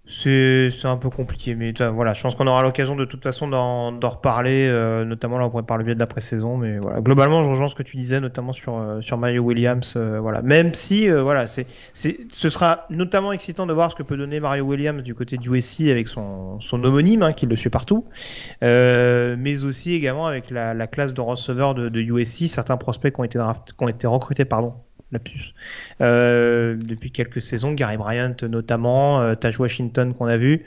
[0.07, 4.09] C'est un peu compliqué, mais voilà, je pense qu'on aura l'occasion de toute façon d'en
[4.09, 6.57] reparler, euh, notamment là par le biais de la pré-saison.
[6.57, 9.93] Mais voilà, globalement, je rejoins ce que tu disais, notamment sur euh, sur Mario Williams.
[9.95, 14.17] Euh, voilà, même si voilà, c'est ce sera notamment excitant de voir ce que peut
[14.17, 17.71] donner Mario Williams du côté du USC avec son son homonyme hein, qui le suit
[17.71, 18.05] partout,
[18.61, 23.21] mais aussi également avec la, la classe de receveurs de, de USC, certains prospects qui
[23.21, 24.73] ont été draft, qui ont été recrutés pardon
[26.01, 30.65] euh, depuis quelques saisons, Gary Bryant notamment, euh, Taj Washington qu'on a vu.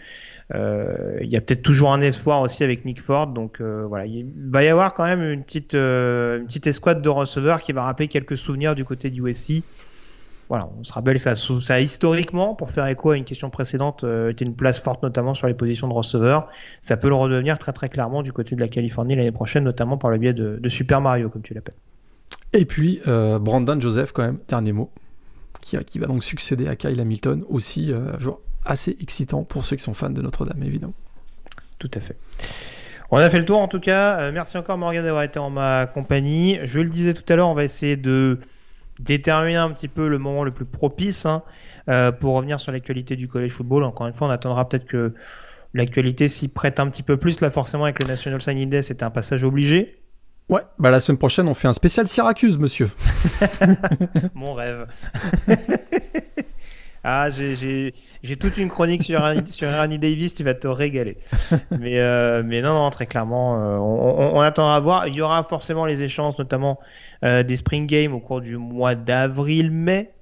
[0.54, 4.26] Euh, il y a peut-être toujours un espoir aussi avec Nick Ford, donc voilà, il
[4.50, 8.08] va y avoir quand même une petite, une petite escouade de receveurs qui va rappeler
[8.08, 9.62] quelques souvenirs du côté du USC.
[10.48, 14.46] Voilà, on se rappelle ça, ça historiquement, pour faire écho à une question précédente, était
[14.46, 16.48] une place forte notamment sur les positions de receveurs.
[16.80, 19.98] Ça peut le redevenir très très clairement du côté de la Californie l'année prochaine, notamment
[19.98, 21.74] par le biais de Super Mario, comme tu l'appelles.
[22.52, 24.90] Et puis euh, Brandon Joseph, quand même, dernier mot,
[25.60, 29.76] qui, qui va donc succéder à Kyle Hamilton, aussi euh, joueur assez excitant pour ceux
[29.76, 30.94] qui sont fans de Notre-Dame, évidemment.
[31.78, 32.16] Tout à fait.
[33.10, 34.20] On a fait le tour en tout cas.
[34.20, 36.58] Euh, merci encore Morgan d'avoir été en ma compagnie.
[36.64, 38.40] Je le disais tout à l'heure, on va essayer de
[39.00, 41.42] déterminer un petit peu le moment le plus propice hein,
[42.18, 43.84] pour revenir sur l'actualité du college football.
[43.84, 45.14] Encore une fois, on attendra peut-être que
[45.72, 47.40] l'actualité s'y prête un petit peu plus.
[47.40, 49.98] Là, forcément, avec le National Signing Day, c'était un passage obligé.
[50.48, 52.90] Ouais, bah la semaine prochaine, on fait un spécial Syracuse, monsieur.
[54.34, 54.86] Mon rêve.
[57.04, 57.92] ah, j'ai
[58.40, 61.18] toute une chronique sur, sur Annie Davis, tu vas te régaler.
[61.78, 65.06] mais, euh, mais non, non, très clairement, euh, on, attendra à voir.
[65.06, 66.78] Il y aura forcément les échanges, notamment
[67.24, 70.14] euh, des Spring Games au cours du mois d'avril-mai.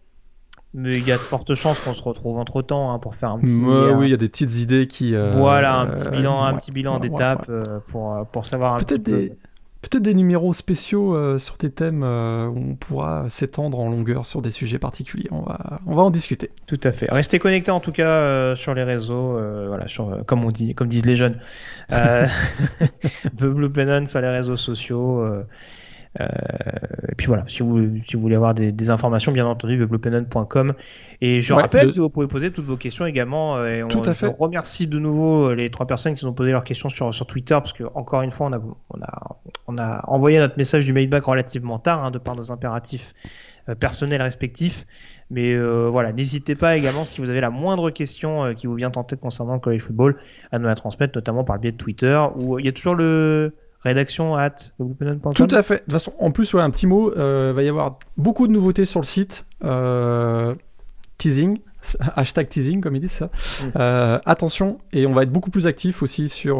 [0.74, 3.30] Mais il y a de fortes chances qu'on se retrouve entre temps hein, pour faire
[3.30, 3.54] un petit.
[3.54, 5.14] oui, il y a des petites idées qui.
[5.14, 7.48] voilà, un petit bilan, un petit bilan d'étape
[7.86, 9.28] pour, pour savoir un petit des...
[9.28, 9.36] peu
[9.88, 14.26] peut-être des numéros spéciaux euh, sur tes thèmes euh, où on pourra s'étendre en longueur
[14.26, 15.28] sur des sujets particuliers.
[15.30, 16.50] On va, on va en discuter.
[16.66, 17.06] Tout à fait.
[17.10, 19.38] Restez connectés en tout cas euh, sur les réseaux,
[19.68, 19.86] voilà,
[20.26, 21.40] comme on dit, comme disent les jeunes.
[23.32, 25.24] Blue Pennon sur les réseaux sociaux.
[26.20, 26.26] Euh,
[27.08, 30.74] et puis voilà, si vous, si vous voulez avoir des, informations, bien entendu, weblopenon.com.
[31.20, 33.56] Et je rappelle que vous pouvez poser toutes vos questions également.
[33.56, 34.30] Euh, et on, Tout à fait.
[34.30, 37.14] Je remercie de nouveau euh, les trois personnes qui nous ont posé leurs questions sur,
[37.14, 38.60] sur Twitter, parce que encore une fois, on a,
[38.90, 39.36] on a,
[39.66, 43.14] on a envoyé notre message du mailback relativement tard, hein, de par nos impératifs
[43.80, 44.86] personnels respectifs.
[45.28, 49.02] Mais voilà, n'hésitez pas également si vous avez la moindre question qui vous vient en
[49.02, 50.18] tête concernant le college football
[50.52, 52.94] à nous la transmettre, notamment par le biais de Twitter, où il y a toujours
[52.94, 53.56] le
[53.86, 54.56] rédaction at
[55.34, 55.74] Tout à fait.
[55.74, 58.46] De toute façon, en plus, ouais, un petit mot, il euh, va y avoir beaucoup
[58.46, 59.46] de nouveautés sur le site.
[59.64, 60.54] Euh,
[61.18, 61.58] teasing,
[62.16, 63.26] hashtag teasing, comme ils disent ça.
[63.26, 63.66] Mm.
[63.76, 66.58] Euh, attention, et on va être beaucoup plus actif aussi sur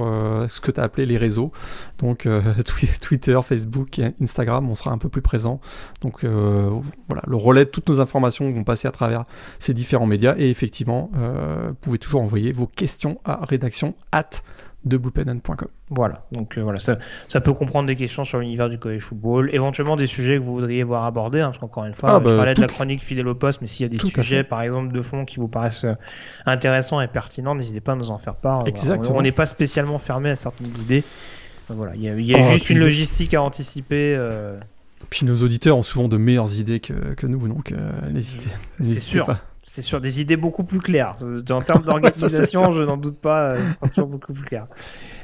[0.49, 1.53] ce que tu as appelé les réseaux.
[1.99, 2.29] Donc
[3.03, 5.61] Twitter, Facebook, Instagram, on sera un peu plus présent.
[6.01, 9.25] Donc voilà, le relais de toutes nos informations vont passer à travers
[9.59, 10.35] ces différents médias.
[10.39, 14.43] Et effectivement, vous pouvez toujours envoyer vos questions à rédaction at
[14.85, 15.01] de.
[15.91, 16.99] Voilà, donc euh, voilà, ça,
[17.29, 20.55] ça, peut comprendre des questions sur l'univers du college football, éventuellement des sujets que vous
[20.55, 23.03] voudriez voir abordés, hein, parce qu'encore une fois, ah, je bah, parlais de la chronique
[23.03, 25.49] fidèle au poste, mais s'il y a des sujets, par exemple, de fond qui vous
[25.49, 25.95] paraissent euh,
[26.45, 28.65] intéressants et pertinents, n'hésitez pas à nous en faire part.
[29.11, 31.05] On n'est pas spécialement fermé à certaines idées.
[31.69, 34.15] voilà, il y a, oh, juste une logistique à anticiper.
[34.17, 34.59] Euh.
[35.11, 37.73] Puis nos auditeurs ont souvent de meilleures idées que, que nous, donc
[38.11, 38.51] n'hésitez,
[38.81, 39.27] C'est sûr.
[39.27, 41.17] pas c'est sur des idées beaucoup plus claires.
[41.51, 44.69] En termes d'organisation, je n'en doute pas, euh, ce sera toujours beaucoup plus clair.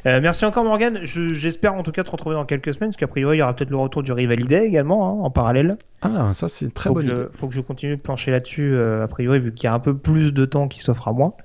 [0.04, 0.98] Euh, merci encore Morgan.
[1.04, 3.54] J'espère en tout cas te retrouver dans quelques semaines, parce qu'à priori il y aura
[3.54, 5.76] peut-être le retour du Rivaliday également hein, en parallèle.
[6.02, 7.26] Ah, ça c'est très bonne idée.
[7.32, 9.80] Faut que je continue de plancher là-dessus, euh, a priori, vu qu'il y a un
[9.80, 11.36] peu plus de temps qui s'offre à moi.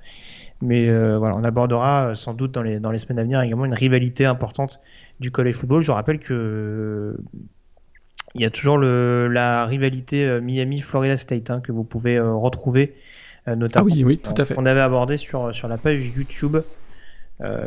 [0.60, 3.74] Mais voilà, on abordera sans doute dans les, dans les semaines à venir également une
[3.74, 4.80] rivalité importante
[5.20, 5.82] du college football.
[5.82, 7.16] Je rappelle que
[8.38, 12.34] il y a toujours le, la rivalité euh, Miami-Florida State hein, que vous pouvez euh,
[12.34, 12.94] retrouver
[13.46, 13.86] notamment.
[13.90, 14.54] Ah oui, oui, tout à fait.
[14.58, 16.58] On avait abordé sur, sur la page YouTube.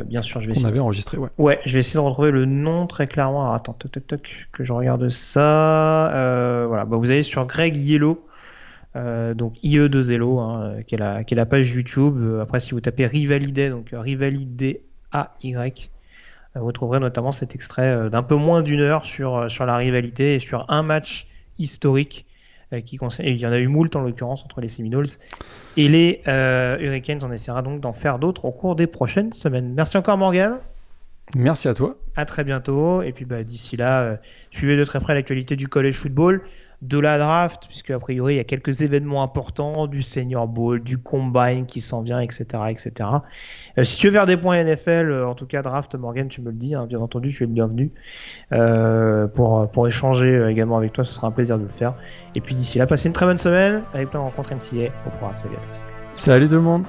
[0.06, 0.66] bien sûr, je vais essayer.
[0.66, 1.28] On avait enregistré, ouais.
[1.38, 3.42] Ouais, je vais essayer de retrouver le nom très clairement.
[3.42, 6.64] Alors, attends, toc, toc, toc, que je regarde ça.
[6.68, 8.24] voilà, bah, vous allez sur Greg Yellow.
[8.94, 12.38] donc IE2Elo, hein, qui, est la, qui est la page YouTube.
[12.40, 15.90] Après, si vous tapez Rivalidé, donc Rivalidé AY,
[16.54, 20.38] vous trouverez notamment cet extrait d'un peu moins d'une heure sur, sur la rivalité et
[20.38, 21.26] sur un match
[21.58, 22.26] historique
[22.72, 25.06] euh, qui il y en a eu moult en l'occurrence entre les Seminoles
[25.76, 27.20] et les euh, Hurricanes.
[27.22, 29.74] On essaiera donc d'en faire d'autres au cours des prochaines semaines.
[29.74, 30.58] Merci encore Morgan.
[31.36, 31.96] Merci à toi.
[32.16, 33.02] À très bientôt.
[33.02, 34.16] Et puis bah, d'ici là, euh,
[34.50, 36.42] suivez de très près l'actualité du college football
[36.82, 40.82] de la draft, puisque a priori il y a quelques événements importants, du Senior Bowl,
[40.82, 42.44] du Combine qui s'en vient, etc.
[42.68, 42.92] etc.
[43.78, 46.40] Euh, si tu veux faire des points NFL, euh, en tout cas draft, Morgan, tu
[46.40, 47.92] me le dis, hein, bien entendu, tu es le bienvenu.
[48.52, 51.94] Euh, pour, pour échanger également avec toi, ce sera un plaisir de le faire.
[52.34, 54.90] Et puis d'ici là, passez une très bonne semaine avec plein de rencontres NCA.
[55.06, 55.86] Au revoir, salut à tous.
[56.14, 56.84] Salut tout le monde